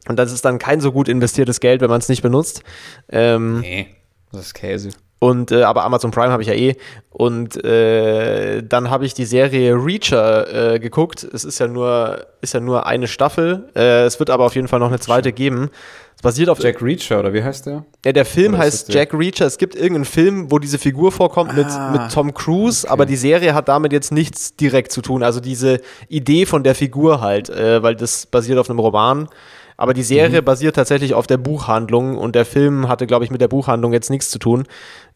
Und 0.08 0.18
das 0.18 0.34
ist 0.34 0.44
dann 0.44 0.60
kein 0.60 0.82
so 0.82 0.92
gut 0.92 1.08
investiertes 1.08 1.60
Geld, 1.60 1.82
wenn 1.82 1.90
man 1.90 2.00
es 2.00 2.10
nicht 2.10 2.22
benutzt. 2.22 2.64
Ähm, 3.10 3.62
nee, 3.62 3.88
das 4.32 4.48
ist 4.48 4.54
Käse. 4.54 4.90
Und 5.24 5.54
äh, 5.54 5.64
aber 5.64 5.86
Amazon 5.86 6.12
Prime 6.12 6.34
habe 6.34 6.42
ich 6.42 6.50
ja 6.50 6.54
eh. 6.54 6.76
Und 7.10 7.64
äh, 7.64 8.62
dann 8.62 8.90
habe 8.90 9.06
ich 9.06 9.14
die 9.14 9.24
Serie 9.24 9.74
Reacher 9.74 10.74
äh, 10.74 10.80
geguckt. 10.80 11.24
Es 11.24 11.46
ist 11.46 11.60
ja 11.60 11.68
nur, 11.68 12.26
ist 12.42 12.54
ja 12.54 12.60
nur 12.60 12.88
eine 12.88 13.08
Staffel. 13.08 13.70
Äh, 13.74 14.04
es 14.04 14.20
wird 14.20 14.30
aber 14.30 14.44
auf 14.44 14.56
jeden 14.56 14.68
Fall 14.68 14.82
noch 14.82 14.90
eine 14.90 15.00
zweite 15.00 15.32
geben. 15.32 15.70
Es 16.18 16.22
basiert 16.22 16.50
auf 16.50 16.60
Jack 16.60 16.82
Reacher 16.82 17.22
oder 17.22 17.32
wie 17.32 17.42
heißt 17.42 17.68
der? 17.68 17.86
Ja, 18.04 18.12
der 18.12 18.26
Film 18.26 18.58
heißt 18.58 18.94
Jack 18.94 19.14
Reacher. 19.14 19.46
Es 19.46 19.58
gibt 19.58 19.76
irgendeinen 19.76 20.04
Film, 20.04 20.52
wo 20.52 20.60
diese 20.60 20.78
Figur 20.78 21.14
vorkommt 21.14 21.52
ah, 21.52 21.92
mit, 21.92 22.02
mit 22.02 22.12
Tom 22.12 22.34
Cruise, 22.34 22.86
okay. 22.86 22.92
aber 22.92 23.06
die 23.06 23.16
Serie 23.16 23.54
hat 23.54 23.70
damit 23.70 23.94
jetzt 23.94 24.12
nichts 24.12 24.58
direkt 24.58 24.92
zu 24.92 25.02
tun. 25.02 25.24
Also 25.24 25.40
diese 25.40 25.80
Idee 26.10 26.46
von 26.46 26.66
der 26.66 26.76
Figur 26.76 27.22
halt, 27.22 27.50
äh, 27.50 27.82
weil 27.82 27.96
das 27.96 28.26
basiert 28.26 28.60
auf 28.60 28.70
einem 28.70 28.80
Roman. 28.80 29.30
Aber 29.78 29.94
die 29.94 30.04
Serie 30.04 30.42
mhm. 30.42 30.46
basiert 30.46 30.76
tatsächlich 30.76 31.14
auf 31.14 31.28
der 31.28 31.38
Buchhandlung 31.38 32.18
und 32.18 32.36
der 32.36 32.46
Film 32.46 32.88
hatte, 32.88 33.08
glaube 33.08 33.26
ich, 33.26 33.32
mit 33.32 33.42
der 33.42 33.48
Buchhandlung 33.48 33.94
jetzt 33.94 34.10
nichts 34.10 34.30
zu 34.30 34.40
tun, 34.40 34.66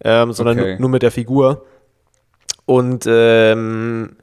ähm, 0.03 0.33
sondern 0.33 0.59
okay. 0.59 0.77
nur, 0.79 0.89
mit 0.89 1.03
der 1.03 1.11
Figur. 1.11 1.65
Und 2.65 3.05
ähm, 3.07 4.17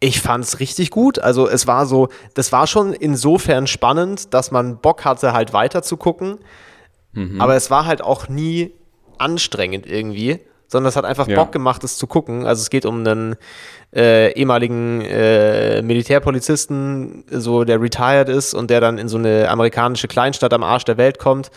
ich 0.00 0.20
fand 0.20 0.44
es 0.44 0.60
richtig 0.60 0.90
gut. 0.90 1.18
Also 1.18 1.48
es 1.48 1.66
war 1.66 1.86
so, 1.86 2.08
das 2.34 2.52
war 2.52 2.66
schon 2.66 2.92
insofern 2.92 3.66
spannend, 3.66 4.34
dass 4.34 4.50
man 4.50 4.78
Bock 4.78 5.04
hatte, 5.04 5.32
halt 5.32 5.52
weiter 5.52 5.82
zu 5.82 5.96
gucken. 5.96 6.38
Mhm. 7.12 7.40
Aber 7.40 7.54
es 7.56 7.70
war 7.70 7.86
halt 7.86 8.02
auch 8.02 8.28
nie 8.28 8.72
anstrengend 9.18 9.86
irgendwie, 9.86 10.40
sondern 10.68 10.88
es 10.88 10.96
hat 10.96 11.04
einfach 11.04 11.26
ja. 11.26 11.36
Bock 11.36 11.50
gemacht, 11.50 11.82
es 11.82 11.96
zu 11.96 12.06
gucken. 12.06 12.46
Also 12.46 12.60
es 12.60 12.70
geht 12.70 12.86
um 12.86 13.00
einen 13.00 13.36
äh, 13.94 14.32
ehemaligen 14.32 15.00
äh, 15.00 15.82
Militärpolizisten, 15.82 17.24
so 17.30 17.64
der 17.64 17.80
retired 17.80 18.28
ist 18.28 18.54
und 18.54 18.70
der 18.70 18.80
dann 18.80 18.98
in 18.98 19.08
so 19.08 19.18
eine 19.18 19.48
amerikanische 19.48 20.08
Kleinstadt 20.08 20.52
am 20.52 20.62
Arsch 20.62 20.84
der 20.84 20.98
Welt 20.98 21.18
kommt. 21.18 21.50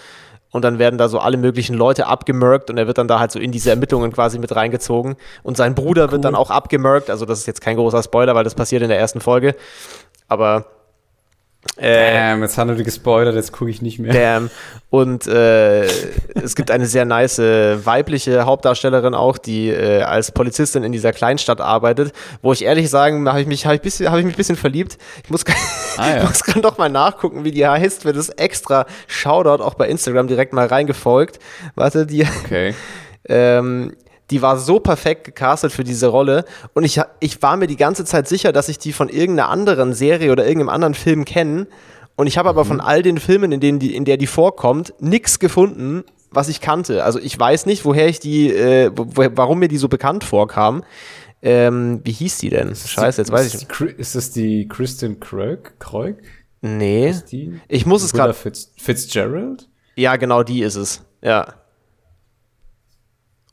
Und 0.50 0.65
dann 0.65 0.80
werden 0.80 0.97
da 0.97 1.08
so 1.08 1.19
alle 1.19 1.38
möglichen 1.38 1.78
Leute 1.78 2.08
abgemerkt 2.08 2.69
und 2.69 2.78
er 2.78 2.86
wird 2.86 2.97
dann 2.97 3.08
da 3.08 3.19
halt 3.19 3.32
so 3.32 3.39
in 3.39 3.54
diese 3.54 3.69
Ermittlungen 3.69 4.12
quasi 4.12 4.38
mit 4.38 4.54
reingezogen. 4.54 5.15
Und 5.43 5.56
sein 5.56 5.76
Bruder 5.76 6.06
cool. 6.06 6.12
wird 6.12 6.26
dann 6.26 6.36
auch 6.36 6.50
abgemerkt. 6.50 7.10
Also, 7.10 7.26
das 7.26 7.39
ist 7.39 7.45
jetzt 7.45 7.62
kein 7.62 7.78
großer 7.78 8.04
Spoiler, 8.04 8.36
weil 8.36 8.43
das 8.43 8.54
passiert 8.54 8.82
in 8.82 8.89
der 8.89 9.00
ersten 9.00 9.21
Folge. 9.21 9.56
Aber 10.28 10.65
äh, 11.78 12.13
Damn, 12.13 12.41
jetzt 12.41 12.58
haben 12.58 12.76
wir 12.76 12.84
gespoilert, 12.84 13.36
jetzt 13.36 13.52
gucke 13.52 13.71
ich 13.71 13.82
nicht 13.82 13.97
mehr. 14.00 14.13
Damn. 14.13 14.50
Und 14.89 15.26
äh, 15.28 15.86
es 16.36 16.56
gibt 16.56 16.69
eine 16.69 16.86
sehr 16.86 17.06
nice 17.06 17.39
äh, 17.39 17.86
weibliche 17.86 18.45
Hauptdarstellerin 18.45 19.13
auch, 19.13 19.38
die 19.38 19.69
äh, 19.69 20.02
als 20.02 20.32
Polizistin 20.32 20.84
in 20.84 20.91
dieser 20.91 21.13
Kleinstadt 21.13 21.62
arbeitet, 21.62 22.13
wo 22.41 22.52
ich 22.52 22.65
ehrlich 22.65 22.89
sagen, 22.89 23.28
habe 23.28 23.41
ich 23.41 23.47
mich, 23.47 23.65
hab 23.65 23.74
ich, 23.74 23.82
bisschen, 23.82 24.12
hab 24.12 24.19
ich 24.19 24.26
mich 24.26 24.34
ein 24.34 24.38
bisschen 24.38 24.58
verliebt. 24.58 24.97
Ich 25.24 25.30
muss, 25.30 25.43
ah, 25.97 26.10
ja. 26.17 26.24
muss 26.24 26.43
gerade 26.43 26.62
doch 26.62 26.78
mal 26.78 26.89
nachgucken, 26.89 27.45
wie 27.45 27.52
die 27.52 27.65
heißt, 27.65 28.06
wird 28.06 28.17
das 28.17 28.30
extra 28.30 28.86
Shoutout 29.08 29.63
auch 29.63 29.76
bei 29.76 29.88
Instagram 29.88 30.28
direkt 30.28 30.54
mal 30.54 30.67
reingefolgt. 30.67 31.39
Warte, 31.76 32.06
die. 32.06 32.28
Okay. 32.43 32.76
ähm, 33.30 33.93
die 34.32 34.41
war 34.41 34.58
so 34.58 34.80
perfekt 34.80 35.26
gecastet 35.26 35.72
für 35.72 35.84
diese 35.84 36.08
Rolle 36.08 36.46
und 36.74 36.84
ich, 36.84 37.00
ich 37.20 37.41
war 37.41 37.58
mir 37.58 37.67
die 37.67 37.78
ganze 37.78 38.06
Zeit 38.06 38.28
sicher, 38.28 38.52
dass 38.52 38.70
ich 38.70 38.80
die 38.80 38.94
von 38.94 39.10
irgendeiner 39.10 39.50
anderen 39.50 39.94
Serie 39.94 40.32
oder 40.32 40.46
irgendeinem 40.48 40.70
anderen 40.70 40.94
Film 40.96 41.26
kenne 41.26 41.67
und 42.15 42.28
ich 42.28 42.38
habe 42.38 42.50
aber 42.50 42.63
mhm. 42.63 42.67
von 42.67 42.82
all 42.82 43.02
den 43.02 43.20
Filmen, 43.20 43.52
in 43.52 43.60
denen 43.60 43.80
die, 43.80 43.96
in 43.96 44.06
der 44.06 44.17
die 44.17 44.28
vorkommt, 44.28 44.94
nichts 45.00 45.39
gefunden, 45.39 46.04
was 46.30 46.50
ich 46.50 46.62
kannte. 46.62 47.04
Also 47.04 47.20
ich 47.20 47.38
weiß 47.38 47.65
nicht, 47.65 47.86
woher 47.86 48.08
ich 48.08 48.20
die, 48.20 48.50
äh, 48.50 48.91
wo, 48.96 49.08
warum 49.36 49.60
mir 49.60 49.67
die 49.67 49.78
so 49.78 49.89
bekannt 49.89 50.24
vorkam. 50.24 50.84
Ähm, 51.41 52.02
wie 52.04 52.12
hieß 52.12 52.38
die 52.38 52.50
denn? 52.50 52.76
Scheiße, 52.76 53.22
jetzt 53.22 53.32
weiß 53.32 53.48
ich 53.48 53.67
nicht. 53.67 54.00
Ist 54.00 54.15
das 54.15 54.32
die 54.32 54.67
Kristen 54.67 55.20
Krög? 55.20 55.80
Kreuk? 55.80 56.17
Nee. 56.62 57.15
Ich 57.67 57.88
muss 57.88 58.04
es 58.04 58.13
gerade. 58.13 58.36
Fitz, 58.36 58.72
Fitzgerald? 58.78 59.67
Ja, 59.96 60.15
genau, 60.17 60.44
die 60.44 60.62
ist 60.62 60.76
es. 60.76 61.02
Ja. 61.24 61.56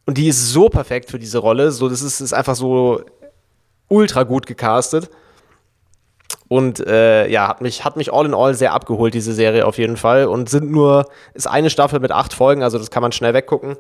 Und 0.09 0.17
die 0.17 0.29
ist 0.29 0.55
so 0.55 0.71
perfekt 0.71 1.11
für 1.11 1.19
diese 1.19 1.37
Rolle. 1.37 1.71
So, 1.71 1.87
das 1.87 2.01
ist, 2.01 2.23
ist 2.23 2.33
einfach 2.33 2.55
so 2.55 3.03
ultra 3.89 4.23
gut 4.23 4.47
gecastet. 4.47 5.11
Und 6.49 6.81
äh, 6.81 7.29
ja, 7.29 7.47
hat 7.47 7.61
mich, 7.61 7.85
hat 7.85 7.99
mich 7.99 8.11
all 8.11 8.25
in 8.25 8.33
all 8.33 8.55
sehr 8.55 8.73
abgeholt, 8.73 9.13
diese 9.13 9.35
Serie 9.35 9.67
auf 9.67 9.77
jeden 9.77 9.99
Fall. 9.99 10.25
Und 10.25 10.49
sind 10.49 10.71
nur, 10.71 11.11
ist 11.35 11.47
eine 11.47 11.69
Staffel 11.69 12.01
mit 12.01 12.11
acht 12.11 12.33
Folgen, 12.33 12.63
also 12.63 12.79
das 12.79 12.91
kann 12.91 13.03
man 13.03 13.13
schnell 13.13 13.35
weggucken. 13.35 13.77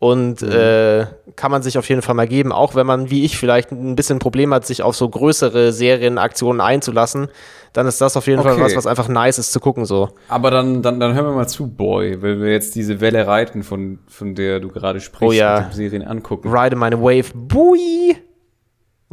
Und 0.00 0.40
mhm. 0.40 0.50
äh, 0.50 1.06
kann 1.36 1.50
man 1.50 1.62
sich 1.62 1.76
auf 1.76 1.86
jeden 1.90 2.00
Fall 2.00 2.14
mal 2.14 2.26
geben, 2.26 2.52
auch 2.52 2.74
wenn 2.74 2.86
man, 2.86 3.10
wie 3.10 3.22
ich, 3.22 3.36
vielleicht 3.36 3.70
ein 3.70 3.96
bisschen 3.96 4.18
Problem 4.18 4.52
hat, 4.54 4.66
sich 4.66 4.82
auf 4.82 4.96
so 4.96 5.06
größere 5.06 5.72
Serienaktionen 5.72 6.62
einzulassen, 6.62 7.28
dann 7.74 7.86
ist 7.86 8.00
das 8.00 8.16
auf 8.16 8.26
jeden 8.26 8.40
okay. 8.40 8.48
Fall 8.48 8.60
was, 8.60 8.74
was 8.74 8.86
einfach 8.86 9.08
nice 9.08 9.38
ist 9.38 9.52
zu 9.52 9.60
gucken. 9.60 9.84
so. 9.84 10.08
Aber 10.28 10.50
dann, 10.50 10.80
dann, 10.80 11.00
dann 11.00 11.12
hören 11.12 11.26
wir 11.26 11.32
mal 11.32 11.48
zu, 11.48 11.66
Boy, 11.66 12.22
weil 12.22 12.40
wir 12.40 12.50
jetzt 12.50 12.76
diese 12.76 13.02
Welle 13.02 13.26
reiten, 13.26 13.62
von, 13.62 13.98
von 14.08 14.34
der 14.34 14.58
du 14.60 14.68
gerade 14.68 15.00
sprichst, 15.00 15.22
oh, 15.22 15.32
ja. 15.32 15.70
Serien 15.70 16.02
angucken. 16.02 16.48
Ride 16.48 16.76
meine 16.76 16.98
Wave, 16.98 17.32
Bui! 17.34 18.16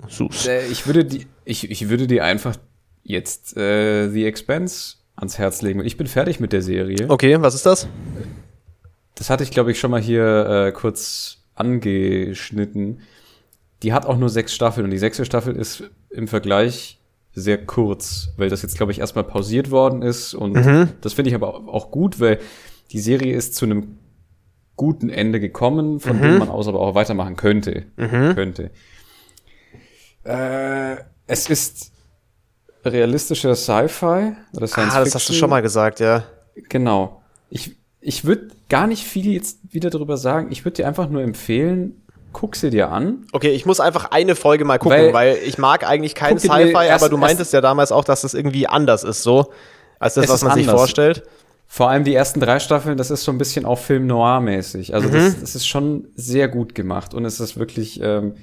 Sus. 0.07 0.47
Äh, 0.47 0.67
ich 0.67 0.87
würde 0.87 1.03
die, 1.03 1.27
ich, 1.43 1.69
ich 1.69 1.89
würde 1.89 2.07
dir 2.07 2.23
einfach 2.23 2.55
jetzt 3.03 3.57
äh, 3.57 4.09
The 4.09 4.25
Expense 4.25 4.95
ans 5.17 5.37
Herz 5.37 5.61
legen. 5.61 5.83
Ich 5.83 5.97
bin 5.97 6.07
fertig 6.07 6.39
mit 6.39 6.53
der 6.53 6.61
Serie. 6.61 7.09
Okay, 7.09 7.41
was 7.41 7.55
ist 7.55 7.65
das? 7.65 7.89
Das 9.17 9.29
hatte 9.29 9.43
ich, 9.43 9.51
glaube 9.51 9.71
ich, 9.71 9.79
schon 9.79 9.91
mal 9.91 10.01
hier 10.01 10.67
äh, 10.67 10.71
kurz 10.71 11.39
angeschnitten. 11.55 13.01
Die 13.81 13.93
hat 13.93 14.05
auch 14.05 14.17
nur 14.17 14.29
sechs 14.29 14.53
Staffeln 14.53 14.85
und 14.85 14.91
die 14.91 14.97
sechste 14.97 15.25
Staffel 15.25 15.55
ist 15.55 15.83
im 16.09 16.27
Vergleich 16.27 16.99
sehr 17.33 17.63
kurz, 17.63 18.29
weil 18.37 18.49
das 18.49 18.61
jetzt, 18.61 18.77
glaube 18.77 18.91
ich, 18.91 18.99
erstmal 18.99 19.23
pausiert 19.23 19.71
worden 19.71 20.01
ist. 20.01 20.33
Und 20.33 20.53
mhm. 20.53 20.89
das 21.01 21.13
finde 21.13 21.29
ich 21.29 21.35
aber 21.35 21.67
auch 21.67 21.91
gut, 21.91 22.19
weil 22.19 22.39
die 22.91 22.99
Serie 22.99 23.35
ist 23.35 23.55
zu 23.55 23.65
einem 23.65 23.97
guten 24.75 25.09
Ende 25.09 25.39
gekommen, 25.39 25.99
von 25.99 26.17
mhm. 26.17 26.21
dem 26.21 26.37
man 26.37 26.49
aus 26.49 26.67
aber 26.67 26.79
auch 26.79 26.95
weitermachen 26.95 27.35
könnte. 27.35 27.85
Mhm. 27.95 28.35
könnte. 28.35 28.71
Äh, 30.23 30.97
es 31.25 31.49
ist 31.49 31.91
realistischer 32.85 33.55
Sci-Fi 33.55 34.35
oder 34.55 34.67
Science 34.67 34.95
ah, 34.95 35.03
das 35.03 35.15
hast 35.15 35.29
du 35.29 35.33
schon 35.33 35.49
mal 35.49 35.61
gesagt, 35.61 35.99
ja. 35.99 36.23
Genau. 36.69 37.21
Ich, 37.49 37.77
ich 37.99 38.25
würde 38.25 38.49
gar 38.69 38.87
nicht 38.87 39.03
viel 39.03 39.31
jetzt 39.31 39.59
wieder 39.73 39.89
darüber 39.89 40.17
sagen. 40.17 40.47
Ich 40.51 40.65
würde 40.65 40.77
dir 40.77 40.87
einfach 40.87 41.09
nur 41.09 41.21
empfehlen, 41.21 42.01
guck 42.33 42.55
sie 42.55 42.69
dir 42.69 42.91
an. 42.91 43.25
Okay, 43.31 43.49
ich 43.49 43.65
muss 43.65 43.79
einfach 43.79 44.11
eine 44.11 44.35
Folge 44.35 44.65
mal 44.65 44.77
gucken, 44.77 44.97
weil, 44.97 45.13
weil 45.13 45.37
ich 45.45 45.57
mag 45.57 45.87
eigentlich 45.87 46.15
kein 46.15 46.37
Sci-Fi, 46.37 46.89
aber 46.91 47.09
du 47.09 47.17
meintest 47.17 47.53
ja 47.53 47.61
damals 47.61 47.91
auch, 47.91 48.03
dass 48.03 48.21
das 48.21 48.33
irgendwie 48.33 48.67
anders 48.67 49.03
ist, 49.03 49.23
so, 49.23 49.51
als 49.99 50.15
das, 50.15 50.29
was 50.29 50.43
man 50.43 50.53
sich 50.53 50.67
vorstellt. 50.67 51.23
Vor 51.69 51.89
allem 51.89 52.05
die 52.05 52.13
ersten 52.13 52.39
drei 52.39 52.59
Staffeln, 52.59 52.97
das 52.97 53.11
ist 53.11 53.23
so 53.23 53.31
ein 53.31 53.37
bisschen 53.37 53.65
auch 53.65 53.77
Film 53.77 54.07
Noir-mäßig. 54.07 54.93
Also 54.93 55.09
mhm. 55.09 55.13
das, 55.13 55.41
das, 55.41 55.55
ist 55.55 55.67
schon 55.67 56.07
sehr 56.15 56.47
gut 56.47 56.75
gemacht 56.75 57.13
und 57.13 57.25
es 57.25 57.41
ist 57.41 57.59
wirklich, 57.59 57.99
ähm, 58.01 58.35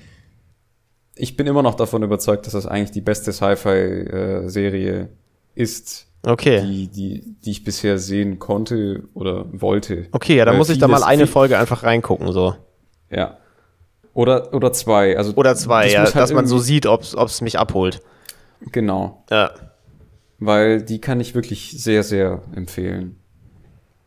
ich 1.15 1.37
bin 1.37 1.47
immer 1.47 1.63
noch 1.63 1.75
davon 1.75 2.03
überzeugt, 2.03 2.47
dass 2.47 2.53
das 2.53 2.67
eigentlich 2.67 2.91
die 2.91 3.01
beste 3.01 3.33
Sci-Fi-Serie 3.33 5.01
äh, 5.01 5.09
ist. 5.55 6.09
Okay. 6.25 6.63
Die, 6.63 6.89
die, 6.89 7.37
die 7.45 7.51
ich 7.51 7.65
bisher 7.65 7.99
sehen 7.99 8.39
konnte 8.39 9.05
oder 9.15 9.47
wollte. 9.53 10.07
Okay, 10.13 10.37
ja, 10.37 10.45
dann 10.45 10.57
muss 10.57 10.71
ich 10.71 10.79
da 10.79 10.89
mal 10.89 11.03
eine 11.03 11.27
Folge 11.27 11.59
einfach 11.59 11.83
reingucken, 11.83 12.33
so. 12.33 12.55
Ja. 13.11 13.39
Oder, 14.15 14.55
oder 14.55 14.73
zwei. 14.73 15.17
Also 15.17 15.35
oder 15.35 15.55
zwei, 15.57 15.85
das 15.85 15.93
ja, 15.93 16.05
halt 16.05 16.17
dass 16.17 16.33
man 16.33 16.47
so 16.47 16.59
sieht, 16.59 16.87
ob 16.87 17.03
es 17.03 17.41
mich 17.41 17.59
abholt. 17.59 18.01
Genau. 18.73 19.25
Ja 19.31 19.51
weil 20.39 20.83
die 20.83 21.01
kann 21.01 21.21
ich 21.21 21.35
wirklich 21.35 21.73
sehr, 21.83 22.03
sehr 22.03 22.43
empfehlen. 22.55 23.17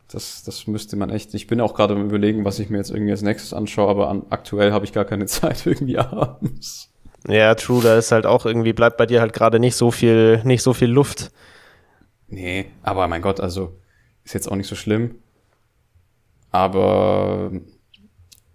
Das, 0.10 0.44
das 0.44 0.68
müsste 0.68 0.96
man 0.96 1.10
echt. 1.10 1.34
Ich 1.34 1.48
bin 1.48 1.60
auch 1.60 1.74
gerade 1.74 1.94
am 1.94 2.06
überlegen, 2.06 2.46
was 2.46 2.60
ich 2.60 2.70
mir 2.70 2.78
jetzt 2.78 2.92
irgendwie 2.92 3.12
als 3.12 3.22
nächstes 3.22 3.54
anschaue, 3.54 3.90
aber 3.90 4.10
an, 4.10 4.24
aktuell 4.30 4.72
habe 4.72 4.86
ich 4.86 4.94
gar 4.94 5.06
keine 5.06 5.26
Zeit 5.28 5.66
irgendwie 5.66 5.98
abends. 5.98 6.94
Ja, 7.28 7.56
true, 7.56 7.82
da 7.84 7.98
ist 7.98 8.12
halt 8.12 8.26
auch 8.26 8.46
irgendwie, 8.46 8.74
bleibt 8.74 8.98
bei 8.98 9.06
dir 9.06 9.20
halt 9.20 9.34
gerade 9.34 9.60
nicht 9.60 9.76
so 9.76 9.92
viel, 9.92 10.42
nicht 10.46 10.64
so 10.64 10.74
viel 10.74 10.90
Luft. 10.90 11.32
Nee, 12.28 12.66
aber 12.84 13.08
mein 13.08 13.22
Gott, 13.22 13.40
also 13.40 13.78
ist 14.24 14.34
jetzt 14.34 14.52
auch 14.52 14.56
nicht 14.56 14.68
so 14.68 14.76
schlimm. 14.76 15.16
Aber 16.52 17.52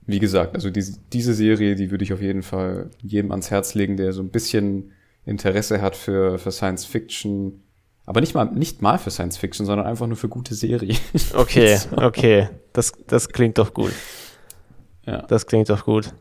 wie 0.07 0.19
gesagt, 0.19 0.55
also 0.55 0.71
diese, 0.71 0.99
diese 1.13 1.35
Serie, 1.35 1.75
die 1.75 1.91
würde 1.91 2.05
ich 2.05 2.13
auf 2.13 2.21
jeden 2.21 2.43
Fall 2.43 2.91
jedem 3.01 3.31
ans 3.31 3.51
Herz 3.51 3.75
legen, 3.75 3.97
der 3.97 4.13
so 4.13 4.23
ein 4.23 4.31
bisschen 4.31 4.93
Interesse 5.25 5.81
hat 5.81 5.97
für, 5.97 6.39
für 6.39 6.51
Science 6.51 6.85
Fiction, 6.85 7.63
aber 8.05 8.21
nicht 8.21 8.35
mal, 8.35 8.47
nicht 8.47 8.83
mal 8.83 8.99
für 8.99 9.11
Science 9.11 9.37
Fiction, 9.37 9.65
sondern 9.65 9.87
einfach 9.87 10.07
nur 10.07 10.17
für 10.17 10.29
gute 10.29 10.55
Serien. 10.55 10.99
Okay, 11.35 11.79
okay. 11.97 12.49
Das, 12.73 12.93
das 13.07 13.29
klingt 13.29 13.59
doch 13.59 13.73
gut. 13.73 13.93
Ja. 15.07 15.23
Das 15.23 15.47
klingt 15.47 15.71
doch 15.71 15.85
gut. 15.85 16.13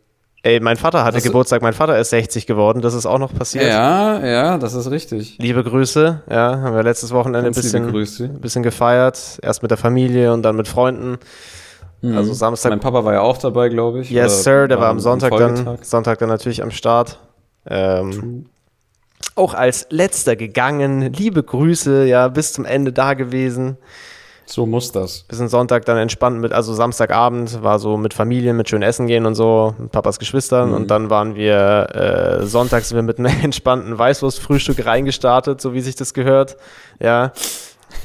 Ey, 0.44 0.60
mein 0.60 0.76
Vater 0.76 1.04
hatte 1.04 1.18
das 1.18 1.24
Geburtstag, 1.24 1.62
mein 1.62 1.74
Vater 1.74 2.00
ist 2.00 2.10
60 2.10 2.48
geworden, 2.48 2.82
das 2.82 2.96
ist 2.96 3.06
auch 3.06 3.20
noch 3.20 3.32
passiert. 3.32 3.66
Ja, 3.66 4.26
ja, 4.26 4.58
das 4.58 4.74
ist 4.74 4.90
richtig. 4.90 5.38
Liebe 5.38 5.64
Grüße, 5.64 6.24
ja, 6.28 6.60
haben 6.62 6.76
wir 6.76 6.82
letztes 6.82 7.12
Wochenende 7.12 7.48
ein 7.50 7.54
bisschen, 7.54 8.40
bisschen 8.42 8.64
gefeiert. 8.64 9.40
Erst 9.44 9.62
mit 9.62 9.70
der 9.70 9.78
Familie 9.78 10.34
und 10.34 10.42
dann 10.42 10.56
mit 10.56 10.68
Freunden. 10.68 11.20
Mhm. 12.02 12.18
Also 12.18 12.34
Samstag. 12.34 12.72
Mein 12.72 12.80
Papa 12.80 13.06
war 13.06 13.14
ja 13.14 13.22
auch 13.22 13.38
dabei, 13.38 13.70
glaube 13.70 14.02
ich. 14.02 14.10
Yes, 14.10 14.44
Sir, 14.44 14.68
der 14.68 14.80
war 14.80 14.90
am 14.90 15.00
Sonntag 15.00 15.32
dann, 15.38 15.78
Sonntag 15.84 16.18
dann 16.18 16.30
natürlich 16.30 16.64
am 16.64 16.72
Start. 16.72 17.20
Ähm, 17.68 18.48
auch 19.36 19.54
als 19.54 19.86
letzter 19.92 20.36
gegangen. 20.36 21.14
Liebe 21.14 21.44
Grüße, 21.44 22.06
ja, 22.06 22.28
bis 22.28 22.54
zum 22.54 22.66
Ende 22.66 22.92
da 22.92 23.14
gewesen. 23.14 23.78
So 24.52 24.66
muss 24.66 24.92
das. 24.92 25.24
Bisschen 25.24 25.48
Sonntag 25.48 25.86
dann 25.86 25.98
entspannt 25.98 26.42
mit, 26.42 26.52
also 26.52 26.74
Samstagabend 26.74 27.64
war 27.64 27.80
so 27.80 27.96
mit 27.96 28.14
Familie, 28.14 28.54
mit 28.54 28.68
schön 28.68 28.82
Essen 28.82 29.08
gehen 29.08 29.26
und 29.26 29.36
so, 29.36 29.74
mit 29.78 29.94
Papas 29.94 30.20
Geschwistern. 30.20 30.70
Mhm. 30.70 30.76
Und 30.76 30.92
dann 30.92 31.10
waren 31.10 31.36
wir, 31.36 32.42
äh, 32.42 32.46
sonntags 32.46 32.90
sind 32.90 32.98
wir 32.98 33.04
mit 33.04 33.18
einem 33.18 33.32
entspannten 33.44 33.98
Weißwurstfrühstück 33.98 34.86
reingestartet, 34.86 35.62
so 35.62 35.74
wie 35.74 35.80
sich 35.80 35.96
das 35.96 36.14
gehört. 36.14 36.58
Ja. 37.00 37.32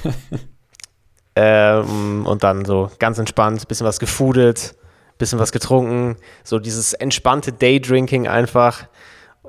ähm, 1.35 2.25
und 2.25 2.45
dann 2.45 2.65
so 2.65 2.93
ganz 3.01 3.19
entspannt, 3.19 3.67
bisschen 3.67 3.87
was 3.87 3.99
gefudelt, 3.99 4.77
bisschen 5.19 5.41
was 5.41 5.51
getrunken, 5.51 6.17
so 6.45 6.61
dieses 6.61 6.93
entspannte 6.93 7.51
Daydrinking 7.51 8.29
einfach. 8.29 8.87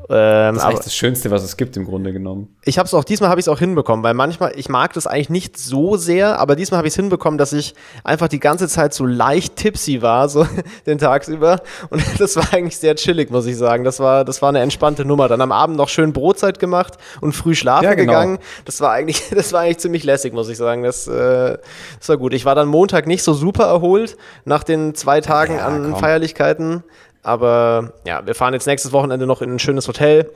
Ähm, 0.09 0.55
das 0.55 0.57
ist 0.57 0.63
eigentlich 0.63 0.83
das 0.85 0.95
Schönste, 0.95 1.31
was 1.31 1.43
es 1.43 1.57
gibt 1.57 1.75
im 1.75 1.85
Grunde 1.85 2.13
genommen. 2.13 2.55
Ich 2.63 2.77
habe 2.77 2.85
es 2.85 2.93
auch, 2.93 3.03
diesmal 3.03 3.29
habe 3.29 3.39
ich 3.39 3.45
es 3.45 3.49
auch 3.49 3.59
hinbekommen, 3.59 4.03
weil 4.03 4.13
manchmal, 4.13 4.53
ich 4.55 4.69
mag 4.69 4.93
das 4.93 5.05
eigentlich 5.05 5.29
nicht 5.29 5.57
so 5.57 5.97
sehr, 5.97 6.39
aber 6.39 6.55
diesmal 6.55 6.77
habe 6.77 6.87
ich 6.87 6.93
es 6.93 6.95
hinbekommen, 6.95 7.37
dass 7.37 7.51
ich 7.51 7.75
einfach 8.03 8.29
die 8.29 8.39
ganze 8.39 8.69
Zeit 8.69 8.93
so 8.93 9.05
leicht 9.05 9.57
tipsy 9.57 10.01
war, 10.01 10.29
so 10.29 10.47
den 10.85 10.97
Tagsüber. 10.97 11.61
Und 11.89 12.01
das 12.19 12.37
war 12.37 12.53
eigentlich 12.53 12.77
sehr 12.77 12.95
chillig, 12.95 13.31
muss 13.31 13.45
ich 13.47 13.57
sagen. 13.57 13.83
Das 13.83 13.99
war, 13.99 14.23
das 14.23 14.41
war 14.41 14.49
eine 14.49 14.59
entspannte 14.59 15.03
Nummer. 15.03 15.27
Dann 15.27 15.41
am 15.41 15.51
Abend 15.51 15.75
noch 15.75 15.89
schön 15.89 16.13
Brotzeit 16.13 16.59
gemacht 16.59 16.93
und 17.19 17.33
früh 17.33 17.53
schlafen 17.53 17.85
ja, 17.85 17.93
genau. 17.93 18.13
gegangen. 18.13 18.39
Das 18.63 18.79
war 18.79 18.91
eigentlich, 18.91 19.29
das 19.31 19.51
war 19.51 19.61
eigentlich 19.61 19.79
ziemlich 19.79 20.03
lässig, 20.03 20.33
muss 20.33 20.47
ich 20.47 20.57
sagen. 20.57 20.83
Das, 20.83 21.07
äh, 21.07 21.57
das 21.99 22.07
war 22.07 22.17
gut. 22.17 22.33
Ich 22.33 22.45
war 22.45 22.55
dann 22.55 22.67
Montag 22.67 23.07
nicht 23.07 23.23
so 23.23 23.33
super 23.33 23.65
erholt 23.65 24.15
nach 24.45 24.63
den 24.63 24.95
zwei 24.95 25.19
Tagen 25.19 25.55
ja, 25.55 25.65
an 25.65 25.91
komm. 25.91 25.99
Feierlichkeiten. 25.99 26.83
Aber 27.27 27.91
ja, 28.05 28.25
wir 28.25 28.35
fahren 28.35 28.53
jetzt 28.53 28.67
nächstes 28.67 28.93
Wochenende 28.93 29.27
noch 29.27 29.41
in 29.41 29.51
ein 29.51 29.59
schönes 29.59 29.85
Hotel. 29.89 30.31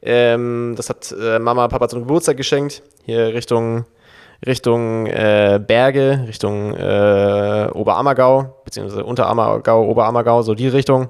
Ähm, 0.00 0.74
das 0.76 0.88
hat 0.88 1.12
äh, 1.20 1.40
Mama 1.40 1.66
Papa 1.66 1.88
zum 1.88 2.02
Geburtstag 2.02 2.36
geschenkt. 2.36 2.84
Hier 3.04 3.34
Richtung, 3.34 3.84
Richtung 4.46 5.06
äh, 5.06 5.60
Berge, 5.60 6.24
Richtung 6.28 6.72
äh, 6.72 7.68
Oberammergau, 7.72 8.62
beziehungsweise 8.64 9.02
Unterammergau, 9.02 9.88
Oberammergau, 9.88 10.42
so 10.42 10.54
die 10.54 10.68
Richtung. 10.68 11.08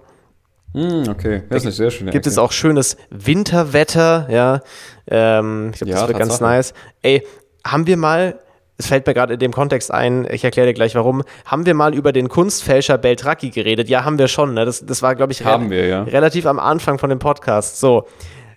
Mm, 0.72 1.10
okay, 1.10 1.42
das 1.50 1.66
ist 1.66 1.76
sehr 1.76 1.90
schön. 1.90 2.08
Gibt 2.08 2.26
es 2.26 2.38
auch 2.38 2.50
schönes 2.50 2.96
Winterwetter, 3.10 4.28
ja. 4.30 4.60
Ähm, 5.06 5.72
ich 5.74 5.80
glaube, 5.80 5.90
ja, 5.90 5.98
das 5.98 6.08
wird 6.08 6.18
ganz 6.18 6.40
nice. 6.40 6.72
Ey, 7.02 7.26
haben 7.62 7.86
wir 7.86 7.98
mal 7.98 8.38
es 8.78 8.86
fällt 8.86 9.06
mir 9.06 9.14
gerade 9.14 9.34
in 9.34 9.40
dem 9.40 9.52
Kontext 9.52 9.90
ein, 9.90 10.26
ich 10.30 10.44
erkläre 10.44 10.68
dir 10.68 10.74
gleich 10.74 10.94
warum, 10.94 11.22
haben 11.44 11.66
wir 11.66 11.74
mal 11.74 11.94
über 11.94 12.12
den 12.12 12.28
Kunstfälscher 12.28 12.98
Beltracchi 12.98 13.50
geredet? 13.50 13.88
Ja, 13.88 14.04
haben 14.04 14.18
wir 14.18 14.28
schon. 14.28 14.54
Ne? 14.54 14.64
Das, 14.64 14.84
das 14.84 15.02
war, 15.02 15.14
glaube 15.14 15.32
ich, 15.32 15.44
re 15.44 15.70
wir, 15.70 15.86
ja. 15.86 16.02
relativ 16.02 16.46
am 16.46 16.58
Anfang 16.58 16.98
von 16.98 17.10
dem 17.10 17.18
Podcast. 17.18 17.80
So. 17.80 18.06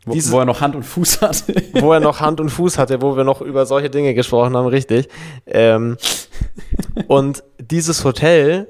Wo, 0.06 0.14
Diese, 0.14 0.32
wo, 0.32 0.40
er 0.40 0.46
noch 0.46 0.62
Hand 0.62 0.76
und 0.76 0.84
Fuß 0.84 1.22
hatte. 1.22 1.54
wo 1.74 1.94
er 1.94 2.00
noch 2.00 2.20
Hand 2.20 2.40
und 2.40 2.50
Fuß 2.50 2.78
hatte, 2.78 3.02
wo 3.02 3.16
wir 3.16 3.24
noch 3.24 3.42
über 3.42 3.66
solche 3.66 3.90
Dinge 3.90 4.14
gesprochen 4.14 4.56
haben, 4.56 4.68
richtig. 4.68 5.08
Ähm, 5.46 5.98
und 7.08 7.44
dieses 7.60 8.04
Hotel 8.04 8.68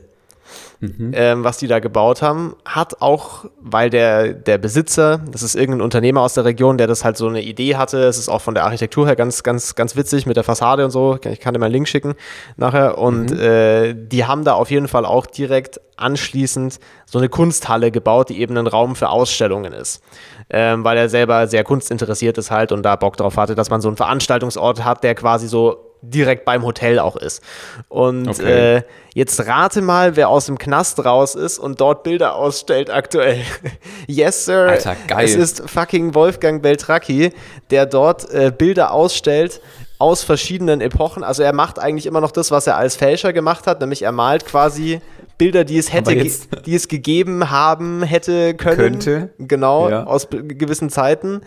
mhm. 0.79 1.11
ähm, 1.13 1.43
was 1.43 1.57
die 1.57 1.67
da 1.67 1.79
gebaut 1.79 2.21
haben, 2.21 2.55
hat 2.65 3.01
auch, 3.01 3.45
weil 3.59 3.89
der, 3.89 4.33
der 4.33 4.57
Besitzer, 4.57 5.21
das 5.31 5.43
ist 5.43 5.55
irgendein 5.55 5.81
Unternehmer 5.81 6.21
aus 6.21 6.33
der 6.33 6.45
Region, 6.45 6.77
der 6.77 6.87
das 6.87 7.03
halt 7.03 7.17
so 7.17 7.27
eine 7.27 7.41
Idee 7.41 7.75
hatte, 7.75 8.03
es 8.03 8.17
ist 8.17 8.29
auch 8.29 8.41
von 8.41 8.53
der 8.53 8.65
Architektur 8.65 9.05
her 9.07 9.15
ganz, 9.15 9.43
ganz, 9.43 9.75
ganz 9.75 9.95
witzig 9.95 10.25
mit 10.25 10.37
der 10.37 10.43
Fassade 10.43 10.85
und 10.85 10.91
so, 10.91 11.17
ich 11.23 11.39
kann 11.39 11.53
dir 11.53 11.59
mal 11.59 11.67
einen 11.67 11.73
Link 11.73 11.87
schicken 11.87 12.15
nachher 12.57 12.97
und 12.97 13.31
mhm. 13.31 13.39
äh, 13.39 13.93
die 13.93 14.25
haben 14.25 14.43
da 14.43 14.53
auf 14.53 14.71
jeden 14.71 14.87
Fall 14.87 15.05
auch 15.05 15.25
direkt 15.25 15.79
anschließend 15.97 16.79
so 17.05 17.19
eine 17.19 17.29
Kunsthalle 17.29 17.91
gebaut, 17.91 18.29
die 18.29 18.39
eben 18.39 18.57
ein 18.57 18.67
Raum 18.67 18.95
für 18.95 19.09
Ausstellungen 19.09 19.73
ist. 19.73 20.01
Ähm, 20.49 20.83
weil 20.83 20.97
er 20.97 21.09
selber 21.09 21.47
sehr 21.47 21.63
kunstinteressiert 21.63 22.37
ist 22.39 22.49
halt 22.49 22.71
und 22.71 22.81
da 22.81 22.95
Bock 22.95 23.17
drauf 23.17 23.37
hatte, 23.37 23.53
dass 23.53 23.69
man 23.69 23.81
so 23.81 23.87
einen 23.87 23.97
Veranstaltungsort 23.97 24.83
hat, 24.83 25.03
der 25.03 25.13
quasi 25.13 25.47
so 25.47 25.88
direkt 26.01 26.45
beim 26.45 26.63
Hotel 26.63 26.99
auch 26.99 27.15
ist. 27.15 27.43
Und 27.87 28.27
okay. 28.27 28.77
äh, 28.77 28.81
jetzt 29.13 29.45
rate 29.45 29.81
mal, 29.81 30.15
wer 30.15 30.29
aus 30.29 30.45
dem 30.45 30.57
Knast 30.57 31.03
raus 31.03 31.35
ist 31.35 31.59
und 31.59 31.81
dort 31.81 32.03
Bilder 32.03 32.35
ausstellt 32.35 32.89
aktuell. 32.89 33.41
yes, 34.07 34.45
Sir. 34.45 34.69
Alter, 34.69 34.95
geil. 35.07 35.25
Es 35.25 35.35
ist 35.35 35.69
fucking 35.69 36.13
Wolfgang 36.15 36.61
Beltracchi, 36.61 37.31
der 37.69 37.85
dort 37.85 38.29
äh, 38.31 38.51
Bilder 38.55 38.91
ausstellt 38.91 39.61
aus 39.99 40.23
verschiedenen 40.23 40.79
Epochen. 40.79 41.23
Also 41.23 41.43
er 41.43 41.53
macht 41.53 41.77
eigentlich 41.77 42.05
immer 42.05 42.21
noch 42.21 42.31
das, 42.31 42.51
was 42.51 42.65
er 42.67 42.77
als 42.77 42.95
Fälscher 42.95 43.33
gemacht 43.33 43.67
hat, 43.67 43.81
nämlich 43.81 44.01
er 44.03 44.13
malt 44.13 44.45
quasi 44.45 45.01
Bilder, 45.37 45.65
die 45.65 45.77
es 45.77 45.91
hätte, 45.91 46.15
die 46.65 46.75
es 46.75 46.87
gegeben 46.87 47.49
haben 47.49 48.03
hätte 48.03 48.53
können. 48.53 48.77
Könnte. 48.77 49.29
Genau, 49.39 49.89
ja. 49.89 50.05
aus 50.05 50.27
gewissen 50.29 50.89
Zeiten 50.89 51.41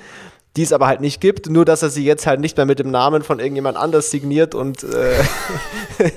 die 0.57 0.63
es 0.63 0.73
aber 0.73 0.87
halt 0.87 1.01
nicht 1.01 1.21
gibt, 1.21 1.49
nur 1.49 1.65
dass 1.65 1.83
er 1.83 1.91
sie 1.91 2.05
jetzt 2.05 2.27
halt 2.27 2.41
nicht 2.41 2.57
mehr 2.57 2.67
mit 2.67 2.79
dem 2.79 2.91
Namen 2.91 3.23
von 3.23 3.39
irgendjemand 3.39 3.77
anders 3.77 4.11
signiert 4.11 4.55
und 4.55 4.85
äh, 4.85 5.17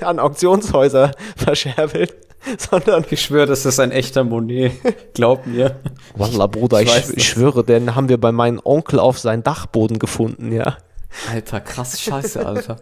an 0.04 0.18
Auktionshäuser 0.18 1.12
verscherbelt, 1.36 2.14
sondern. 2.58 3.04
Ich 3.10 3.22
schwöre, 3.22 3.46
das 3.46 3.64
ist 3.64 3.80
ein 3.80 3.92
echter 3.92 4.24
Monet. 4.24 4.72
Glaub 5.14 5.46
mir. 5.46 5.76
Wallah, 6.14 6.46
Bruder, 6.46 6.82
ich, 6.82 6.94
ich, 6.94 7.16
ich 7.16 7.28
schwöre, 7.28 7.64
den 7.64 7.94
haben 7.94 8.08
wir 8.08 8.20
bei 8.20 8.32
meinem 8.32 8.60
Onkel 8.62 8.98
auf 8.98 9.18
seinen 9.18 9.42
Dachboden 9.42 9.98
gefunden, 9.98 10.52
ja. 10.52 10.76
Alter, 11.30 11.60
krass 11.60 12.00
scheiße, 12.00 12.44
Alter. 12.44 12.76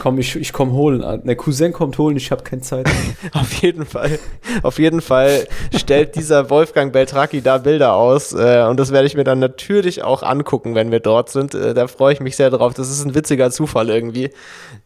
Komm, 0.00 0.18
ich, 0.18 0.36
ich 0.36 0.52
komm 0.52 0.72
holen. 0.72 1.22
Der 1.24 1.36
Cousin 1.36 1.72
kommt 1.72 1.98
holen, 1.98 2.16
ich 2.16 2.30
habe 2.30 2.42
keine 2.42 2.62
Zeit. 2.62 2.88
auf 3.32 3.52
jeden 3.54 3.84
Fall, 3.84 4.18
auf 4.62 4.78
jeden 4.78 5.00
Fall 5.00 5.46
stellt 5.74 6.16
dieser 6.16 6.50
Wolfgang 6.50 6.92
Beltraki 6.92 7.42
da 7.42 7.58
Bilder 7.58 7.94
aus 7.94 8.32
äh, 8.32 8.64
und 8.68 8.78
das 8.78 8.92
werde 8.92 9.06
ich 9.06 9.14
mir 9.14 9.24
dann 9.24 9.38
natürlich 9.38 10.02
auch 10.02 10.22
angucken, 10.22 10.74
wenn 10.74 10.90
wir 10.90 11.00
dort 11.00 11.30
sind. 11.30 11.54
Äh, 11.54 11.74
da 11.74 11.86
freue 11.86 12.12
ich 12.12 12.20
mich 12.20 12.36
sehr 12.36 12.50
drauf. 12.50 12.74
Das 12.74 12.90
ist 12.90 13.04
ein 13.04 13.14
witziger 13.14 13.50
Zufall 13.50 13.90
irgendwie. 13.90 14.30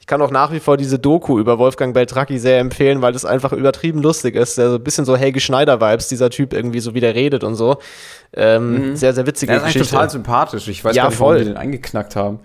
Ich 0.01 0.07
kann 0.07 0.21
auch 0.23 0.31
nach 0.31 0.53
wie 0.53 0.61
vor 0.61 0.77
diese 0.77 0.99
Doku 0.99 1.39
über 1.39 1.59
Wolfgang 1.59 1.95
Beltraki 1.95 2.39
sehr 2.39 2.59
empfehlen, 2.59 3.03
weil 3.03 3.13
das 3.13 3.25
einfach 3.25 3.53
übertrieben 3.53 4.03
lustig 4.03 4.35
ist. 4.35 4.59
Also 4.59 4.77
ein 4.77 4.85
bisschen 4.85 5.05
so 5.05 5.17
Helge 5.17 5.41
Schneider-Vibes, 5.41 6.09
dieser 6.09 6.31
Typ 6.31 6.53
irgendwie 6.53 6.81
so 6.81 6.95
wie 6.95 7.01
der 7.01 7.15
redet 7.15 7.45
und 7.45 7.55
so. 7.55 7.79
Ähm, 8.35 8.91
mhm. 8.91 8.97
Sehr, 8.97 9.15
sehr 9.15 9.27
witzige 9.27 9.53
der 9.53 9.63
ist 9.63 9.73
Geschichte. 9.73 9.91
total 9.91 10.11
sympathisch. 10.11 10.69
Ich 10.69 10.85
weiß 10.85 10.95
ja, 10.95 11.05
gar 11.05 11.09
nicht, 11.09 11.19
voll. 11.19 11.37
warum 11.37 11.47
die 11.47 11.53
den 11.53 11.57
eingeknackt 11.57 12.15
haben. 12.15 12.41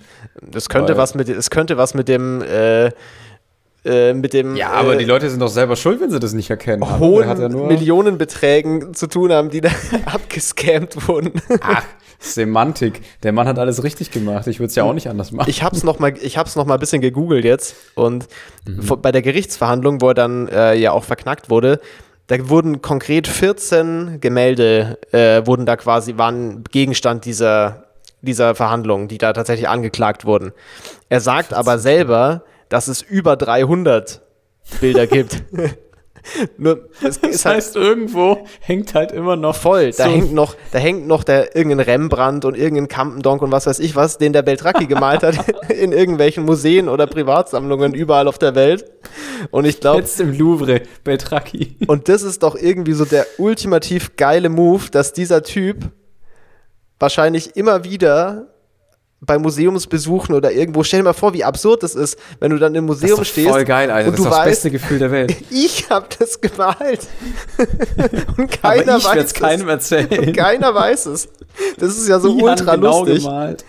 Das 0.52 0.70
könnte 0.70 0.94
Weil- 0.94 0.98
was 1.00 1.16
mit, 1.16 1.30
es 1.30 1.50
könnte 1.50 1.78
was 1.78 1.94
mit 1.94 2.08
dem, 2.08 2.41
äh, 2.41 2.91
äh, 3.86 4.14
mit 4.14 4.34
dem 4.34 4.56
Ja, 4.56 4.72
aber 4.72 4.94
äh, 4.96 4.98
die 4.98 5.06
Leute 5.06 5.30
sind 5.30 5.39
doch 5.39 5.48
selber 5.50 5.76
schuld, 5.76 6.00
wenn 6.00 6.10
sie 6.10 6.20
das 6.20 6.34
nicht 6.34 6.50
erkennen. 6.50 7.00
Hohen 7.00 7.28
hat 7.28 7.39
ja 7.39 7.50
nur- 7.50 7.68
Millionenbeträgen 7.68 8.94
zu 8.94 9.08
tun 9.08 9.32
haben, 9.32 9.50
die 9.50 9.62
da 9.62 9.70
abgescammt 10.06 11.08
wurden. 11.08 11.34
Ach, 11.62 11.84
Semantik. 12.20 13.02
Der 13.24 13.34
Mann 13.34 13.48
hat 13.48 13.60
alles 13.60 13.84
richtig 13.84 14.10
gemacht. 14.12 14.48
Ich 14.48 14.60
würde 14.60 14.70
es 14.70 14.76
ja 14.76 14.84
auch 14.84 14.94
nicht 14.94 15.10
anders 15.10 15.34
machen. 15.34 15.50
Ich 15.50 15.62
hab's 15.64 15.84
noch 15.84 16.00
mal, 16.00 16.14
ich 16.22 16.38
hab's 16.38 16.56
noch 16.56 16.66
mal 16.66 16.76
ein 16.76 16.80
bisschen 16.80 17.02
gegoogelt 17.02 17.44
jetzt 17.44 17.76
und 17.96 18.28
vor- 18.82 19.02
bei 19.02 19.12
der 19.12 19.22
Gerichtsverhandlung, 19.22 20.00
wo 20.02 20.10
er 20.10 20.14
dann 20.14 20.48
äh, 20.48 20.76
ja 20.76 20.91
auch 20.94 21.04
verknackt 21.04 21.50
wurde, 21.50 21.82
da 22.28 22.48
wurden 22.48 22.82
konkret 22.82 23.28
14 23.28 24.20
Gemälde 24.22 24.98
äh, 25.12 25.46
wurden 25.46 25.66
da 25.66 25.76
quasi 25.76 26.18
waren 26.18 26.64
Gegenstand 26.72 27.26
dieser 27.26 27.84
dieser 28.24 28.56
Verhandlung, 28.56 29.08
die 29.08 29.18
da 29.18 29.34
tatsächlich 29.34 29.68
angeklagt 29.70 30.26
wurden. 30.26 30.52
Er 31.10 31.20
sagt 31.22 31.54
aber 31.54 31.78
selber, 31.78 32.44
dass 32.70 32.88
es 32.88 33.02
über 33.02 33.36
300 33.36 34.22
Bilder 34.82 35.06
gibt. 35.08 35.44
Nur 36.58 36.88
das 37.02 37.22
halt 37.22 37.46
heißt, 37.46 37.76
irgendwo 37.76 38.46
hängt 38.62 38.94
halt 38.94 39.12
immer 39.12 39.36
noch 39.36 39.56
voll. 39.58 39.92
Da 39.92 40.06
so- 40.06 40.10
hängt 40.10 40.34
noch, 40.34 40.56
da 40.72 40.80
hängt 40.80 41.06
noch 41.06 41.26
der 41.26 41.54
irgendein 41.54 41.82
Rembrandt 41.82 42.46
und 42.46 42.56
irgendein 42.58 42.88
Campendonk 42.88 43.42
und 43.42 43.52
was 43.52 43.68
weiß 43.68 43.80
ich 43.80 43.98
was, 43.98 44.18
den 44.20 44.32
der 44.32 44.42
Beltracchi 44.42 44.86
gemalt 44.86 45.24
hat 45.24 45.36
in 45.70 45.92
irgendwelchen 45.92 46.46
Museen 46.46 46.88
oder 46.88 47.08
Privatsammlungen 47.08 47.94
überall 47.94 48.30
auf 48.30 48.38
der 48.38 48.56
Welt. 48.56 48.86
Und 49.52 49.66
ich 49.66 49.82
glaube, 49.82 50.00
jetzt 50.00 50.22
im 50.22 50.32
Louvre, 50.38 50.82
Beltracchi. 51.04 51.76
und 51.88 52.08
das 52.08 52.22
ist 52.24 52.42
doch 52.44 52.56
irgendwie 52.56 52.94
so 52.94 53.04
der 53.04 53.26
ultimativ 53.38 54.16
geile 54.16 54.48
Move, 54.48 54.84
dass 54.92 55.12
dieser 55.12 55.44
Typ 55.44 55.92
wahrscheinlich 57.04 57.56
immer 57.58 57.84
wieder 57.84 58.47
bei 59.20 59.38
Museumsbesuchen 59.38 60.36
oder 60.36 60.51
irgendwo, 60.51 60.84
stell 60.84 60.99
dir 60.99 61.04
mal 61.06 61.14
vor, 61.14 61.34
wie 61.34 61.43
absurd 61.43 61.84
das 61.84 61.95
ist, 61.95 62.18
wenn 62.39 62.51
du 62.51 62.58
dann 62.58 62.74
im 62.76 62.88
Das 62.88 62.97
ist 62.97 63.01
Museum 63.04 63.24
stehst 63.24 63.49
voll 63.49 63.64
geil, 63.66 63.89
Alter. 63.91 64.10
und 64.10 64.14
Das 64.14 64.22
du 64.22 64.24
ist 64.24 64.32
das 64.32 64.39
weißt, 64.39 64.49
beste 64.49 64.72
Gefühl 64.72 64.99
der 64.99 65.12
Welt. 65.12 65.36
ich 65.49 65.89
habe 65.89 66.08
das 66.20 66.41
gemalt. 66.41 67.08
und 68.38 68.51
keiner 68.62 68.93
Aber 68.93 68.97
ich 68.97 69.06
weiß 69.06 69.24
es 69.26 69.34
keinem 69.34 69.70
erzählen. 69.70 70.20
Und 70.28 70.36
keiner 70.36 70.74
weiß 70.76 71.06
es. 71.08 71.30
Das 71.78 71.97
ist 71.97 72.08
ja 72.10 72.20
so 72.20 72.36
Die 72.36 72.43
ultra 72.43 72.76
genau 72.76 72.99
lustig. 73.06 73.24
gemalt. 73.24 73.64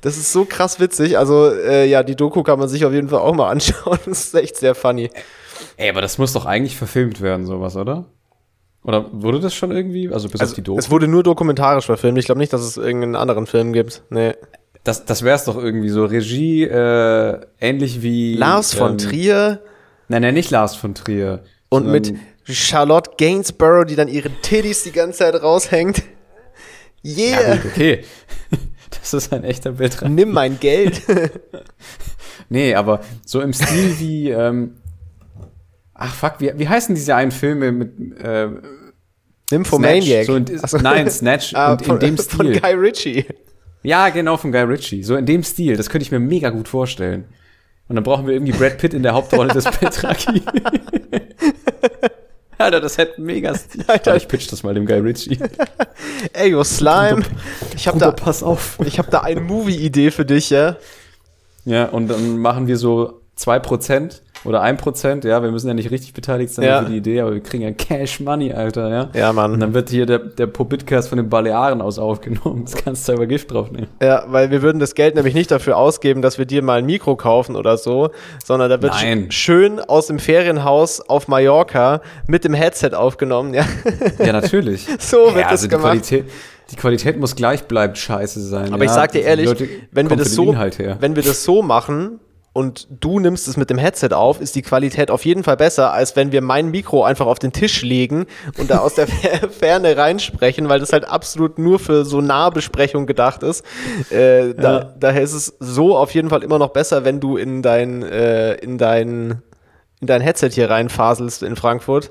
Das 0.00 0.16
ist 0.16 0.32
so 0.32 0.44
krass 0.44 0.78
witzig. 0.80 1.18
Also, 1.18 1.50
äh, 1.52 1.86
ja, 1.86 2.02
die 2.02 2.14
Doku 2.16 2.42
kann 2.42 2.58
man 2.58 2.68
sich 2.68 2.84
auf 2.84 2.92
jeden 2.92 3.08
Fall 3.08 3.18
auch 3.20 3.34
mal 3.34 3.50
anschauen. 3.50 3.98
Das 4.06 4.20
ist 4.26 4.34
echt 4.34 4.56
sehr 4.56 4.74
funny. 4.74 5.10
Ey, 5.76 5.90
aber 5.90 6.02
das 6.02 6.18
muss 6.18 6.32
doch 6.32 6.46
eigentlich 6.46 6.76
verfilmt 6.76 7.20
werden, 7.20 7.46
sowas, 7.46 7.76
oder? 7.76 8.04
Oder 8.82 9.06
wurde 9.12 9.40
das 9.40 9.54
schon 9.54 9.70
irgendwie? 9.72 10.10
Also 10.10 10.28
bis 10.28 10.40
auf 10.40 10.54
die 10.54 10.62
Doku? 10.62 10.78
Es 10.78 10.90
wurde 10.90 11.06
nur 11.06 11.22
dokumentarisch 11.22 11.86
verfilmt. 11.86 12.18
Ich 12.18 12.24
glaube 12.26 12.38
nicht, 12.38 12.52
dass 12.52 12.62
es 12.62 12.76
irgendeinen 12.76 13.16
anderen 13.16 13.46
Film 13.46 13.72
gibt. 13.72 14.02
Nee. 14.10 14.34
Das, 14.84 15.04
das 15.04 15.22
wäre 15.22 15.36
es 15.36 15.44
doch 15.44 15.56
irgendwie 15.56 15.90
so. 15.90 16.04
Regie, 16.06 16.64
äh, 16.64 17.40
ähnlich 17.60 18.02
wie. 18.02 18.34
Lars 18.36 18.72
von 18.72 18.92
ähm, 18.92 18.98
Trier 18.98 19.60
Nein, 20.08 20.22
nein, 20.22 20.34
nicht 20.34 20.50
Lars 20.50 20.74
von 20.74 20.94
Trier. 20.94 21.44
und 21.68 21.86
mit 21.86 22.14
Charlotte 22.44 23.12
Gainsborough, 23.16 23.84
die 23.84 23.94
dann 23.94 24.08
ihre 24.08 24.30
Titties 24.42 24.82
die 24.82 24.90
ganze 24.92 25.18
Zeit 25.18 25.40
raushängt. 25.40 26.02
Ja, 27.02 27.38
Yeah! 27.40 27.56
gut, 27.56 27.66
okay. 27.72 28.04
Das 28.90 29.14
ist 29.14 29.32
ein 29.32 29.44
echter 29.44 29.72
Bildreich. 29.72 30.10
Nimm 30.10 30.32
mein 30.32 30.58
Geld. 30.58 31.02
Nee, 32.52 32.74
aber 32.74 33.00
so 33.24 33.40
im 33.40 33.52
Stil 33.52 33.94
wie. 34.00 34.30
Ähm, 34.30 34.74
ach, 36.00 36.14
fuck, 36.14 36.34
wie, 36.38 36.52
wie 36.56 36.68
heißen 36.68 36.94
diese 36.94 37.14
einen 37.14 37.30
Filme 37.30 37.72
mit. 37.72 38.18
Äh, 38.18 38.48
Nymphomaniac. 39.52 40.24
Snatch, 40.24 40.26
so 40.26 40.36
in, 40.36 40.58
so. 40.58 40.78
Nein, 40.78 41.10
Snatch 41.10 41.54
Ah, 41.60 41.72
und 41.72 41.82
in 41.82 41.86
von, 41.86 41.98
dem 41.98 42.18
von 42.18 42.46
Stil. 42.46 42.60
Guy 42.60 42.72
Ritchie. 42.74 43.24
Ja, 43.82 44.08
genau, 44.10 44.36
von 44.36 44.52
Guy 44.52 44.62
Ritchie. 44.62 45.02
So 45.02 45.16
in 45.16 45.26
dem 45.26 45.42
Stil. 45.42 45.76
Das 45.76 45.90
könnte 45.90 46.04
ich 46.04 46.12
mir 46.12 46.20
mega 46.20 46.50
gut 46.50 46.68
vorstellen. 46.68 47.24
Und 47.88 47.96
dann 47.96 48.04
brauchen 48.04 48.26
wir 48.26 48.34
irgendwie 48.34 48.52
Brad 48.52 48.78
Pitt 48.78 48.94
in 48.94 49.02
der 49.02 49.14
Hauptrolle 49.14 49.52
des 49.52 49.64
Petraki. 49.78 50.42
Alter, 52.58 52.80
das 52.80 52.98
hätte 52.98 53.20
mega 53.20 53.54
Stil. 53.54 53.84
Alter. 53.86 54.16
Ich 54.16 54.28
pitch 54.28 54.52
das 54.52 54.62
mal 54.62 54.74
dem 54.74 54.86
Guy 54.86 54.98
Ritchie. 54.98 55.38
Ey, 56.34 56.50
yo, 56.50 56.62
Slime. 56.62 57.22
Ich 57.74 57.88
habe 57.88 57.98
da, 57.98 58.12
pass 58.12 58.42
auf. 58.42 58.78
ich 58.84 58.98
hab 58.98 59.10
da 59.10 59.22
eine 59.22 59.40
Movie-Idee 59.40 60.10
für 60.10 60.26
dich, 60.26 60.50
ja? 60.50 60.76
Ja, 61.64 61.86
und 61.86 62.08
dann 62.08 62.38
machen 62.38 62.66
wir 62.66 62.76
so 62.76 63.22
2% 63.38 64.20
oder 64.44 64.62
1%, 64.62 65.26
ja, 65.26 65.42
wir 65.42 65.50
müssen 65.50 65.68
ja 65.68 65.74
nicht 65.74 65.90
richtig 65.90 66.14
beteiligt 66.14 66.52
sein 66.52 66.64
Ja. 66.64 66.82
für 66.82 66.90
die 66.90 66.96
Idee, 66.96 67.20
aber 67.20 67.34
wir 67.34 67.42
kriegen 67.42 67.62
ja 67.62 67.72
Cash 67.72 68.20
Money, 68.20 68.52
Alter, 68.52 68.88
ja. 68.88 69.08
Ja, 69.14 69.32
Mann. 69.32 69.52
Und 69.52 69.60
dann 69.60 69.74
wird 69.74 69.90
hier 69.90 70.06
der, 70.06 70.18
der 70.18 70.46
Pobitcast 70.46 71.08
von 71.10 71.18
den 71.18 71.28
Balearen 71.28 71.82
aus 71.82 71.98
aufgenommen. 71.98 72.64
Das 72.64 72.74
kannst 72.74 73.08
du 73.08 73.12
aber 73.12 73.26
Gift 73.26 73.50
draufnehmen. 73.50 73.88
Ja, 74.00 74.24
weil 74.28 74.50
wir 74.50 74.62
würden 74.62 74.78
das 74.78 74.94
Geld 74.94 75.14
nämlich 75.14 75.34
nicht 75.34 75.50
dafür 75.50 75.76
ausgeben, 75.76 76.22
dass 76.22 76.38
wir 76.38 76.46
dir 76.46 76.62
mal 76.62 76.78
ein 76.78 76.86
Mikro 76.86 77.16
kaufen 77.16 77.56
oder 77.56 77.76
so, 77.76 78.10
sondern 78.44 78.70
da 78.70 78.80
wird 78.80 78.94
sch 78.94 79.34
schön 79.34 79.80
aus 79.80 80.06
dem 80.06 80.18
Ferienhaus 80.18 81.00
auf 81.00 81.28
Mallorca 81.28 82.00
mit 82.26 82.44
dem 82.44 82.54
Headset 82.54 82.90
aufgenommen. 82.94 83.54
Ja, 83.54 83.64
Ja, 84.18 84.32
natürlich. 84.32 84.86
so 84.98 85.26
wird 85.26 85.36
ja, 85.36 85.42
das 85.42 85.50
also 85.50 85.66
die 85.66 85.70
gemacht. 85.70 85.84
Qualität, 85.92 86.24
die 86.70 86.76
Qualität 86.76 87.18
muss 87.18 87.34
gleich 87.36 87.64
bleibt 87.64 87.98
scheiße 87.98 88.40
sein. 88.40 88.72
Aber 88.72 88.84
ich 88.84 88.90
ja. 88.90 88.94
sag 88.94 89.12
dir 89.12 89.22
ehrlich, 89.22 89.50
wenn 89.90 90.08
wir 90.08 90.16
das 90.16 90.34
so, 90.34 90.54
wenn 90.54 91.16
wir 91.16 91.22
das 91.22 91.44
so 91.44 91.62
machen 91.62 92.20
und 92.52 92.88
du 92.90 93.20
nimmst 93.20 93.46
es 93.46 93.56
mit 93.56 93.70
dem 93.70 93.78
Headset 93.78 94.08
auf, 94.12 94.40
ist 94.40 94.56
die 94.56 94.62
Qualität 94.62 95.10
auf 95.12 95.24
jeden 95.24 95.44
Fall 95.44 95.56
besser, 95.56 95.92
als 95.92 96.16
wenn 96.16 96.32
wir 96.32 96.40
mein 96.42 96.70
Mikro 96.70 97.04
einfach 97.04 97.26
auf 97.26 97.38
den 97.38 97.52
Tisch 97.52 97.82
legen 97.82 98.26
und 98.58 98.70
da 98.70 98.78
aus 98.78 98.94
der 98.94 99.06
Fer- 99.08 99.48
Ferne 99.48 99.96
reinsprechen, 99.96 100.68
weil 100.68 100.80
das 100.80 100.92
halt 100.92 101.04
absolut 101.08 101.58
nur 101.60 101.78
für 101.78 102.04
so 102.04 102.20
Nahbesprechung 102.20 103.06
gedacht 103.06 103.42
ist. 103.44 103.64
Äh, 104.10 104.54
da, 104.54 104.78
Ja. 104.80 104.94
Daher 104.98 105.22
ist 105.22 105.32
es 105.34 105.54
so 105.60 105.96
auf 105.96 106.12
jeden 106.12 106.28
Fall 106.28 106.42
immer 106.42 106.58
noch 106.58 106.70
besser, 106.70 107.04
wenn 107.04 107.20
du 107.20 107.36
in 107.36 107.62
dein, 107.62 108.02
äh, 108.02 108.54
in 108.54 108.78
dein, 108.78 109.42
in 110.00 110.06
dein 110.08 110.20
Headset 110.20 110.50
hier 110.50 110.70
reinfaselst 110.70 111.42
in 111.44 111.54
Frankfurt 111.54 112.10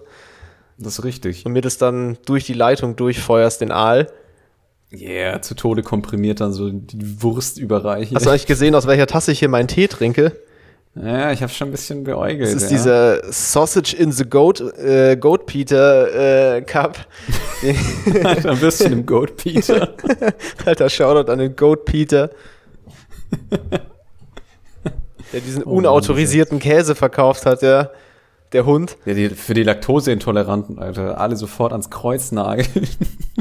Das 0.78 1.00
ist 1.00 1.04
richtig. 1.04 1.46
und 1.46 1.52
mir 1.52 1.62
das 1.62 1.78
dann 1.78 2.18
durch 2.26 2.46
die 2.46 2.54
Leitung 2.54 2.96
durchfeuerst, 2.96 3.60
den 3.60 3.72
Aal. 3.74 4.08
Yeah, 4.92 5.42
zu 5.42 5.54
Tode 5.54 5.84
komprimiert 5.84 6.42
dann 6.42 6.52
so 6.52 6.70
die 6.72 7.22
Wurst 7.22 7.60
überreichen. 7.60 8.16
Hast 8.16 8.26
du 8.26 8.32
eigentlich 8.32 8.48
gesehen, 8.48 8.74
aus 8.74 8.88
welcher 8.88 9.06
Tasse 9.06 9.32
ich 9.32 9.40
hier 9.40 9.50
meinen 9.50 9.68
Tee 9.68 9.88
trinke? 9.88 10.36
Ja, 10.96 11.32
ich 11.32 11.44
habe 11.44 11.52
schon 11.52 11.68
ein 11.68 11.72
bisschen 11.72 12.04
beäugelt. 12.04 12.54
Das 12.54 12.64
ist 12.64 12.72
ja. 12.72 12.78
dieser 12.78 13.32
Sausage 13.32 13.96
in 13.96 14.12
the 14.12 14.26
Goat, 14.26 14.60
äh, 14.60 15.16
Goat 15.16 15.46
Peter 15.46 16.56
äh, 16.58 16.62
Cup. 16.64 16.98
ein 17.64 18.60
bisschen 18.60 18.94
im 18.94 19.06
Goat 19.06 19.38
Peter. 19.38 19.90
Alter, 20.66 20.90
Shoutout 20.90 21.32
an 21.32 21.38
den 21.38 21.56
Goat 21.56 21.86
Peter. 21.86 22.32
Der 25.32 25.42
diesen 25.42 25.64
Oh 25.64 25.76
Mann, 25.76 25.86
unautorisierten 25.86 26.58
Käse 26.58 26.96
verkauft 26.96 27.46
hat, 27.46 27.62
ja. 27.62 27.92
Der 28.52 28.66
Hund. 28.66 28.98
Ja, 29.06 29.14
die, 29.14 29.30
für 29.30 29.54
die 29.54 29.64
Laktoseintoleranten, 29.64 30.80
Alter, 30.80 31.20
alle 31.20 31.36
sofort 31.36 31.72
ans 31.72 31.90
Kreuz 31.90 32.32
nageln. 32.32 32.68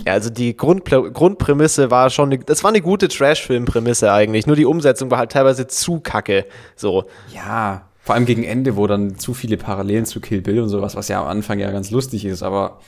Ja, 0.06 0.12
also 0.14 0.30
die 0.30 0.56
Grundpl 0.56 1.10
Grundprämisse 1.10 1.90
war 1.90 2.08
schon, 2.08 2.28
ne, 2.28 2.38
das 2.38 2.62
war 2.62 2.70
eine 2.70 2.80
gute 2.80 3.08
Trash-Film-Prämisse 3.08 4.10
eigentlich. 4.12 4.46
Nur 4.46 4.54
die 4.54 4.64
Umsetzung 4.64 5.10
war 5.10 5.18
halt 5.18 5.32
teilweise 5.32 5.66
zu 5.66 5.98
kacke. 6.00 6.46
So. 6.76 7.04
Ja, 7.34 7.88
vor 8.00 8.14
allem 8.14 8.24
gegen 8.24 8.44
Ende, 8.44 8.76
wo 8.76 8.86
dann 8.86 9.18
zu 9.18 9.34
viele 9.34 9.56
Parallelen 9.58 10.06
zu 10.06 10.20
Kill 10.20 10.40
Bill 10.40 10.60
und 10.60 10.68
sowas, 10.68 10.94
was 10.94 11.08
ja 11.08 11.20
am 11.20 11.26
Anfang 11.26 11.58
ja 11.58 11.70
ganz 11.72 11.90
lustig 11.90 12.24
ist, 12.24 12.42
aber 12.44 12.78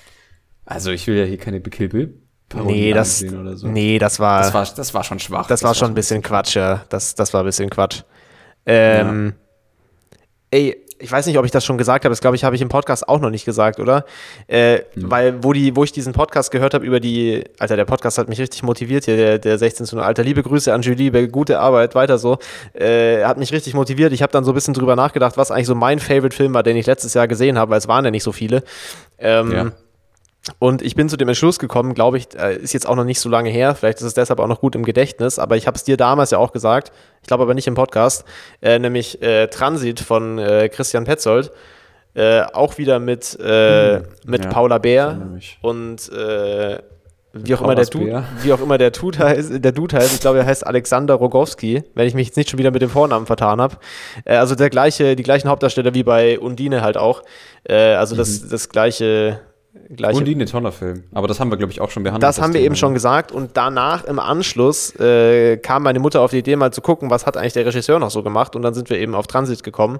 also 0.64 0.92
ich 0.92 1.06
will 1.08 1.16
ja 1.16 1.24
hier 1.24 1.36
keine 1.36 1.60
Kill 1.60 1.88
Bill 1.88 2.14
Nee, 2.54 2.92
das, 2.92 3.18
so. 3.18 3.68
nee, 3.68 3.98
das 3.98 4.18
war, 4.18 4.40
Das 4.42 4.54
war, 4.54 4.66
das 4.74 4.94
war 4.94 5.04
schon 5.04 5.18
schwach. 5.18 5.46
das 5.46 5.62
war 5.62 5.74
schon 5.74 5.88
ein 5.90 5.94
bisschen 5.94 6.22
Quatsch, 6.22 6.56
ja. 6.56 6.84
Das, 6.88 7.14
das 7.14 7.34
war 7.34 7.42
ein 7.42 7.46
bisschen 7.46 7.70
Quatsch. 7.70 8.02
Ähm, 8.66 9.34
Ey, 10.50 10.76
ich 11.00 11.10
weiß 11.10 11.26
nicht, 11.26 11.38
ob 11.38 11.44
ich 11.44 11.50
das 11.50 11.64
schon 11.64 11.78
gesagt 11.78 12.04
habe. 12.04 12.12
Das 12.12 12.20
glaube 12.20 12.36
ich, 12.36 12.44
habe 12.44 12.54
ich 12.54 12.62
im 12.62 12.68
Podcast 12.68 13.08
auch 13.08 13.20
noch 13.20 13.30
nicht 13.30 13.44
gesagt, 13.44 13.80
oder? 13.80 14.04
Äh, 14.46 14.80
Weil, 14.94 15.42
wo, 15.42 15.52
die, 15.52 15.74
wo 15.74 15.84
ich 15.84 15.92
diesen 15.92 16.12
Podcast 16.12 16.50
gehört 16.50 16.74
habe 16.74 16.84
über 16.84 17.00
die, 17.00 17.44
Alter, 17.58 17.76
der 17.76 17.84
Podcast 17.84 18.18
hat 18.18 18.28
mich 18.28 18.38
richtig 18.40 18.62
motiviert 18.62 19.06
hier, 19.06 19.16
der, 19.16 19.38
der 19.38 19.58
16 19.58 19.86
zu 19.86 19.96
0. 19.96 20.04
Alter, 20.04 20.22
liebe 20.22 20.42
Grüße 20.42 20.72
an 20.72 20.82
Julie, 20.82 21.28
gute 21.28 21.58
Arbeit, 21.58 21.94
weiter 21.94 22.18
so. 22.18 22.38
Äh, 22.74 23.24
hat 23.24 23.38
mich 23.38 23.52
richtig 23.52 23.74
motiviert. 23.74 24.12
Ich 24.12 24.22
habe 24.22 24.32
dann 24.32 24.44
so 24.44 24.52
ein 24.52 24.54
bisschen 24.54 24.74
drüber 24.74 24.96
nachgedacht, 24.96 25.36
was 25.36 25.50
eigentlich 25.50 25.66
so 25.66 25.74
mein 25.74 25.98
Favorite-Film 25.98 26.54
war, 26.54 26.62
den 26.62 26.76
ich 26.76 26.86
letztes 26.86 27.14
Jahr 27.14 27.28
gesehen 27.28 27.58
habe, 27.58 27.70
weil 27.70 27.78
es 27.78 27.88
waren 27.88 28.04
ja 28.04 28.10
nicht 28.10 28.22
so 28.24 28.32
viele. 28.32 28.62
Ähm, 29.18 29.52
Ja. 29.52 29.72
Und 30.58 30.82
ich 30.82 30.94
bin 30.94 31.08
zu 31.08 31.16
dem 31.16 31.28
Entschluss 31.28 31.58
gekommen, 31.58 31.94
glaube 31.94 32.16
ich, 32.18 32.28
äh, 32.38 32.56
ist 32.56 32.72
jetzt 32.72 32.88
auch 32.88 32.96
noch 32.96 33.04
nicht 33.04 33.20
so 33.20 33.28
lange 33.28 33.50
her, 33.50 33.74
vielleicht 33.74 33.98
ist 33.98 34.04
es 34.04 34.14
deshalb 34.14 34.40
auch 34.40 34.46
noch 34.48 34.60
gut 34.60 34.74
im 34.74 34.84
Gedächtnis, 34.84 35.38
aber 35.38 35.56
ich 35.56 35.66
habe 35.66 35.76
es 35.76 35.84
dir 35.84 35.96
damals 35.96 36.30
ja 36.30 36.38
auch 36.38 36.52
gesagt, 36.52 36.92
ich 37.20 37.28
glaube 37.28 37.42
aber 37.42 37.54
nicht 37.54 37.66
im 37.66 37.74
Podcast, 37.74 38.24
äh, 38.62 38.78
nämlich 38.78 39.20
äh, 39.22 39.48
Transit 39.48 40.00
von 40.00 40.38
äh, 40.38 40.68
Christian 40.68 41.04
Petzold, 41.04 41.50
äh, 42.14 42.40
auch 42.40 42.78
wieder 42.78 42.98
mit, 42.98 43.38
äh, 43.38 44.00
mit 44.24 44.44
ja, 44.44 44.50
Paula 44.50 44.78
Bär 44.78 45.20
und 45.62 46.10
wie 47.32 47.54
auch, 47.54 47.62
immer 47.62 47.76
der 47.76 47.84
Dude, 47.86 48.24
wie 48.42 48.52
auch 48.52 48.60
immer 48.60 48.76
der 48.76 48.90
Dude 48.90 49.18
heißt, 49.20 49.64
der 49.64 49.70
Dude 49.70 49.96
heißt, 49.96 50.14
ich 50.14 50.20
glaube, 50.20 50.38
er 50.40 50.46
heißt 50.46 50.66
Alexander 50.66 51.14
Rogowski, 51.14 51.84
wenn 51.94 52.08
ich 52.08 52.14
mich 52.14 52.26
jetzt 52.26 52.36
nicht 52.36 52.50
schon 52.50 52.58
wieder 52.58 52.72
mit 52.72 52.82
dem 52.82 52.90
Vornamen 52.90 53.26
vertan 53.26 53.60
habe. 53.60 53.76
Äh, 54.24 54.34
also 54.34 54.56
der 54.56 54.68
gleiche, 54.68 55.14
die 55.14 55.22
gleichen 55.22 55.48
Hauptdarsteller 55.48 55.94
wie 55.94 56.02
bei 56.02 56.40
Undine 56.40 56.82
halt 56.82 56.96
auch. 56.96 57.22
Äh, 57.62 57.94
also 57.94 58.16
das, 58.16 58.42
Mhm. 58.42 58.48
das 58.50 58.68
gleiche, 58.68 59.38
Gleiche 59.96 60.18
Undine, 60.18 60.44
toller 60.44 60.70
Film. 60.70 61.02
Aber 61.12 61.26
das 61.26 61.40
haben 61.40 61.50
wir, 61.50 61.56
glaube 61.56 61.72
ich, 61.72 61.80
auch 61.80 61.90
schon 61.90 62.04
behandelt. 62.04 62.22
Das 62.22 62.40
haben 62.40 62.52
wir 62.52 62.60
Thema. 62.60 62.66
eben 62.66 62.76
schon 62.76 62.94
gesagt 62.94 63.32
und 63.32 63.56
danach 63.56 64.04
im 64.04 64.20
Anschluss 64.20 64.94
äh, 65.00 65.56
kam 65.56 65.82
meine 65.82 65.98
Mutter 65.98 66.20
auf 66.20 66.30
die 66.30 66.38
Idee, 66.38 66.54
mal 66.54 66.72
zu 66.72 66.80
gucken, 66.80 67.10
was 67.10 67.26
hat 67.26 67.36
eigentlich 67.36 67.54
der 67.54 67.66
Regisseur 67.66 67.98
noch 67.98 68.10
so 68.10 68.22
gemacht 68.22 68.54
und 68.54 68.62
dann 68.62 68.72
sind 68.72 68.88
wir 68.88 68.98
eben 68.98 69.16
auf 69.16 69.26
Transit 69.26 69.64
gekommen. 69.64 69.98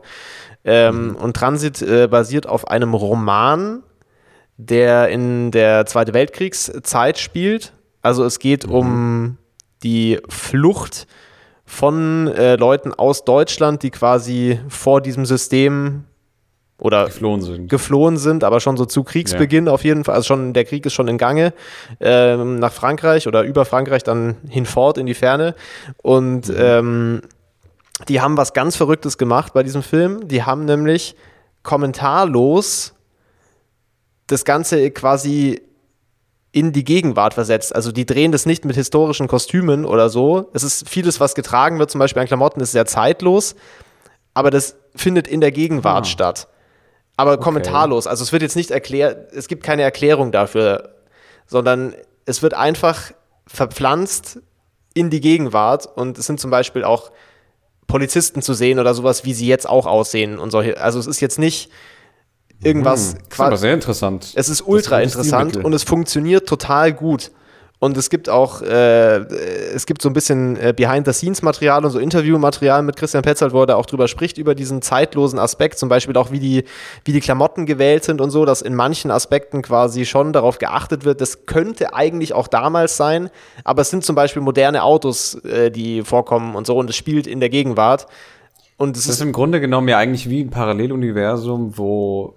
Ähm, 0.65 1.17
Und 1.21 1.35
Transit 1.37 1.83
äh, 1.83 2.07
basiert 2.07 2.47
auf 2.47 2.69
einem 2.69 2.95
Roman, 2.95 3.83
der 4.57 5.09
in 5.09 5.51
der 5.51 5.87
Zweite 5.87 6.15
Weltkriegszeit 6.15 7.19
spielt. 7.19 7.73
Also 8.03 8.25
es 8.25 8.39
geht 8.39 8.65
um 8.67 9.39
die 9.83 10.21
Flucht 10.29 11.09
von 11.65 12.29
äh, 12.29 12.57
Leuten 12.57 12.93
aus 12.93 13.25
Deutschland, 13.25 13.83
die 13.83 13.91
quasi 13.91 14.61
vor 14.69 15.01
diesem 15.01 15.27
System 15.27 16.05
oder 16.81 17.05
geflohen 17.07 17.43
sind. 17.43 17.69
geflohen 17.71 18.17
sind, 18.17 18.43
aber 18.43 18.61
schon 18.61 18.77
so 18.77 18.85
zu 18.87 19.05
Kriegsbeginn 19.05 19.69
auf 19.69 19.85
jeden 19.85 20.05
Fall. 20.05 20.15
Also 20.17 20.27
schon 20.29 20.53
der 20.53 20.65
Krieg 20.65 20.85
ist 20.87 20.95
schon 20.95 21.09
in 21.09 21.19
Gange 21.19 21.53
ähm, 22.01 22.59
nach 22.59 22.73
Frankreich 22.73 23.29
oder 23.29 23.43
über 23.43 23.65
Frankreich 23.65 24.03
dann 24.03 24.37
hinfort 24.49 24.99
in 24.99 25.07
die 25.07 25.15
Ferne. 25.15 25.55
Und 26.03 26.51
ähm, 26.57 27.21
die 28.09 28.21
haben 28.21 28.37
was 28.37 28.55
ganz 28.55 28.77
Verrücktes 28.77 29.19
gemacht 29.19 29.53
bei 29.53 29.63
diesem 29.63 29.83
Film. 29.83 30.27
Die 30.27 30.43
haben 30.43 30.65
nämlich 30.65 31.15
kommentarlos 31.63 32.95
das 34.27 34.45
Ganze 34.45 34.91
quasi 34.91 35.61
in 36.53 36.73
die 36.73 36.85
Gegenwart 36.85 37.35
versetzt. 37.35 37.75
Also 37.75 37.93
die 37.93 38.07
drehen 38.07 38.33
das 38.33 38.47
nicht 38.47 38.65
mit 38.65 38.75
historischen 38.77 39.29
Kostümen 39.29 39.85
oder 39.85 40.09
so. 40.09 40.49
Es 40.53 40.63
ist 40.63 40.89
vieles, 40.89 41.21
was 41.21 41.35
getragen 41.35 41.79
wird, 41.79 41.91
zum 41.91 41.99
Beispiel 41.99 42.21
an 42.23 42.27
Klamotten, 42.27 42.61
ist 42.61 42.73
sehr 42.73 42.87
zeitlos, 42.87 43.55
aber 44.35 44.51
das 44.51 44.77
findet 44.97 45.29
in 45.29 45.41
der 45.41 45.53
Gegenwart 45.53 46.05
Ah. 46.07 46.09
statt. 46.09 46.49
Aber 47.21 47.39
kommentarlos. 47.39 48.07
Also 48.07 48.23
es 48.23 48.33
wird 48.33 48.43
jetzt 48.43 48.57
nicht 48.57 48.71
erklärt, 48.71 49.33
es 49.33 49.47
gibt 49.49 49.63
keine 49.63 49.83
Erklärung 49.83 50.33
dafür, 50.33 50.95
sondern 51.47 51.95
es 52.25 52.43
wird 52.43 52.55
einfach 52.55 53.13
verpflanzt 53.47 54.41
in 54.95 55.11
die 55.11 55.21
Gegenwart 55.21 55.87
und 55.97 56.19
es 56.19 56.27
sind 56.27 56.41
zum 56.41 56.51
Beispiel 56.51 56.85
auch 56.85 57.11
Polizisten 57.87 58.41
zu 58.41 58.55
sehen 58.55 58.79
oder 58.79 58.95
sowas, 58.95 59.25
wie 59.25 59.35
sie 59.35 59.47
jetzt 59.47 59.69
auch 59.69 59.87
aussehen 59.87 60.39
und 60.39 60.51
solche. 60.51 60.81
Also 60.81 60.99
es 60.99 61.07
ist 61.07 61.21
jetzt 61.21 61.39
nicht 61.39 61.71
irgendwas 62.63 63.13
Hm, 63.13 63.19
ist 63.29 63.41
aber 63.41 63.51
quasi. 63.51 63.61
sehr 63.63 63.75
interessant. 63.75 64.33
Es 64.35 64.49
ist 64.49 64.63
ultra 64.63 65.01
interessant 65.01 65.57
und 65.57 65.73
es 65.73 65.83
funktioniert 65.83 66.49
total 66.49 66.93
gut. 66.93 67.33
Und 67.81 67.97
es 67.97 68.11
gibt 68.11 68.29
auch, 68.29 68.61
äh, 68.61 69.21
es 69.75 69.87
gibt 69.87 70.03
so 70.03 70.11
ein 70.11 70.13
bisschen 70.13 70.59
äh, 70.59 70.75
Behind-the-Scenes-Material 70.77 71.83
und 71.83 71.91
so 71.91 71.99
Interview-Material 71.99 72.83
mit 72.83 72.97
Christian 72.97 73.23
Petzold, 73.23 73.55
wo 73.55 73.63
er 73.63 73.67
da 73.67 73.77
auch 73.77 73.87
drüber 73.87 74.07
spricht, 74.07 74.37
über 74.37 74.55
diesen 74.55 74.83
zeitlosen 74.83 75.39
Aspekt, 75.39 75.79
zum 75.79 75.89
Beispiel 75.89 76.15
auch, 76.19 76.31
wie 76.31 76.41
die, 76.41 76.65
wie 77.07 77.13
die 77.13 77.21
Klamotten 77.21 77.65
gewählt 77.65 78.05
sind 78.05 78.21
und 78.21 78.31
so, 78.31 78.45
dass 78.45 78.61
in 78.61 78.75
manchen 78.75 79.11
Aspekten 79.11 79.63
quasi 79.63 80.05
schon 80.05 80.35
darauf 80.35 80.59
geachtet 80.59 81.07
wird, 81.07 81.23
das 81.23 81.47
könnte 81.47 81.95
eigentlich 81.95 82.35
auch 82.35 82.49
damals 82.49 82.99
sein, 82.99 83.31
aber 83.65 83.81
es 83.81 83.89
sind 83.89 84.05
zum 84.05 84.15
Beispiel 84.15 84.43
moderne 84.43 84.83
Autos, 84.83 85.37
äh, 85.47 85.71
die 85.71 86.03
vorkommen 86.03 86.57
und 86.57 86.67
so, 86.67 86.77
und 86.77 86.91
es 86.91 86.97
spielt 86.97 87.27
in 87.27 87.41
der 87.41 87.49
Gegenwart. 87.49 88.07
Und 88.77 88.97
es 88.97 89.05
Das 89.05 89.15
ist 89.15 89.21
ist 89.21 89.27
im 89.27 89.33
Grunde 89.33 89.59
genommen 89.59 89.89
ja 89.89 89.97
eigentlich 89.97 90.29
wie 90.29 90.43
ein 90.43 90.51
Paralleluniversum, 90.51 91.79
wo 91.79 92.35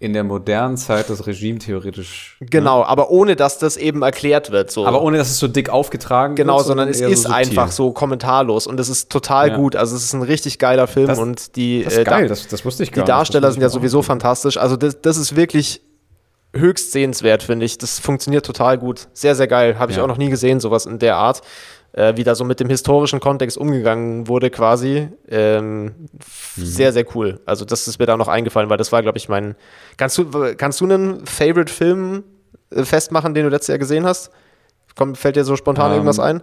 in 0.00 0.12
der 0.12 0.22
modernen 0.22 0.76
Zeit 0.76 1.10
das 1.10 1.26
Regime 1.26 1.58
theoretisch. 1.58 2.36
genau, 2.40 2.84
aber 2.84 3.10
ohne 3.10 3.34
dass 3.34 3.58
das 3.58 3.76
eben 3.76 4.02
erklärt 4.02 4.52
wird. 4.52 4.70
So. 4.70 4.86
Aber 4.86 5.02
ohne 5.02 5.18
dass 5.18 5.28
es 5.28 5.38
so 5.38 5.48
dick 5.48 5.70
aufgetragen 5.70 6.36
Genau, 6.36 6.58
wird. 6.58 6.66
sondern 6.66 6.88
es 6.88 7.00
ist 7.00 7.24
so 7.24 7.30
einfach 7.32 7.72
so 7.72 7.90
kommentarlos 7.90 8.66
und 8.68 8.78
es 8.78 8.88
ist 8.88 9.10
total 9.10 9.48
Ja. 9.48 9.56
gut. 9.56 9.74
Also 9.74 9.96
es 9.96 10.04
ist 10.04 10.12
ein 10.12 10.22
richtig 10.22 10.58
geiler 10.60 10.86
Film 10.86 11.08
Das- 11.08 11.18
und 11.18 11.56
die, 11.56 11.82
Das 11.82 11.94
ist 11.94 11.98
äh, 11.98 12.04
geil, 12.04 12.28
das, 12.28 12.46
das 12.46 12.64
wusste 12.64 12.84
ich 12.84 12.90
die 12.90 12.94
gar 12.96 13.02
nicht. 13.02 13.08
Darsteller 13.08 13.50
sind 13.50 13.60
ja 13.62 13.68
sowieso 13.70 14.02
fantastisch. 14.02 14.56
Also 14.56 14.76
das, 14.76 15.00
das 15.00 15.16
ist 15.16 15.34
wirklich 15.34 15.82
höchst 16.54 16.92
sehenswert, 16.92 17.42
finde 17.42 17.66
ich. 17.66 17.76
Das 17.78 17.98
funktioniert 17.98 18.46
total 18.46 18.78
gut. 18.78 19.08
Sehr, 19.12 19.34
sehr 19.34 19.48
geil. 19.48 19.78
Habe 19.78 19.90
ich 19.90 19.98
Ja. 19.98 20.04
auch 20.04 20.08
noch 20.08 20.16
nie 20.16 20.30
gesehen, 20.30 20.60
sowas 20.60 20.86
in 20.86 20.98
der 20.98 21.16
Art. 21.16 21.42
Äh, 21.98 22.16
wie 22.16 22.22
da 22.22 22.36
so 22.36 22.44
mit 22.44 22.60
dem 22.60 22.68
historischen 22.68 23.18
Kontext 23.18 23.58
umgegangen 23.58 24.28
wurde 24.28 24.50
quasi. 24.50 25.08
Ähm, 25.28 25.94
Mhm. 26.56 26.64
Sehr, 26.64 26.92
sehr 26.92 27.04
cool. 27.16 27.40
Also 27.44 27.64
das 27.64 27.88
ist 27.88 27.98
mir 27.98 28.06
da 28.06 28.16
noch 28.16 28.28
eingefallen, 28.28 28.70
weil 28.70 28.76
das 28.76 28.92
war, 28.92 29.02
glaube 29.02 29.18
ich, 29.18 29.28
mein... 29.28 29.56
Kannst 29.96 30.16
du, 30.16 30.54
kannst 30.56 30.80
du 30.80 30.84
einen 30.84 31.26
Favorite-Film 31.26 32.22
äh, 32.70 32.84
festmachen, 32.84 33.34
den 33.34 33.44
du 33.44 33.50
letztes 33.50 33.68
Jahr 33.68 33.78
gesehen 33.78 34.06
hast? 34.06 34.30
Kommt, 34.94 35.18
fällt 35.18 35.34
dir 35.34 35.44
so 35.44 35.56
spontan 35.56 35.90
Ähm, 35.90 35.94
irgendwas 35.94 36.20
ein? 36.20 36.40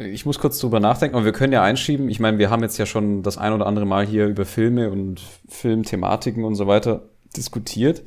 Ich 0.00 0.26
muss 0.26 0.40
kurz 0.40 0.58
drüber 0.58 0.80
nachdenken, 0.80 1.14
aber 1.14 1.24
wir 1.24 1.32
können 1.32 1.52
ja 1.52 1.62
einschieben. 1.62 2.08
Ich 2.08 2.18
meine, 2.18 2.38
wir 2.38 2.50
haben 2.50 2.62
jetzt 2.62 2.78
ja 2.78 2.86
schon 2.86 3.22
das 3.22 3.38
ein 3.38 3.52
oder 3.52 3.66
andere 3.66 3.86
Mal 3.86 4.04
hier 4.04 4.26
über 4.26 4.44
Filme 4.44 4.90
und 4.90 5.22
Filmthematiken 5.48 6.44
und 6.44 6.56
so 6.56 6.66
weiter 6.66 7.02
diskutiert. 7.36 8.02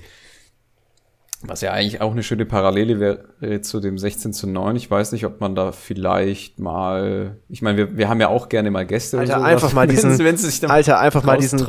Was 1.43 1.61
ja 1.61 1.71
eigentlich 1.71 2.01
auch 2.01 2.13
eine 2.13 2.23
schöne 2.23 2.45
Parallele 2.47 2.99
wäre 2.99 3.61
zu 3.61 3.79
dem 3.79 3.99
16 3.99 4.33
zu 4.33 4.47
9. 4.47 4.75
Ich 4.75 4.89
weiß 4.89 5.11
nicht, 5.11 5.23
ob 5.25 5.39
man 5.39 5.53
da 5.53 5.71
vielleicht 5.71 6.57
mal, 6.59 7.37
ich 7.47 7.61
meine, 7.61 7.77
wir, 7.77 7.95
wir 7.97 8.09
haben 8.09 8.19
ja 8.19 8.29
auch 8.29 8.49
gerne 8.49 8.71
mal 8.71 8.87
Gäste. 8.87 9.19
Alter, 9.19 9.43
einfach 9.43 9.71
mal 9.73 9.85
diesen, 9.87 10.19
Alter, 10.69 10.99
einfach 10.99 11.23
mal 11.23 11.37
diesen. 11.37 11.59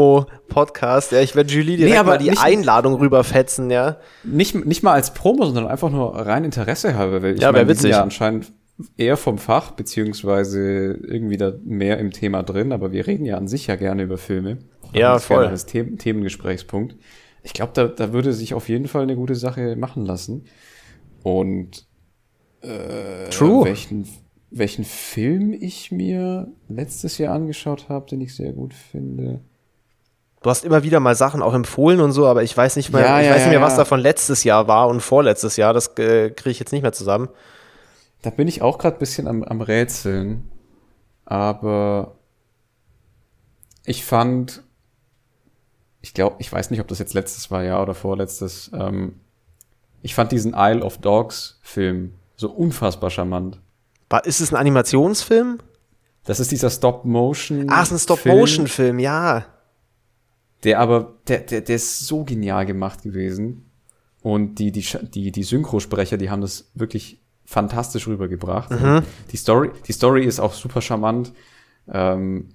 Cross-Promo-Podcast. 0.00 1.12
Ja, 1.12 1.20
ich 1.20 1.34
werde 1.36 1.52
Julie 1.52 1.76
direkt 1.76 1.92
Nee, 1.94 1.98
aber 1.98 2.12
mal 2.12 2.18
die 2.18 2.30
nicht- 2.30 2.42
Einladung 2.42 2.94
rüberfetzen, 2.94 3.70
ja. 3.70 3.98
Nicht, 4.24 4.54
nicht 4.66 4.82
mal 4.82 4.92
als 4.94 5.12
Promo, 5.14 5.44
sondern 5.44 5.66
einfach 5.66 5.90
nur 5.90 6.14
rein 6.16 6.44
Interesse 6.44 6.96
halber. 6.96 7.22
Weil 7.22 7.34
ich 7.34 7.40
Ja, 7.40 7.48
wär 7.48 7.52
meine, 7.52 7.68
wir 7.68 7.74
sind 7.74 7.84
witzig. 7.84 7.96
ja 7.96 8.02
anscheinend 8.02 8.52
eher 8.96 9.16
vom 9.18 9.36
Fach, 9.38 9.72
beziehungsweise 9.72 10.92
irgendwie 11.02 11.36
da 11.36 11.52
mehr 11.64 11.98
im 11.98 12.12
Thema 12.12 12.42
drin, 12.42 12.72
aber 12.72 12.92
wir 12.92 13.06
reden 13.06 13.26
ja 13.26 13.36
an 13.36 13.46
sich 13.46 13.66
ja 13.66 13.76
gerne 13.76 14.04
über 14.04 14.16
Filme. 14.16 14.58
Ja, 14.94 15.12
das 15.14 15.26
voll. 15.26 15.46
Als 15.46 15.66
Themen, 15.66 15.98
Themengesprächspunkt. 15.98 16.96
Ich 17.42 17.52
glaube, 17.52 17.72
da, 17.74 17.86
da 17.86 18.12
würde 18.12 18.32
sich 18.32 18.54
auf 18.54 18.68
jeden 18.68 18.88
Fall 18.88 19.02
eine 19.02 19.16
gute 19.16 19.34
Sache 19.34 19.76
machen 19.76 20.04
lassen. 20.04 20.44
Und 21.22 21.86
äh, 22.62 23.28
True. 23.30 23.64
welchen, 23.64 24.06
welchen 24.50 24.84
Film 24.84 25.52
ich 25.52 25.90
mir 25.90 26.48
letztes 26.68 27.18
Jahr 27.18 27.34
angeschaut 27.34 27.88
habe, 27.88 28.06
den 28.06 28.20
ich 28.20 28.34
sehr 28.34 28.52
gut 28.52 28.74
finde. 28.74 29.40
Du 30.42 30.48
hast 30.48 30.64
immer 30.64 30.82
wieder 30.82 31.00
mal 31.00 31.14
Sachen 31.14 31.42
auch 31.42 31.52
empfohlen 31.52 32.00
und 32.00 32.12
so, 32.12 32.26
aber 32.26 32.42
ich 32.42 32.56
weiß 32.56 32.76
nicht 32.76 32.92
mehr, 32.92 33.02
Ja, 33.02 33.20
ich 33.20 33.26
ja, 33.26 33.32
weiß 33.32 33.40
nicht 33.42 33.50
mehr, 33.50 33.60
ja, 33.60 33.64
was 33.66 33.76
davon 33.76 34.00
letztes 34.00 34.42
Jahr 34.42 34.68
war 34.68 34.88
und 34.88 35.00
vorletztes 35.00 35.56
Jahr. 35.56 35.74
Das 35.74 35.88
äh, 35.98 36.30
kriege 36.30 36.50
ich 36.50 36.58
jetzt 36.58 36.72
nicht 36.72 36.82
mehr 36.82 36.92
zusammen. 36.92 37.28
Da 38.22 38.30
bin 38.30 38.48
ich 38.48 38.62
auch 38.62 38.78
gerade 38.78 38.96
ein 38.96 39.00
bisschen 39.00 39.26
am, 39.28 39.42
am 39.42 39.60
Rätseln. 39.60 40.50
Aber 41.26 42.16
ich 43.84 44.04
fand, 44.04 44.62
ich 46.02 46.14
glaube, 46.14 46.36
ich 46.38 46.50
weiß 46.50 46.70
nicht, 46.70 46.80
ob 46.80 46.88
das 46.88 46.98
jetzt 46.98 47.14
letztes 47.14 47.50
war, 47.50 47.62
ja, 47.62 47.80
oder 47.82 47.94
vorletztes. 47.94 48.70
Ähm, 48.74 49.20
ich 50.02 50.14
fand 50.14 50.32
diesen 50.32 50.54
Isle 50.56 50.82
of 50.82 50.98
Dogs 50.98 51.58
Film 51.62 52.14
so 52.36 52.50
unfassbar 52.50 53.10
charmant. 53.10 53.60
War, 54.08 54.24
ist 54.24 54.40
es 54.40 54.52
ein 54.52 54.56
Animationsfilm? 54.56 55.58
Das 56.24 56.40
ist 56.40 56.50
dieser 56.50 56.70
Stop-Motion. 56.70 57.66
Ach, 57.68 57.82
es 57.82 57.88
ist 57.88 57.92
ein 57.92 58.16
Stop-Motion-Film, 58.16 58.98
ja. 58.98 59.46
Der 60.64 60.80
aber, 60.80 61.14
der, 61.28 61.40
der, 61.40 61.60
der 61.62 61.76
ist 61.76 62.06
so 62.06 62.24
genial 62.24 62.66
gemacht 62.66 63.02
gewesen. 63.02 63.70
Und 64.22 64.56
die, 64.56 64.72
die, 64.72 64.84
die, 65.14 65.32
die 65.32 65.42
Synchrosprecher, 65.42 66.18
die 66.18 66.30
haben 66.30 66.42
das 66.42 66.70
wirklich 66.74 67.20
fantastisch 67.44 68.06
rübergebracht. 68.06 68.70
Die 69.32 69.36
Story, 69.36 69.70
die 69.86 69.92
Story 69.92 70.24
ist 70.24 70.40
auch 70.40 70.52
super 70.52 70.82
charmant. 70.82 71.32
Ähm, 71.90 72.50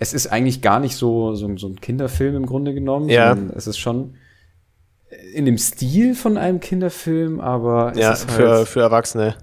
es 0.00 0.12
ist 0.12 0.26
eigentlich 0.26 0.60
gar 0.62 0.80
nicht 0.80 0.96
so, 0.96 1.34
so, 1.36 1.56
so 1.56 1.68
ein 1.68 1.80
Kinderfilm 1.80 2.34
im 2.34 2.46
Grunde 2.46 2.74
genommen, 2.74 3.08
Ja. 3.08 3.36
es 3.54 3.66
ist 3.68 3.78
schon 3.78 4.14
in 5.34 5.44
dem 5.44 5.58
Stil 5.58 6.14
von 6.14 6.36
einem 6.36 6.58
Kinderfilm, 6.60 7.40
aber 7.40 7.92
es 7.92 7.98
Ja, 7.98 8.12
ist 8.12 8.26
halt, 8.28 8.32
für, 8.36 8.66
für 8.66 8.80
Erwachsene. 8.80 9.36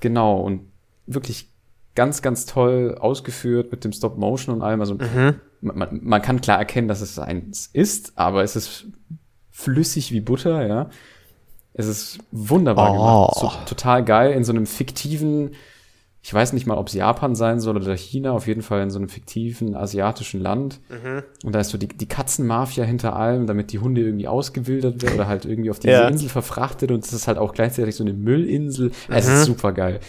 Genau, 0.00 0.40
und 0.40 0.62
wirklich 1.06 1.50
ganz, 1.94 2.22
ganz 2.22 2.46
toll 2.46 2.96
ausgeführt 2.98 3.70
mit 3.70 3.84
dem 3.84 3.92
Stop-Motion 3.92 4.54
und 4.56 4.62
allem. 4.62 4.80
Also 4.80 4.94
Mhm. 4.94 5.34
man, 5.60 5.78
man, 5.78 6.00
man 6.02 6.22
kann 6.22 6.40
klar 6.40 6.58
erkennen, 6.58 6.88
dass 6.88 7.00
es 7.00 7.18
eins 7.18 7.68
ist, 7.72 8.12
aber 8.16 8.42
es 8.44 8.56
ist 8.56 8.86
flüssig 9.50 10.12
wie 10.12 10.20
Butter, 10.20 10.66
ja. 10.66 10.90
Es 11.74 11.86
ist 11.86 12.18
wunderbar 12.32 12.90
Oh. 12.90 12.94
gemacht. 12.94 13.34
So, 13.38 13.52
total 13.66 14.04
geil 14.04 14.32
in 14.32 14.44
so 14.44 14.52
einem 14.52 14.66
fiktiven, 14.66 15.50
ich 16.26 16.34
weiß 16.34 16.54
nicht 16.54 16.66
mal, 16.66 16.76
ob 16.76 16.88
es 16.88 16.94
Japan 16.94 17.36
sein 17.36 17.60
soll 17.60 17.76
oder 17.76 17.96
China, 17.96 18.32
auf 18.32 18.48
jeden 18.48 18.62
Fall 18.62 18.82
in 18.82 18.90
so 18.90 18.98
einem 18.98 19.08
fiktiven 19.08 19.76
asiatischen 19.76 20.40
Land. 20.40 20.80
Mhm. 20.88 21.22
Und 21.44 21.54
da 21.54 21.60
ist 21.60 21.70
so 21.70 21.78
die, 21.78 21.86
die 21.86 22.06
Katzenmafia 22.08 22.82
hinter 22.82 23.14
allem, 23.14 23.46
damit 23.46 23.70
die 23.70 23.78
Hunde 23.78 24.00
irgendwie 24.00 24.26
ausgewildert 24.26 25.00
werden 25.02 25.14
oder 25.14 25.28
halt 25.28 25.44
irgendwie 25.44 25.70
auf 25.70 25.78
diese 25.78 25.92
Ja. 25.92 26.08
Insel 26.08 26.28
verfrachtet 26.28 26.90
und 26.90 27.04
es 27.04 27.12
ist 27.12 27.28
halt 27.28 27.38
auch 27.38 27.52
gleichzeitig 27.54 27.94
so 27.94 28.02
eine 28.02 28.12
Müllinsel. 28.12 28.90
Es 29.08 29.28
Mhm. 29.28 29.34
ist 29.34 29.44
super 29.44 29.70
geil. 29.72 30.00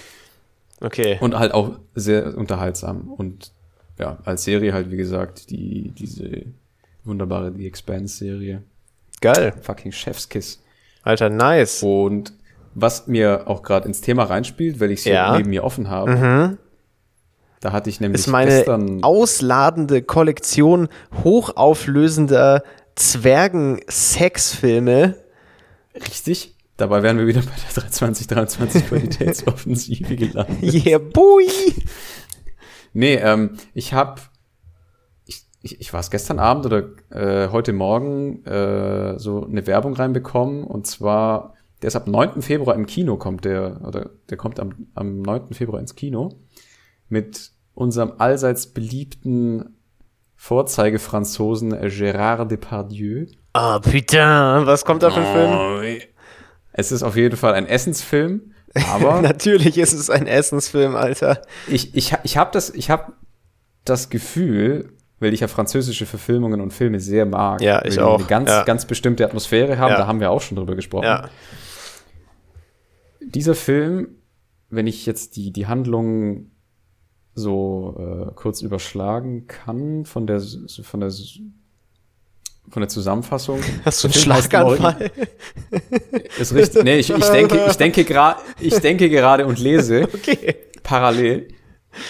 Okay. 0.82 1.20
Und 1.22 1.38
halt 1.38 1.54
auch 1.54 1.78
sehr 1.94 2.36
unterhaltsam. 2.36 3.12
Und 3.16 3.52
ja, 4.00 4.18
als 4.26 4.44
Serie 4.44 4.74
halt, 4.74 4.90
wie 4.90 4.98
gesagt, 4.98 5.52
die, 5.52 5.90
diese 5.92 6.46
wunderbare 7.04 7.54
The 7.56 7.68
Expanse-Serie. 7.68 8.64
Geil. 9.22 9.54
Fucking 9.62 9.92
Chefskiss. 9.92 10.64
Alter, 11.04 11.30
nice. 11.30 11.84
Und 11.84 12.34
was 12.80 13.08
mir 13.08 13.48
auch 13.48 13.64
gerade 13.64 13.88
ins 13.88 14.02
Thema 14.02 14.24
reinspielt, 14.26 14.80
weil 14.80 14.92
ich 14.92 15.00
es 15.00 15.06
Ja. 15.06 15.36
neben 15.36 15.50
mir 15.50 15.64
offen 15.64 15.90
habe, 15.90 16.12
Mhm. 16.16 16.58
Da 17.60 17.72
hatte 17.72 17.90
ich 17.90 18.00
nämlich 18.00 18.20
ist 18.22 18.28
meine 18.28 18.52
gestern. 18.52 19.04
ausladende 19.04 20.04
Kollektion 20.04 20.90
hochauflösender 21.24 22.62
Zwergen-Sexfilme. 23.88 25.16
Richtig. 25.96 26.56
Dabei 26.78 27.02
wären 27.02 27.18
wir 27.18 27.26
wieder 27.26 27.42
bei 27.42 27.52
der 27.76 27.90
2023 27.92 28.88
Qualitätsoffensive 28.88 30.16
gelandet. 30.18 30.62
Yeah, 30.86 31.00
boy! 31.00 31.48
Nee, 32.94 33.16
ähm, 33.16 33.58
ich 33.74 33.94
habe, 33.94 34.22
ich, 35.26 35.44
ich, 35.64 35.82
ich 35.82 35.92
war 35.94 36.00
es 36.02 36.12
gestern 36.12 36.38
Abend 36.38 36.68
oder 36.68 36.84
äh, 37.10 37.50
heute 37.52 37.74
Morgen 37.74 38.46
äh, 38.46 39.18
so 39.18 39.44
eine 39.46 39.66
Werbung 39.66 39.94
reinbekommen 39.94 40.64
und 40.64 40.86
zwar, 40.86 41.56
der 41.82 41.90
ist 41.90 41.96
ab 41.96 42.08
9. 42.08 42.42
Februar 42.42 42.76
im 42.76 42.86
Kino, 42.86 43.18
kommt 43.18 43.46
der, 43.46 43.82
oder 43.86 44.10
der 44.30 44.38
kommt 44.38 44.60
am, 44.60 44.88
am 44.96 45.22
9. 45.22 45.54
Februar 45.54 45.80
ins 45.80 45.96
Kino 45.96 46.40
mit 47.10 47.52
unserem 47.74 48.14
allseits 48.18 48.68
beliebten 48.68 49.78
Vorzeigefranzosen 50.36 51.74
Gérard 51.74 52.46
Depardieu. 52.46 53.26
Ah, 53.54 53.80
putain, 53.80 54.66
was 54.66 54.86
kommt 54.86 55.04
da 55.04 55.10
für 55.12 55.22
ein 55.22 55.34
Film? 55.34 56.02
Es 56.74 56.92
ist 56.92 57.04
auf 57.04 57.16
jeden 57.16 57.38
Fall 57.38 57.54
ein 57.54 57.66
Essensfilm, 57.66 58.54
aber 58.92 59.22
Natürlich 59.22 59.78
ist 59.78 59.94
es 59.94 60.10
ein 60.10 60.28
Essensfilm, 60.28 60.96
Alter. 60.96 61.42
ich, 61.68 61.96
ich, 61.96 62.16
ich 62.24 62.38
habe 62.38 62.52
das, 62.52 62.70
ich 62.70 62.90
hab 62.90 63.14
das 63.86 64.10
Gefühl, 64.10 64.97
weil 65.20 65.34
ich 65.34 65.40
ja 65.40 65.48
französische 65.48 66.06
Verfilmungen 66.06 66.62
und 66.62 66.72
Filme 66.74 67.00
sehr 67.00 67.26
mag, 67.26 67.62
Ja, 67.62 67.84
ich 67.86 67.96
die 67.96 68.00
auch, 68.02 68.20
eine 68.20 68.28
ganz, 68.28 68.50
ja. 68.50 68.64
ganz 68.64 68.86
bestimmte 68.86 69.26
Atmosphäre 69.26 69.78
haben, 69.78 69.92
Ja. 69.92 69.98
da 69.98 70.08
haben 70.08 70.20
wir 70.20 70.30
auch 70.32 70.42
schon 70.42 70.58
drüber 70.58 70.76
gesprochen. 70.76 71.06
Ja. 71.06 71.30
Dieser 73.22 73.56
Film, 73.56 74.10
wenn 74.70 74.88
ich 74.88 75.06
jetzt 75.06 75.36
die, 75.36 75.52
die 75.52 75.68
Handlung 75.68 76.52
so 77.34 77.96
äh, 78.30 78.32
kurz 78.36 78.62
überschlagen 78.62 79.48
kann 79.48 80.06
von 80.06 80.26
der, 80.28 80.40
von 80.42 81.00
der, 81.02 81.12
von 81.12 82.82
der 82.82 82.90
Zusammenfassung. 82.90 83.60
Hast 83.86 84.04
du 84.04 84.08
einen 84.08 84.14
Schlaganfall? 84.14 85.12
Ist 86.40 86.54
richtig. 86.54 86.84
Nee, 86.84 86.98
ich, 86.98 87.10
ich 87.12 87.26
denke, 87.30 87.66
ich 87.70 87.78
denke 87.78 88.04
gerade, 88.06 88.40
ich 88.60 88.76
denke 88.80 89.10
gerade 89.10 89.46
und 89.46 89.60
lese 89.60 90.04
Okay. 90.14 90.56
parallel. 90.84 91.50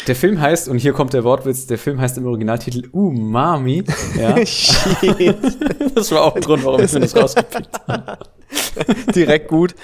Der 0.08 0.16
Film 0.16 0.40
heißt, 0.40 0.68
und 0.70 0.80
hier 0.80 0.94
kommt 0.94 1.14
der 1.14 1.24
Wortwitz, 1.24 1.68
der 1.68 1.78
Film 1.78 2.00
heißt 2.00 2.18
im 2.18 2.26
Originaltitel 2.26 2.88
Umami. 2.92 3.84
Ja, 4.18 4.36
das 5.94 6.12
war 6.12 6.24
auch 6.24 6.36
ein 6.36 6.42
Grund, 6.42 6.64
warum 6.64 6.82
ich 6.82 6.92
mir 6.92 7.02
das 7.02 7.16
rausgepickt 7.16 7.88
habe. 7.88 8.18
Direkt 9.16 9.48
gut. 9.48 9.76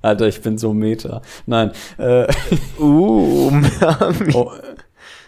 Alter, 0.00 0.26
ich 0.26 0.40
bin 0.40 0.58
so 0.58 0.72
meta. 0.72 1.22
Nein. 1.46 1.70
Äh, 1.98 2.26
Uh, 2.78 3.50
Mami. 3.50 4.34
oh, 4.34 4.50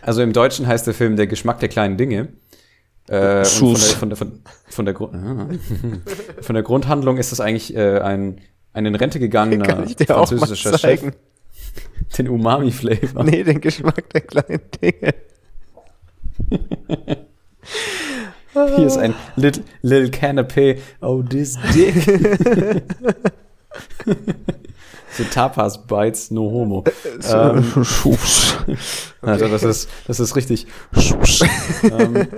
also 0.03 0.23
im 0.23 0.33
Deutschen 0.33 0.67
heißt 0.67 0.87
der 0.87 0.95
Film 0.95 1.17
Der 1.17 1.27
Geschmack 1.27 1.61
der 1.61 1.69
kleinen 1.69 1.97
Dinge. 1.97 2.29
Äh, 3.09 3.45
von, 3.45 3.75
der, 3.75 3.81
von, 3.81 4.09
der, 4.09 4.17
von, 4.17 4.43
von, 4.67 4.85
der 4.87 4.95
Grund, 4.95 5.61
von 6.41 6.55
der 6.55 6.63
Grundhandlung 6.63 7.19
ist 7.19 7.33
es 7.33 7.41
eigentlich 7.41 7.77
äh, 7.77 7.99
ein, 7.99 8.41
ein 8.73 8.87
in 8.87 8.95
Rente 8.95 9.19
gegangener 9.19 9.87
französischer 10.07 10.79
Chef. 10.79 11.03
Den 12.19 12.29
Umami-Flavor. 12.29 13.25
Nee, 13.25 13.43
den 13.45 13.61
Geschmack 13.61 14.11
der 14.11 14.21
kleinen 14.21 14.61
Dinge. 14.81 15.15
Hier 18.53 18.87
ist 18.87 18.99
ein 18.99 19.15
little, 19.37 19.65
little 19.83 20.11
canapé. 20.11 20.79
Oh, 21.01 21.23
this 21.23 21.59
dick. 21.75 21.95
so 25.11 25.25
Tapas 25.25 25.85
Bites, 25.87 26.31
no 26.31 26.43
homo. 26.43 26.85
Ähm, 27.29 27.85
Schuss. 27.85 28.57
also 29.23 29.49
das 29.49 29.65
ist, 29.65 29.91
das 30.07 30.21
ist 30.21 30.37
richtig. 30.37 30.69
Schuss. 30.93 31.41
Ähm, 31.83 32.29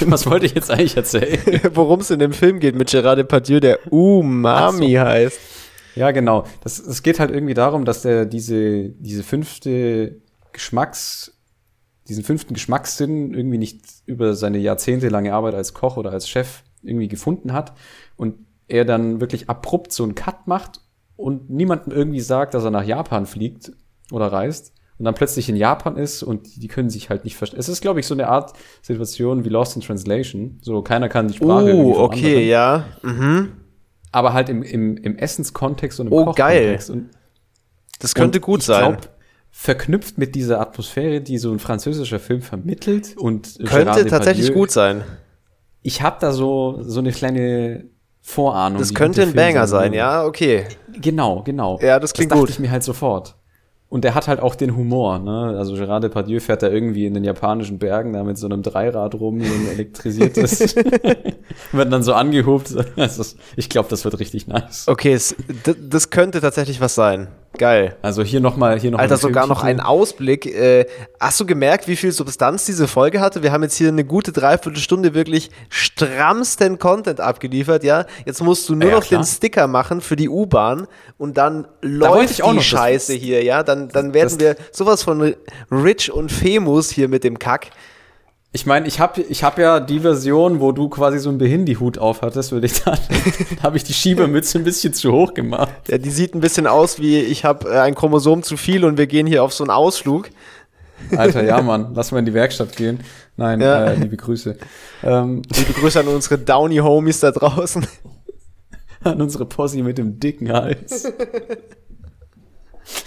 was 0.10 0.26
wollte 0.26 0.44
ich 0.44 0.54
jetzt 0.54 0.70
eigentlich 0.70 0.96
erzählen? 0.96 1.38
Worum 1.72 2.00
es 2.00 2.10
in 2.10 2.18
dem 2.18 2.34
Film 2.34 2.60
geht 2.60 2.74
mit 2.74 2.90
Gerard 2.90 3.18
Depardieu, 3.18 3.60
der 3.60 3.90
Umami 3.90 4.92
heißt. 4.92 5.55
Ja, 5.96 6.10
genau. 6.12 6.44
Das, 6.62 6.78
es 6.78 7.02
geht 7.02 7.18
halt 7.18 7.30
irgendwie 7.30 7.54
darum, 7.54 7.84
dass 7.84 8.02
der 8.02 8.26
diese, 8.26 8.90
diese 8.90 9.22
fünfte 9.22 10.20
Geschmacks, 10.52 11.32
diesen 12.06 12.22
fünften 12.22 12.54
Geschmackssinn 12.54 13.34
irgendwie 13.34 13.58
nicht 13.58 13.80
über 14.04 14.34
seine 14.34 14.58
jahrzehntelange 14.58 15.32
Arbeit 15.32 15.54
als 15.54 15.74
Koch 15.74 15.96
oder 15.96 16.12
als 16.12 16.28
Chef 16.28 16.62
irgendwie 16.82 17.08
gefunden 17.08 17.52
hat 17.52 17.72
und 18.16 18.36
er 18.68 18.84
dann 18.84 19.20
wirklich 19.20 19.48
abrupt 19.48 19.92
so 19.92 20.04
einen 20.04 20.14
Cut 20.14 20.46
macht 20.46 20.80
und 21.16 21.50
niemandem 21.50 21.92
irgendwie 21.92 22.20
sagt, 22.20 22.54
dass 22.54 22.64
er 22.64 22.70
nach 22.70 22.84
Japan 22.84 23.26
fliegt 23.26 23.72
oder 24.12 24.26
reist 24.26 24.72
und 24.98 25.04
dann 25.04 25.14
plötzlich 25.14 25.48
in 25.48 25.56
Japan 25.56 25.96
ist 25.96 26.22
und 26.22 26.62
die, 26.62 26.68
können 26.68 26.90
sich 26.90 27.10
halt 27.10 27.24
nicht 27.24 27.36
verstehen. 27.36 27.58
Es 27.58 27.68
ist, 27.68 27.80
glaube 27.80 28.00
ich, 28.00 28.06
so 28.06 28.14
eine 28.14 28.28
Art 28.28 28.52
Situation 28.82 29.44
wie 29.44 29.48
Lost 29.48 29.76
in 29.76 29.82
Translation. 29.82 30.58
So, 30.62 30.82
keiner 30.82 31.08
kann 31.08 31.28
die 31.28 31.34
Sprache. 31.34 31.74
Oh, 31.74 31.98
okay, 31.98 32.26
anderen 32.26 32.48
ja. 32.48 32.84
Mhm. 33.02 33.52
Aber 34.16 34.32
halt 34.32 34.48
im, 34.48 34.62
im, 34.62 34.96
im 34.96 35.18
Essenskontext 35.18 36.00
und 36.00 36.06
im 36.06 36.12
Oh, 36.14 36.32
geil. 36.32 36.78
Kochkontext. 36.78 36.90
Und, 36.90 37.10
Das 37.98 38.14
könnte 38.14 38.38
und 38.38 38.44
gut 38.46 38.60
ich 38.60 38.66
sein. 38.66 38.92
Glaub, 38.92 39.10
verknüpft 39.50 40.16
mit 40.16 40.34
dieser 40.34 40.58
Atmosphäre, 40.58 41.20
die 41.20 41.36
so 41.36 41.52
ein 41.52 41.58
französischer 41.58 42.18
Film 42.18 42.40
vermittelt 42.40 43.14
und 43.18 43.58
könnte 43.66 44.06
tatsächlich 44.06 44.46
Depardieu, 44.46 44.54
gut 44.54 44.70
sein. 44.70 45.04
Ich 45.82 46.00
habe 46.00 46.16
da 46.18 46.32
so 46.32 46.78
so 46.82 47.00
eine 47.00 47.12
kleine 47.12 47.84
Vorahnung. 48.22 48.78
Das 48.78 48.94
könnte 48.94 49.22
ein 49.22 49.34
Banger 49.34 49.66
sein, 49.66 49.92
ja, 49.92 50.24
okay. 50.24 50.64
Genau, 51.00 51.42
genau. 51.42 51.78
Ja, 51.82 52.00
das 52.00 52.12
klingt 52.14 52.32
das 52.32 52.36
dachte 52.38 52.46
gut. 52.46 52.50
ich 52.50 52.58
mir 52.58 52.70
halt 52.70 52.82
sofort. 52.84 53.35
Und 53.96 54.04
der 54.04 54.14
hat 54.14 54.28
halt 54.28 54.40
auch 54.40 54.54
den 54.54 54.76
Humor, 54.76 55.18
ne? 55.18 55.56
Also 55.56 55.74
Gerard 55.74 56.04
Depardieu 56.04 56.38
fährt 56.38 56.62
da 56.62 56.68
irgendwie 56.68 57.06
in 57.06 57.14
den 57.14 57.24
japanischen 57.24 57.78
Bergen 57.78 58.12
da 58.12 58.24
mit 58.24 58.36
so 58.36 58.46
einem 58.46 58.62
Dreirad 58.62 59.14
rum, 59.14 59.40
so 59.40 59.50
ein 59.50 59.68
elektrisiertes, 59.72 60.76
wird 61.72 61.90
dann 61.90 62.02
so 62.02 62.12
angehobt. 62.12 62.74
Also, 62.96 63.24
ich 63.56 63.70
glaube, 63.70 63.88
das 63.88 64.04
wird 64.04 64.18
richtig 64.18 64.48
nice. 64.48 64.86
Okay, 64.86 65.18
das 65.80 66.10
könnte 66.10 66.42
tatsächlich 66.42 66.82
was 66.82 66.94
sein. 66.94 67.28
Geil. 67.58 67.96
Also 68.02 68.22
hier 68.22 68.40
nochmal, 68.40 68.78
hier 68.78 68.90
noch 68.90 68.98
Alter, 68.98 69.16
sogar 69.16 69.46
noch 69.46 69.62
ein. 69.62 69.80
Ausblick. 69.80 70.46
Äh, 70.46 70.86
hast 71.20 71.40
du 71.40 71.46
gemerkt, 71.46 71.88
wie 71.88 71.96
viel 71.96 72.12
Substanz 72.12 72.66
diese 72.66 72.88
Folge 72.88 73.20
hatte? 73.20 73.42
Wir 73.42 73.52
haben 73.52 73.62
jetzt 73.62 73.76
hier 73.76 73.88
eine 73.88 74.04
gute 74.04 74.32
Dreiviertelstunde 74.32 75.14
wirklich 75.14 75.50
strammsten 75.68 76.78
Content 76.78 77.20
abgeliefert, 77.20 77.84
ja? 77.84 78.04
Jetzt 78.24 78.42
musst 78.42 78.68
du 78.68 78.74
nur 78.74 78.88
Ja, 78.90 78.96
noch 78.96 79.04
klar. 79.04 79.20
den 79.22 79.26
Sticker 79.26 79.66
machen 79.66 80.00
für 80.00 80.16
die 80.16 80.28
U-Bahn 80.28 80.86
und 81.18 81.36
dann 81.36 81.66
läuft 81.82 82.42
auch 82.42 82.52
die 82.52 82.60
Scheiße 82.62 83.14
hier, 83.14 83.42
ja? 83.42 83.62
Dann, 83.62 83.88
dann 83.88 84.12
werden 84.14 84.38
wir 84.38 84.56
sowas 84.72 85.02
von 85.02 85.34
Rich 85.70 86.12
und 86.12 86.30
Famous 86.30 86.90
hier 86.90 87.08
mit 87.08 87.24
dem 87.24 87.38
Kack. 87.38 87.70
Ich 88.56 88.64
meine, 88.64 88.88
ich 88.88 89.00
habe 89.00 89.20
ich 89.20 89.44
hab 89.44 89.58
ja 89.58 89.80
die 89.80 90.00
Version, 90.00 90.60
wo 90.60 90.72
du 90.72 90.88
quasi 90.88 91.18
so 91.18 91.28
einen 91.28 91.36
Behindi-Hut 91.36 91.98
aufhattest, 91.98 92.52
würde 92.52 92.64
ich 92.64 92.82
dann, 92.84 92.98
habe 93.62 93.76
ich 93.76 93.84
die 93.84 93.92
Schiebermütze 93.92 94.56
ein 94.56 94.64
bisschen 94.64 94.94
zu 94.94 95.12
hoch 95.12 95.34
gemacht. 95.34 95.74
Ja, 95.88 95.98
die 95.98 96.08
sieht 96.08 96.34
ein 96.34 96.40
bisschen 96.40 96.66
aus 96.66 96.98
wie, 96.98 97.18
ich 97.18 97.44
habe 97.44 97.68
äh, 97.68 97.80
ein 97.80 97.94
Chromosom 97.94 98.42
zu 98.42 98.56
viel 98.56 98.86
und 98.86 98.96
wir 98.96 99.06
gehen 99.08 99.26
hier 99.26 99.44
auf 99.44 99.52
so 99.52 99.62
einen 99.62 99.70
Ausflug. 99.70 100.30
Alter, 101.14 101.44
ja, 101.44 101.60
Mann, 101.70 101.90
lass 101.94 102.12
mal 102.12 102.20
in 102.20 102.24
die 102.24 102.32
Werkstatt 102.32 102.74
gehen. 102.74 103.00
Nein, 103.36 103.60
Ja. 103.60 103.88
äh, 103.90 103.94
liebe 103.96 104.16
Grüße. 104.16 104.56
Ähm, 105.02 105.42
Liebe 105.54 105.74
Grüße 105.74 106.00
an 106.00 106.08
unsere 106.08 106.38
Downy-Homies 106.38 107.20
da 107.20 107.32
draußen. 107.32 107.86
an 109.04 109.20
unsere 109.20 109.44
Posse 109.44 109.82
mit 109.82 109.98
dem 109.98 110.18
dicken 110.18 110.50
Hals. 110.50 111.12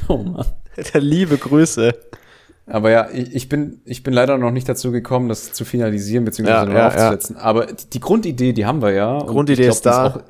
Oh 0.08 0.18
Mann. 0.18 0.46
Alter, 0.78 1.00
liebe 1.00 1.40
Grüße. 1.40 1.92
Aber 2.70 2.92
ja, 2.92 3.10
ich, 3.12 3.36
ich, 3.36 3.50
bin, 3.50 3.82
ich 3.86 4.04
bin 4.04 4.14
leider 4.14 4.38
noch 4.38 4.52
nicht 4.52 4.70
dazu 4.70 4.92
gekommen, 4.92 5.28
das 5.28 5.54
zu 5.54 5.66
finalisieren 5.66 6.26
bzw. 6.26 6.50
Ja, 6.50 6.70
ja, 6.70 6.88
aufzusetzen. 6.88 7.38
Aber 7.38 7.66
die 7.66 8.00
Grundidee, 8.00 8.54
die 8.54 8.66
haben 8.66 8.82
wir 8.82 8.92
ja. 8.92 9.18
Und 9.18 9.28
Grundidee 9.28 9.64
ich 9.64 9.70
ist 9.70 9.86
da. 9.86 10.10
Die 10.10 10.10
ist, 10.10 10.16
auch, 10.16 10.30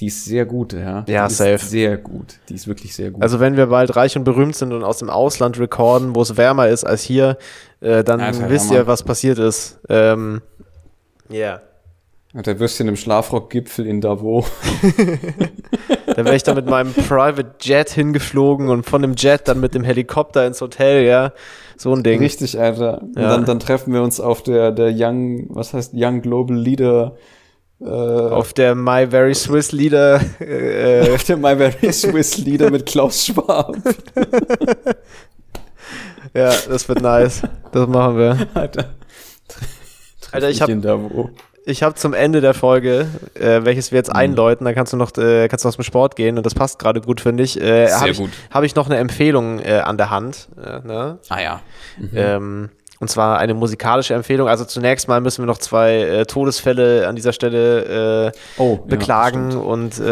die 0.00 0.06
ist 0.06 0.24
sehr 0.24 0.44
gut, 0.44 0.72
ja. 0.72 1.04
Ja, 1.08 1.28
die 1.28 1.34
safe. 1.34 1.54
Ist 1.54 1.70
sehr 1.70 1.96
gut. 1.96 2.34
Die 2.48 2.54
ist 2.54 2.66
wirklich 2.66 2.94
sehr 2.94 3.12
gut. 3.12 3.22
Also 3.22 3.38
wenn 3.40 3.56
wir 3.56 3.66
bald 3.66 3.94
reich 3.94 4.16
und 4.16 4.24
berühmt 4.24 4.56
sind 4.56 4.72
und 4.72 4.82
aus 4.82 4.98
dem 4.98 5.08
Ausland 5.08 5.58
recorden, 5.58 6.14
wo 6.14 6.22
es 6.22 6.36
wärmer 6.36 6.68
ist 6.68 6.84
als 6.84 7.02
hier, 7.02 7.38
äh, 7.80 8.02
dann 8.02 8.20
Alter, 8.20 8.50
wisst 8.50 8.70
ja, 8.70 8.78
ihr, 8.78 8.86
was 8.86 9.04
passiert 9.04 9.38
ist. 9.38 9.78
Ähm, 9.88 10.42
yeah. 11.30 11.62
Und 12.34 12.46
der 12.46 12.58
Würstchen 12.58 12.88
im 12.88 12.96
Schlafrockgipfel 12.96 13.86
in 13.86 14.00
Davos. 14.00 14.46
Da 16.18 16.24
wäre 16.24 16.34
ich 16.34 16.42
dann 16.42 16.56
mit 16.56 16.66
meinem 16.66 16.92
Private 16.92 17.54
Jet 17.60 17.90
hingeflogen 17.90 18.70
und 18.70 18.84
von 18.84 19.02
dem 19.02 19.14
Jet 19.14 19.46
dann 19.46 19.60
mit 19.60 19.74
dem 19.74 19.84
Helikopter 19.84 20.46
ins 20.46 20.60
Hotel, 20.60 21.04
ja. 21.04 21.32
So 21.78 21.94
ein 21.94 22.02
Ding. 22.02 22.20
Richtig, 22.20 22.58
Alter. 22.60 23.00
Und 23.02 23.16
Ja. 23.16 23.28
dann, 23.30 23.44
dann 23.44 23.60
treffen 23.60 23.92
wir 23.94 24.02
uns 24.02 24.18
auf 24.20 24.42
der, 24.42 24.72
der 24.72 24.92
Young, 24.94 25.46
was 25.48 25.72
heißt 25.72 25.92
Young 25.94 26.20
Global 26.22 26.56
Leader, 26.56 27.16
äh, 27.80 27.84
auf, 27.86 28.52
der 28.52 28.74
My 28.74 29.06
Very 29.06 29.34
Swiss 29.34 29.70
Leader. 29.70 30.20
Äh, 30.40 31.14
auf 31.14 31.22
der 31.22 31.36
My 31.36 31.56
Very 31.56 31.92
Swiss 31.92 32.36
Leader 32.38 32.70
mit 32.70 32.84
Klaus 32.86 33.26
Schwab. 33.26 33.76
ja, 36.34 36.52
das 36.68 36.88
wird 36.88 37.00
nice. 37.00 37.42
Das 37.70 37.86
machen 37.88 38.18
wir. 38.18 38.48
Alter. 38.54 38.94
Alter, 40.32 40.50
ich 40.50 40.60
hab-. 40.60 40.68
Ich 41.68 41.82
habe 41.82 41.94
zum 41.94 42.14
Ende 42.14 42.40
der 42.40 42.54
Folge, 42.54 43.06
äh, 43.34 43.60
welches 43.64 43.92
wir 43.92 43.96
jetzt 43.98 44.10
einläuten, 44.14 44.64
dann 44.64 44.74
kannst 44.74 44.92
du 44.92 44.96
noch, 44.96 45.14
äh, 45.18 45.48
kannst 45.48 45.64
du 45.64 45.68
aus 45.68 45.76
dem 45.76 45.84
Sport 45.84 46.16
gehen 46.16 46.36
und 46.38 46.46
das 46.46 46.54
passt 46.54 46.78
gerade 46.78 47.00
gut, 47.00 47.20
finde 47.20 47.42
ich. 47.42 47.60
Äh, 47.60 47.86
Sehr 47.88 48.00
hab 48.00 48.16
gut. 48.16 48.30
Habe 48.50 48.66
ich 48.66 48.74
noch 48.74 48.86
eine 48.86 48.96
Empfehlung 48.96 49.58
äh, 49.60 49.80
an 49.84 49.98
der 49.98 50.10
Hand. 50.10 50.48
Äh, 50.56 50.80
ne? 50.86 51.18
Ah 51.28 51.40
ja. 51.40 51.60
Ähm, 52.14 52.70
und 53.00 53.08
zwar 53.08 53.38
eine 53.38 53.54
musikalische 53.54 54.14
Empfehlung. 54.14 54.48
Also 54.48 54.64
zunächst 54.64 55.08
mal 55.08 55.20
müssen 55.20 55.42
wir 55.42 55.46
noch 55.46 55.58
zwei 55.58 55.94
äh, 55.96 56.26
Todesfälle 56.26 57.06
an 57.06 57.14
dieser 57.16 57.32
Stelle 57.32 58.28
äh, 58.28 58.32
Oh, 58.56 58.78
ja, 58.80 58.86
beklagen 58.86 59.50
stimmt. 59.50 59.64
und 59.64 60.02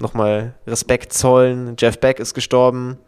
nochmal 0.00 0.54
Respekt 0.66 1.12
zollen. 1.12 1.76
Jeff 1.78 1.98
Beck 1.98 2.18
ist 2.20 2.34
gestorben. 2.34 2.98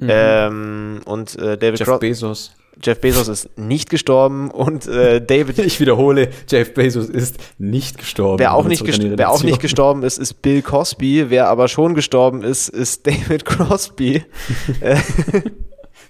Ähm, 0.00 1.00
und 1.04 1.36
äh, 1.38 1.58
David 1.58 1.80
Mhm. 1.80 1.86
Jeff 1.86 1.98
Bezos. 1.98 2.52
Jeff 2.82 3.00
Bezos 3.00 3.28
ist 3.28 3.58
nicht 3.58 3.90
gestorben 3.90 4.50
und 4.50 4.86
äh, 4.86 5.24
David, 5.24 5.58
Ich 5.70 5.80
wiederhole, 5.80 6.30
Jeff 6.48 6.74
Bezos 6.74 7.08
ist 7.08 7.36
nicht 7.58 7.98
gestorben. 7.98 8.38
wer 8.38 8.54
auch, 8.54 8.64
nicht 8.64 8.84
gest 8.84 9.00
wer 9.02 9.30
auch 9.30 9.42
nicht 9.42 9.60
gestorben 9.60 10.02
ist, 10.02 10.18
ist 10.18 10.42
Bill 10.42 10.62
Cosby. 10.62 11.30
Wer 11.30 11.48
aber 11.48 11.68
schon 11.68 11.94
gestorben 11.94 12.42
ist, 12.42 12.68
ist 12.68 13.06
David 13.06 13.44
Crosby. 13.44 14.24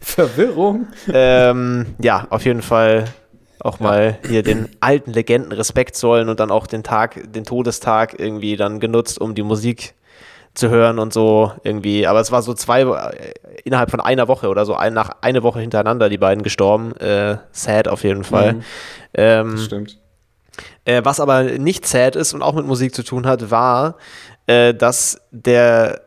Verwirrung. 0.01 0.87
ähm, 1.13 1.87
ja, 2.01 2.27
auf 2.31 2.45
jeden 2.45 2.63
Fall 2.63 3.13
auch 3.59 3.81
mal 3.81 4.19
hier 4.27 4.43
den 4.43 4.69
alten 4.81 5.13
Legenden 5.13 5.53
Respekt 5.53 5.95
zollen 5.97 6.31
und 6.31 6.41
dann 6.41 6.51
auch 6.51 6.67
den 6.67 6.83
Tag, 6.83 7.33
den 7.33 7.45
Todestag 7.45 8.19
irgendwie 8.19 8.57
dann 8.57 8.81
genutzt, 8.81 9.21
um 9.21 9.35
die 9.35 9.43
Musik 9.43 9.95
zu 10.55 10.69
hören 10.69 10.99
und 10.99 11.13
so 11.13 11.53
irgendwie. 11.63 12.07
Aber 12.07 12.21
es 12.21 12.33
war 12.33 12.43
so 12.43 12.55
zwei, 12.55 12.83
äh, 12.83 13.33
innerhalb 13.65 13.91
von 13.91 14.01
einer 14.01 14.29
Woche 14.29 14.49
oder 14.49 14.67
so, 14.67 14.75
ein, 14.75 14.93
nach 14.95 15.11
eine 15.21 15.43
Woche 15.43 15.61
hintereinander 15.61 16.09
die 16.09 16.19
beiden 16.19 16.43
gestorben. 16.43 16.97
Äh, 16.97 17.39
sad 17.53 17.89
auf 17.89 18.05
jeden 18.05 18.25
Fall. 18.25 18.55
Mhm. 18.55 18.63
Ähm, 19.15 19.59
Stimmt. 19.59 19.99
äh, 20.85 21.03
was 21.05 21.21
aber 21.21 21.43
nicht 21.45 21.87
sad 21.87 22.17
ist 22.17 22.35
und 22.35 22.43
auch 22.43 22.55
mit 22.55 22.67
Musik 22.67 22.95
zu 22.95 23.03
tun 23.03 23.27
hat, 23.27 23.51
war, 23.51 23.97
äh, 24.47 24.75
dass 24.75 25.21
der 25.31 26.03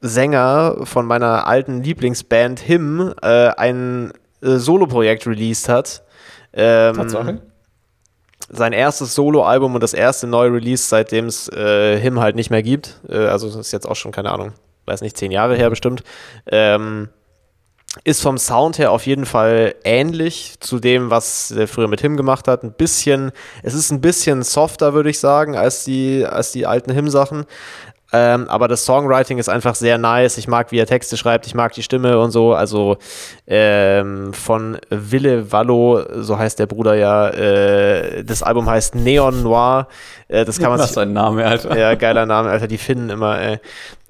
Sänger 0.00 0.78
von 0.84 1.06
meiner 1.06 1.46
alten 1.46 1.82
Lieblingsband 1.82 2.60
Him 2.60 3.14
äh, 3.22 3.48
ein 3.56 4.12
äh, 4.42 4.56
Soloprojekt 4.56 5.26
released 5.26 5.68
hat. 5.68 6.02
Ähm, 6.52 6.96
Tatsache. 6.96 7.40
Sein 8.48 8.72
erstes 8.72 9.14
Soloalbum 9.14 9.74
und 9.74 9.82
das 9.82 9.94
erste 9.94 10.26
neue 10.26 10.52
Release, 10.52 10.84
seitdem 10.84 11.26
es 11.26 11.48
äh, 11.48 11.98
Him 11.98 12.20
halt 12.20 12.36
nicht 12.36 12.50
mehr 12.50 12.62
gibt. 12.62 13.00
Äh, 13.08 13.26
also 13.26 13.46
das 13.46 13.56
ist 13.56 13.72
jetzt 13.72 13.88
auch 13.88 13.96
schon, 13.96 14.12
keine 14.12 14.30
Ahnung, 14.30 14.52
weiß 14.86 15.00
nicht, 15.00 15.16
zehn 15.16 15.30
Jahre 15.30 15.56
her 15.56 15.70
bestimmt. 15.70 16.02
Ähm, 16.46 17.08
ist 18.02 18.22
vom 18.22 18.38
Sound 18.38 18.78
her 18.78 18.90
auf 18.90 19.06
jeden 19.06 19.24
Fall 19.24 19.76
ähnlich 19.84 20.56
zu 20.58 20.80
dem, 20.80 21.10
was 21.10 21.52
er 21.52 21.68
früher 21.68 21.86
mit 21.86 22.00
Him 22.00 22.16
gemacht 22.16 22.48
hat. 22.48 22.64
Ein 22.64 22.72
bisschen, 22.72 23.30
es 23.62 23.74
ist 23.74 23.92
ein 23.92 24.00
bisschen 24.00 24.42
softer, 24.42 24.94
würde 24.94 25.10
ich 25.10 25.20
sagen, 25.20 25.56
als 25.56 25.84
die, 25.84 26.26
als 26.26 26.50
die 26.50 26.66
alten 26.66 26.92
Him-Sachen. 26.92 27.44
Ähm, 28.16 28.48
aber 28.48 28.68
das 28.68 28.84
Songwriting 28.84 29.38
ist 29.38 29.48
einfach 29.48 29.74
sehr 29.74 29.98
nice. 29.98 30.38
Ich 30.38 30.46
mag, 30.46 30.70
wie 30.70 30.78
er 30.78 30.86
Texte 30.86 31.16
schreibt, 31.16 31.48
ich 31.48 31.54
mag 31.56 31.72
die 31.72 31.82
Stimme 31.82 32.20
und 32.20 32.30
so. 32.30 32.54
Also 32.54 32.96
ähm, 33.48 34.32
von 34.32 34.78
Wille 34.88 35.50
Wallo, 35.50 36.00
so 36.22 36.38
heißt 36.38 36.60
der 36.60 36.66
Bruder 36.66 36.94
ja. 36.94 37.30
Äh, 37.30 38.22
das 38.22 38.44
Album 38.44 38.70
heißt 38.70 38.94
Neon 38.94 39.42
Noir. 39.42 39.88
Äh, 40.28 40.44
das 40.44 40.60
kann 40.60 40.70
man 40.70 40.78
Was 40.78 40.86
sich 40.86 40.92
ist 40.92 40.98
ein 40.98 41.12
Name, 41.12 41.44
Alter? 41.44 41.76
ja, 41.76 41.96
geiler 41.96 42.24
Name, 42.24 42.50
Alter, 42.50 42.68
die 42.68 42.78
finden 42.78 43.10
immer, 43.10 43.40
ey. 43.40 43.58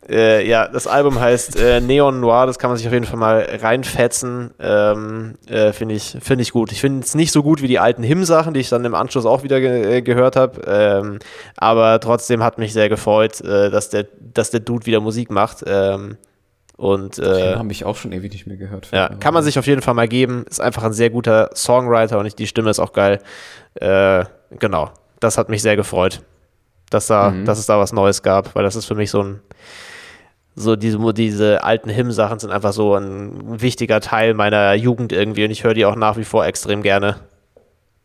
Äh, 0.08 0.46
ja, 0.48 0.68
das 0.68 0.86
Album 0.86 1.18
heißt 1.18 1.56
äh, 1.58 1.80
Neon 1.80 2.20
Noir, 2.20 2.46
das 2.46 2.58
kann 2.58 2.70
man 2.70 2.76
sich 2.76 2.86
auf 2.86 2.92
jeden 2.92 3.06
Fall 3.06 3.18
mal 3.18 3.46
reinfetzen. 3.60 4.50
Ähm, 4.60 5.34
äh, 5.48 5.72
finde 5.72 5.94
ich, 5.94 6.16
find 6.20 6.40
ich 6.40 6.52
gut. 6.52 6.72
Ich 6.72 6.80
finde 6.80 7.00
es 7.04 7.14
nicht 7.14 7.32
so 7.32 7.42
gut 7.42 7.62
wie 7.62 7.68
die 7.68 7.78
alten 7.78 8.02
Him-Sachen, 8.02 8.52
die 8.54 8.60
ich 8.60 8.68
dann 8.68 8.84
im 8.84 8.94
Anschluss 8.94 9.24
auch 9.26 9.42
wieder 9.42 9.60
ge 9.60 9.96
äh, 9.98 10.02
gehört 10.02 10.36
habe. 10.36 10.60
Ähm, 10.66 11.18
aber 11.56 12.00
trotzdem 12.00 12.42
hat 12.42 12.58
mich 12.58 12.72
sehr 12.72 12.88
gefreut, 12.88 13.40
äh, 13.40 13.70
dass, 13.70 13.88
der, 13.90 14.06
dass 14.20 14.50
der 14.50 14.60
Dude 14.60 14.84
wieder 14.86 15.00
Musik 15.00 15.30
macht. 15.30 15.64
Ähm, 15.66 16.18
und 16.76 17.20
äh, 17.20 17.54
habe 17.54 17.70
ich 17.70 17.84
auch 17.84 17.96
schon 17.96 18.10
ewig 18.12 18.32
nicht 18.32 18.46
mehr 18.48 18.56
gehört. 18.56 18.90
ja, 18.92 19.08
kann 19.08 19.32
man 19.32 19.44
sich 19.44 19.58
auf 19.60 19.66
jeden 19.66 19.80
Fall 19.80 19.94
mal 19.94 20.08
geben. 20.08 20.44
Ist 20.50 20.60
einfach 20.60 20.82
ein 20.82 20.92
sehr 20.92 21.08
guter 21.08 21.50
Songwriter 21.54 22.18
und 22.18 22.36
die 22.38 22.46
Stimme 22.48 22.68
ist 22.68 22.80
auch 22.80 22.92
geil. 22.92 23.20
Äh, 23.76 24.24
genau, 24.58 24.90
das 25.20 25.38
hat 25.38 25.48
mich 25.48 25.62
sehr 25.62 25.76
gefreut, 25.76 26.20
dass, 26.90 27.06
da, 27.06 27.30
Mhm. 27.30 27.44
dass 27.44 27.58
es 27.60 27.66
da 27.66 27.78
was 27.78 27.92
Neues 27.92 28.22
gab, 28.24 28.54
weil 28.56 28.64
das 28.64 28.74
ist 28.74 28.86
für 28.86 28.96
mich 28.96 29.10
so 29.10 29.22
ein, 29.22 29.40
so 30.54 30.76
diese, 30.76 30.98
diese 31.14 31.62
alten 31.64 31.90
Hymn-Sachen 31.90 32.38
sind 32.38 32.50
einfach 32.50 32.72
so 32.72 32.94
ein 32.94 33.60
wichtiger 33.60 34.00
Teil 34.00 34.34
meiner 34.34 34.74
Jugend 34.74 35.12
irgendwie 35.12 35.44
und 35.44 35.50
ich 35.50 35.64
höre 35.64 35.74
die 35.74 35.84
auch 35.84 35.96
nach 35.96 36.16
wie 36.16 36.24
vor 36.24 36.46
extrem 36.46 36.82
gerne. 36.82 37.16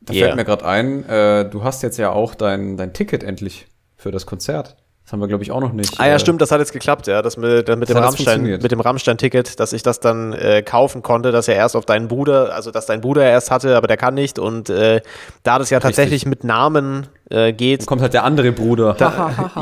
Da 0.02 0.14
Yeah. 0.14 0.26
fällt 0.28 0.38
mir 0.38 0.46
gerade 0.46 0.66
ein, 0.66 1.04
äh, 1.08 1.50
du 1.50 1.64
hast 1.64 1.84
jetzt 1.84 1.98
ja 1.98 2.12
auch 2.12 2.34
dein, 2.34 2.78
dein 2.78 2.94
Ticket 2.94 3.24
endlich 3.24 3.68
für 3.96 4.12
das 4.12 4.26
Konzert. 4.26 4.78
Das 5.10 5.14
haben 5.14 5.22
wir, 5.22 5.28
glaube 5.28 5.44
ich, 5.44 5.50
auch 5.52 5.60
noch 5.60 5.74
nicht. 5.74 6.00
Ah 6.00 6.06
ja, 6.06 6.14
äh, 6.14 6.20
stimmt, 6.20 6.40
das 6.40 6.52
hat 6.52 6.60
jetzt 6.60 6.72
geklappt, 6.72 7.08
ja, 7.08 7.24
das 7.24 7.36
mit, 7.36 7.68
das 7.68 7.76
mit 7.78 7.90
Das 7.90 7.96
dem 7.96 8.04
Rammstein, 8.04 8.44
mit 8.44 8.72
dem 8.72 8.80
Rammstein-Ticket, 8.80 9.60
dass 9.60 9.74
ich 9.74 9.82
das 9.82 10.00
dann 10.00 10.34
äh, 10.34 10.62
kaufen 10.62 11.02
konnte, 11.02 11.32
dass 11.32 11.48
er 11.48 11.56
erst 11.56 11.76
auf 11.76 11.84
deinen 11.84 12.08
Bruder, 12.08 12.54
also 12.54 12.70
dass 12.70 12.86
dein 12.86 13.02
Bruder 13.02 13.24
erst 13.24 13.50
hatte, 13.50 13.76
aber 13.76 13.88
der 13.88 13.98
kann 13.98 14.14
nicht 14.14 14.38
und 14.38 14.70
äh, 14.70 15.02
da 15.42 15.58
das 15.58 15.72
ja 15.72 15.80
tatsächlich 15.80 16.28
mit 16.28 16.44
Namen 16.44 17.08
äh, 17.32 17.54
geht, 17.54 17.80
Dann 17.82 17.86
kommt 17.88 18.04
halt 18.04 18.14
der 18.14 18.24
andere 18.24 18.52
Bruder. 18.52 18.96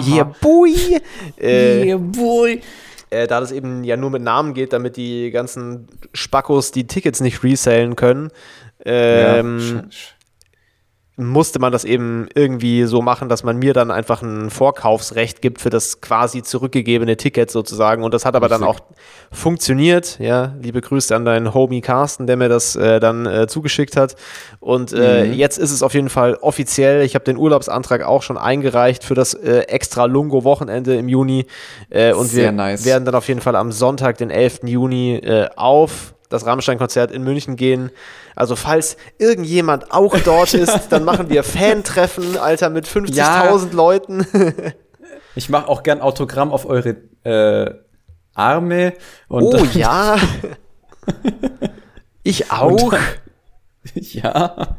yeah 0.05 0.29
boy, 0.41 0.99
äh, 1.39 1.85
yeah, 1.85 1.97
boy. 1.97 2.59
äh, 3.09 3.25
da 3.27 3.39
das 3.39 3.53
eben 3.53 3.85
ja 3.85 3.95
nur 3.95 4.09
mit 4.09 4.23
Namen 4.23 4.53
geht, 4.53 4.73
damit 4.73 4.97
die 4.97 5.31
ganzen 5.31 5.87
Spackos 6.13 6.71
die 6.73 6.87
Tickets 6.87 7.21
nicht 7.21 7.41
resellen 7.41 7.95
können, 7.95 8.31
ähm, 8.83 9.59
ja, 9.75 9.83
musste 11.19 11.57
man 11.57 11.71
das 11.71 11.83
eben 11.83 12.27
irgendwie 12.35 12.83
so 12.83 13.01
machen, 13.01 13.27
dass 13.27 13.43
man 13.43 13.57
mir 13.57 13.73
dann 13.73 13.89
einfach 13.89 14.21
ein 14.21 14.51
Vorkaufsrecht 14.51 15.41
gibt 15.41 15.59
für 15.59 15.71
das 15.71 15.99
quasi 15.99 16.43
zurückgegebene 16.43 17.17
Ticket 17.17 17.49
sozusagen. 17.49 18.03
Und 18.03 18.13
das 18.13 18.23
hat 18.23 18.35
aber 18.35 18.47
dann 18.49 18.63
auch 18.63 18.75
Richtig. 18.75 18.97
funktioniert. 19.31 20.19
Ja, 20.19 20.55
liebe 20.61 20.79
Grüße 20.81 21.15
an 21.15 21.25
deinen 21.25 21.53
Homie 21.55 21.81
Carsten, 21.81 22.27
der 22.27 22.37
mir 22.37 22.49
das 22.49 22.75
äh, 22.75 22.99
dann 22.99 23.25
äh, 23.25 23.47
zugeschickt 23.47 23.97
hat. 23.97 24.15
Und 24.59 24.93
äh, 24.93 25.25
Mhm. 25.25 25.33
jetzt 25.33 25.57
ist 25.57 25.71
es 25.71 25.81
auf 25.81 25.93
jeden 25.95 26.09
Fall 26.09 26.35
offiziell. 26.35 27.01
Ich 27.03 27.15
habe 27.15 27.25
den 27.25 27.37
Urlaubsantrag 27.37 28.03
auch 28.03 28.21
schon 28.21 28.37
eingereicht 28.37 29.03
für 29.03 29.15
das 29.15 29.33
äh, 29.33 29.61
extra 29.67 30.05
Lungo-Wochenende 30.05 30.95
im 30.95 31.09
Juni. 31.09 31.47
Äh, 31.89 32.13
und 32.13 32.27
Sehr 32.27 32.45
wir 32.45 32.51
nice. 32.51 32.85
werden 32.85 33.05
dann 33.05 33.15
auf 33.15 33.27
jeden 33.27 33.41
Fall 33.41 33.55
am 33.55 33.71
Sonntag, 33.71 34.17
den 34.19 34.29
11. 34.29 34.59
Juni, 34.65 35.15
äh, 35.15 35.47
auf 35.55 36.13
das 36.29 36.45
Rammstein-Konzert 36.45 37.11
in 37.11 37.23
München 37.23 37.55
gehen. 37.55 37.91
Also 38.35 38.55
falls 38.55 38.97
irgendjemand 39.17 39.91
auch 39.91 40.17
dort 40.19 40.53
ist, 40.53 40.87
dann 40.89 41.03
machen 41.03 41.29
wir 41.29 41.43
Fan-Treffen, 41.43 42.37
Alter, 42.37 42.69
mit 42.69 42.85
50.000 42.87 43.73
Leuten. 43.73 44.25
Ich 45.35 45.49
mache 45.49 45.67
auch 45.67 45.83
gern 45.83 46.01
Autogramm 46.01 46.51
auf 46.51 46.65
eure 46.65 46.95
äh, 47.23 47.73
Arme. 48.33 48.93
Und 49.27 49.43
oh 49.43 49.67
ja. 49.73 50.17
Ich 52.23 52.51
auch. 52.51 52.93
ja. 53.93 54.75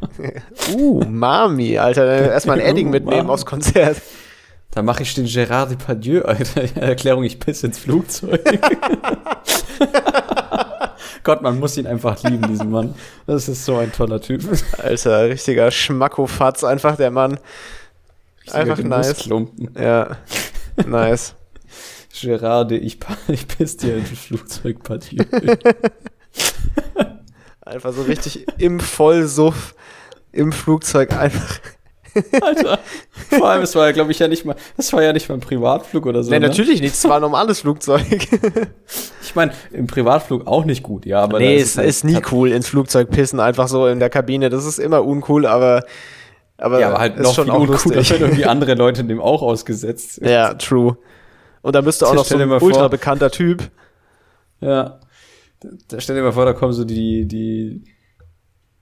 Uh, 0.75 1.03
Mami, 1.05 1.79
Alter. 1.79 2.31
Erstmal 2.31 2.61
ein 2.61 2.67
Edding 2.67 2.89
Uh, 2.89 2.91
mitnehmen 2.91 3.19
Mami. 3.21 3.31
aufs 3.31 3.47
Konzert. 3.47 4.03
Da 4.71 4.83
mache 4.83 5.03
ich 5.03 5.15
den 5.15 5.25
Gérard 5.25 5.71
Depardieu, 5.71 6.21
Alter. 6.23 6.65
Erklärung, 6.77 7.25
ich 7.25 7.41
pisse 7.41 7.69
ins 7.69 7.79
Flugzeug. 7.79 8.45
Gott, 11.23 11.43
man 11.43 11.59
muss 11.59 11.77
ihn 11.77 11.87
einfach 11.87 12.23
lieben, 12.23 12.49
diesen 12.49 12.71
Mann. 12.71 12.95
Das 13.27 13.49
ist 13.49 13.65
so 13.65 13.77
ein 13.77 13.93
toller 13.93 14.21
Typ. 14.21 14.43
Alter, 14.79 15.29
richtiger 15.29 15.71
Schmackofatz, 15.71 16.65
einfach 16.65 16.97
der 16.97 17.11
Mann. 17.11 17.39
Einfach 18.51 18.79
nice. 18.79 19.29
Ja, 19.79 20.17
nice. 20.87 21.35
Gerard, 22.21 22.73
ich, 22.73 22.99
ich 23.29 23.47
piss 23.49 23.77
dir 23.77 23.97
ins 23.97 24.11
Flugzeug, 24.11 24.83
Pardieu. 24.83 25.25
Einfach 27.61 27.93
so 27.93 28.03
richtig 28.03 28.47
im 28.59 28.81
Vollsuff 28.81 29.75
im 30.33 30.53
Flugzeug 30.53 31.13
einfach. 31.13 31.61
Alter. 32.41 32.79
Vor 33.31 33.49
allem, 33.49 33.63
es 33.63 33.75
war 33.75 33.87
ja, 33.87 33.93
glaube 33.93 34.11
ich, 34.13 34.19
ja 34.19 34.29
nicht 34.29 34.45
mal, 34.45 34.57
das 34.77 34.93
war 34.93 35.03
ja 35.03 35.13
nicht 35.13 35.29
mal 35.29 35.35
ein 35.37 35.41
Privatflug 35.41 36.07
oder 36.07 36.23
so. 36.23 36.31
Nee, 36.31 36.39
ne? 36.41 36.49
natürlich 36.49 36.81
nicht. 36.81 36.95
Es 36.95 37.05
war 37.05 37.17
ein 37.17 37.23
normales 37.23 37.61
Flugzeug. 37.61 38.05
Ich 39.23 39.35
meine, 39.35 39.53
im 39.73 39.87
Privatflug 39.87 40.47
auch 40.47 40.65
nicht 40.65 40.83
gut, 40.83 41.05
ja, 41.05 41.21
aber 41.21 41.39
nee, 41.39 41.57
es 41.57 41.77
halt- 41.77 41.87
ist 41.87 42.03
nie 42.03 42.19
cool 42.33 42.51
ins 42.51 42.67
Flugzeug 42.67 43.11
pissen, 43.11 43.41
einfach 43.41 43.69
so 43.69 43.87
in 43.87 43.99
der 44.01 44.09
Kabine. 44.09 44.49
Das 44.49 44.65
ist 44.65 44.79
immer 44.79 45.05
uncool, 45.05 45.45
aber. 45.45 45.85
Aber, 46.57 46.81
Ja, 46.81 46.89
aber 46.89 46.99
halt 46.99 47.17
ist 47.17 47.23
noch 47.25 47.35
schon 47.35 47.51
uncooler, 47.51 47.73
lustig. 47.73 48.11
wenn 48.11 48.21
irgendwie 48.23 48.45
andere 48.47 48.73
Leute 48.75 49.05
dem 49.05 49.21
auch 49.21 49.43
ausgesetzt 49.43 50.15
sind. 50.15 50.29
Ja, 50.29 50.55
true. 50.55 50.97
Und 51.61 51.75
da 51.75 51.83
bist 51.83 52.01
du 52.01 52.07
auch 52.07 52.15
noch 52.15 52.25
so 52.25 52.39
ein 52.39 52.49
vor- 52.49 52.63
ultra 52.63 52.89
bekannter 52.89 53.31
Typ. 53.31 53.71
Ja. 54.61 54.99
Da 55.89 56.01
stell 56.01 56.17
dir 56.17 56.23
mal 56.23 56.33
vor, 56.33 56.47
da 56.47 56.55
kommen 56.55 56.73
so 56.73 56.85
die, 56.85 57.27
die, 57.27 57.85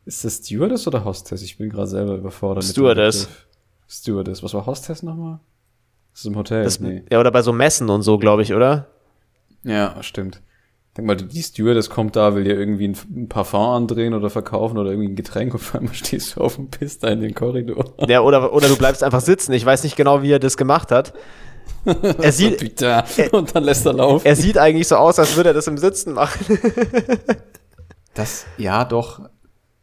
ist 0.06 0.24
das 0.24 0.36
Stewardess 0.36 0.86
oder 0.86 1.04
Hostess? 1.04 1.42
Ich 1.42 1.58
bin 1.58 1.68
gerade 1.68 1.88
selber 1.88 2.14
überfordert. 2.14 2.64
Stewardess. 2.64 3.28
Stewardess. 3.88 4.42
Was 4.42 4.54
war 4.54 4.64
Hostess 4.64 5.02
nochmal? 5.02 5.40
Das 6.12 6.20
ist 6.20 6.26
im 6.26 6.36
Hotel. 6.36 6.64
Das, 6.64 6.80
nee. 6.80 7.02
Ja, 7.10 7.20
oder 7.20 7.30
bei 7.30 7.42
so 7.42 7.52
Messen 7.52 7.90
und 7.90 8.02
so, 8.02 8.16
glaube 8.16 8.42
ich, 8.42 8.54
oder? 8.54 8.86
Ja, 9.64 10.02
stimmt. 10.02 10.40
Denk 10.96 11.06
mal, 11.06 11.16
die 11.16 11.42
Stewardess 11.42 11.90
kommt 11.90 12.16
da, 12.16 12.34
will 12.34 12.44
dir 12.44 12.58
irgendwie 12.58 12.88
ein 12.88 13.28
Parfum 13.28 13.60
andrehen 13.60 14.14
oder 14.14 14.30
verkaufen 14.30 14.78
oder 14.78 14.90
irgendwie 14.90 15.10
ein 15.10 15.16
Getränk 15.16 15.52
und 15.52 15.60
vor 15.60 15.80
allem 15.80 15.92
stehst 15.92 16.36
du 16.36 16.40
auf 16.40 16.54
dem 16.56 16.70
Piss 16.70 16.98
da 17.00 17.08
in 17.08 17.20
den 17.20 17.34
Korridor. 17.34 17.92
Ja, 18.08 18.20
oder, 18.22 18.52
oder 18.54 18.68
du 18.68 18.76
bleibst 18.76 19.02
einfach 19.02 19.20
sitzen. 19.20 19.52
Ich 19.52 19.66
weiß 19.66 19.82
nicht 19.84 19.96
genau, 19.96 20.22
wie 20.22 20.30
er 20.30 20.38
das 20.38 20.56
gemacht 20.56 20.90
hat. 20.92 21.12
Er 21.84 22.32
sieht, 22.32 22.58
Bitte. 22.58 23.04
Und 23.32 23.54
dann 23.54 23.64
lässt 23.64 23.84
er 23.84 23.92
laufen. 23.92 24.24
er 24.24 24.36
sieht 24.36 24.56
eigentlich 24.56 24.88
so 24.88 24.96
aus, 24.96 25.18
als 25.18 25.36
würde 25.36 25.50
er 25.50 25.54
das 25.54 25.66
im 25.66 25.76
Sitzen 25.76 26.14
machen. 26.14 26.58
Das, 28.14 28.46
ja, 28.56 28.84
doch. 28.86 29.28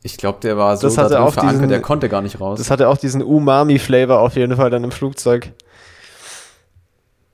Ich 0.05 0.17
glaube, 0.17 0.39
der 0.41 0.57
war 0.57 0.75
so 0.77 0.87
Das 0.87 0.97
hatte 0.97 1.21
auch 1.21 1.33
verankert, 1.33 1.55
diesen- 1.61 1.69
der 1.69 1.81
konnte 1.81 2.09
gar 2.09 2.21
nicht 2.21 2.39
raus. 2.41 2.59
Das 2.59 2.69
hatte 2.69 2.89
auch 2.89 2.97
diesen 2.97 3.21
Umami-Flavor 3.23 4.19
auf 4.19 4.35
jeden 4.35 4.55
Fall 4.57 4.69
dann 4.69 4.83
im 4.83 4.91
Flugzeug. 4.91 5.51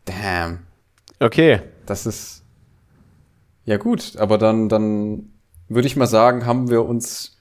Damn. 0.06 0.60
Okay. 1.20 1.62
Das 1.86 2.06
ist. 2.06 2.44
Ja, 3.66 3.78
gut, 3.78 4.16
aber 4.18 4.38
dann, 4.38 4.70
dann 4.70 5.30
würde 5.68 5.88
ich 5.88 5.96
mal 5.96 6.08
sagen, 6.08 6.46
haben 6.46 6.70
wir 6.70 6.86
uns. 6.86 7.36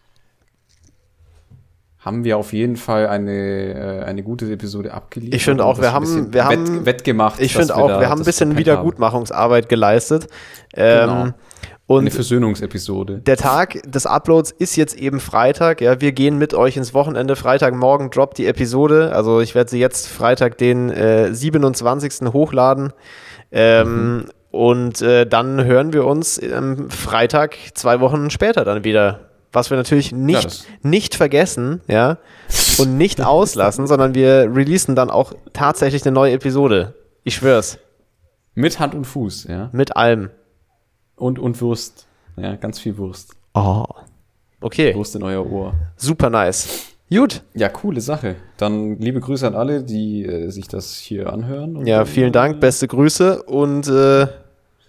Haben 1.98 2.24
wir 2.24 2.38
auf 2.38 2.52
jeden 2.52 2.76
Fall 2.76 3.08
eine, 3.08 3.32
äh, 3.32 4.04
eine 4.04 4.22
gute 4.22 4.50
Episode 4.50 4.94
abgeliefert. 4.94 5.34
Ich 5.34 5.44
finde 5.44 5.64
auch, 5.64 5.78
wir 5.80 5.92
haben- 5.92 6.32
wir 6.32 6.32
wett, 6.32 6.42
haben- 6.58 6.86
wettgemacht. 6.86 7.40
Ich 7.40 7.54
finde 7.54 7.74
auch, 7.76 7.88
da 7.88 8.00
wir 8.00 8.08
haben 8.08 8.20
ein 8.20 8.24
bisschen 8.24 8.56
Wiedergutmachungsarbeit 8.56 9.68
geleistet. 9.68 10.28
Ähm, 10.74 11.00
Genau. 11.10 11.28
Eine 11.88 11.98
Und 12.00 12.10
Versöhnungsepisode. 12.10 13.18
der 13.18 13.36
Tag 13.38 13.80
des 13.90 14.04
Uploads 14.04 14.50
ist 14.50 14.76
jetzt 14.76 14.96
eben 14.98 15.20
Freitag. 15.20 15.80
Ja, 15.80 16.00
wir 16.02 16.12
gehen 16.12 16.36
mit 16.36 16.52
euch 16.52 16.76
ins 16.76 16.92
Wochenende. 16.92 17.34
Freitagmorgen 17.34 18.10
droppt 18.10 18.36
die 18.38 18.46
Episode. 18.46 19.12
Also 19.14 19.40
ich 19.40 19.54
werde 19.54 19.70
sie 19.70 19.78
jetzt 19.80 20.06
Freitag 20.08 20.58
den 20.58 20.90
äh, 20.90 21.32
27. 21.32 22.28
hochladen. 22.32 22.92
Ähm, 23.50 24.26
Und 24.50 25.02
äh, 25.02 25.26
dann 25.26 25.64
hören 25.64 25.92
wir 25.92 26.04
uns 26.06 26.40
am 26.42 26.90
Freitag 26.90 27.56
zwei 27.74 28.00
Wochen 28.00 28.30
später 28.30 28.64
dann 28.64 28.84
wieder. 28.84 29.20
Was 29.52 29.70
wir 29.70 29.78
natürlich 29.78 30.12
nicht, 30.12 30.44
das- 30.44 30.66
nicht 30.82 31.14
vergessen, 31.14 31.80
ja, 31.88 32.18
und 32.78 32.98
nicht 32.98 33.20
auslassen, 33.24 33.86
sondern 33.86 34.14
wir 34.14 34.50
releasen 34.54 34.94
dann 34.94 35.08
auch 35.10 35.32
tatsächlich 35.54 36.04
eine 36.04 36.12
neue 36.12 36.32
Episode. 36.34 36.94
Ich 37.24 37.36
schwör's. 37.36 37.78
Mit 38.54 38.78
Hand 38.78 38.94
und 38.94 39.06
Fuß, 39.06 39.44
ja. 39.48 39.70
Mit 39.72 39.96
allem. 39.96 40.28
Und, 41.18 41.38
und 41.38 41.60
Wurst. 41.60 42.06
Ja, 42.36 42.54
ganz 42.56 42.78
viel 42.78 42.96
Wurst. 42.98 43.34
Oh. 43.54 43.84
Okay, 44.60 44.94
Wurst 44.94 45.14
in 45.16 45.22
euer 45.22 45.44
Ohr. 45.50 45.74
super 45.96 46.30
nice. 46.30 46.94
Gut. 47.10 47.42
Ja, 47.54 47.68
coole 47.70 48.00
Sache. 48.00 48.36
Dann 48.58 48.98
liebe 48.98 49.20
Grüße 49.20 49.46
an 49.46 49.54
alle, 49.54 49.82
die 49.82 50.24
äh, 50.26 50.50
sich 50.50 50.68
das 50.68 50.96
hier 50.96 51.32
anhören. 51.32 51.86
Ja, 51.86 52.04
vielen 52.04 52.32
Dank, 52.32 52.60
beste 52.60 52.86
Grüße 52.86 53.42
und 53.44 53.88
äh, 53.88 54.26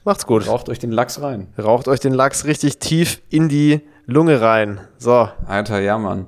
macht's 0.04 0.26
gut. 0.26 0.46
Raucht 0.48 0.68
euch 0.70 0.80
den 0.80 0.92
Lachs 0.92 1.22
rein. 1.22 1.48
Raucht 1.58 1.88
euch 1.88 2.00
den 2.02 2.14
Lachs 2.14 2.46
richtig 2.46 2.80
tief 2.80 3.22
in 3.30 3.48
die 3.48 3.82
Lunge 4.06 4.42
rein. 4.42 4.82
So, 4.98 5.30
Alter, 5.48 5.80
ja, 5.80 5.98
Mann. 5.98 6.26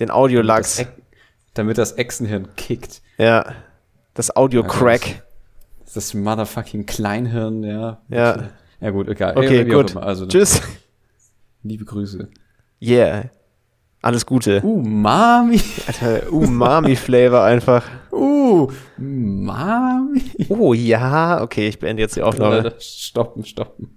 den 0.00 0.08
Das 0.08 0.16
Audiolachs. 0.16 0.78
Eck- 0.78 0.92
damit 1.54 1.76
das 1.76 1.92
Echsenhirn 1.98 2.48
kickt. 2.56 3.02
Ja, 3.18 3.44
das 4.14 4.34
Audio-Crack. 4.34 5.22
Das 5.94 6.14
motherfucking 6.14 6.86
Kleinhirn, 6.86 7.64
ja. 7.64 8.00
Ja. 8.08 8.48
Ja, 8.80 8.90
gut, 8.90 9.08
egal. 9.08 9.36
Okay, 9.36 9.64
auch 9.64 9.76
gut. 9.76 9.96
Also, 9.96 10.26
Tschüss. 10.26 10.62
liebe 11.62 11.84
Grüße. 11.84 12.28
Yeah. 12.80 13.30
Alles 14.00 14.24
Gute. 14.24 14.62
Uh, 14.62 14.80
Mami. 14.80 15.60
Alter, 15.86 16.32
Umami-Flavor 16.32 17.42
einfach. 17.42 17.84
Uh, 18.12 18.70
Mami. 18.96 20.22
Oh 20.48 20.72
ja, 20.72 21.42
okay, 21.42 21.66
ich 21.68 21.78
beende 21.80 22.02
jetzt 22.02 22.14
die 22.14 22.22
Aufnahme. 22.22 22.74
Stoppen, 22.78 23.44
stoppen. 23.44 23.90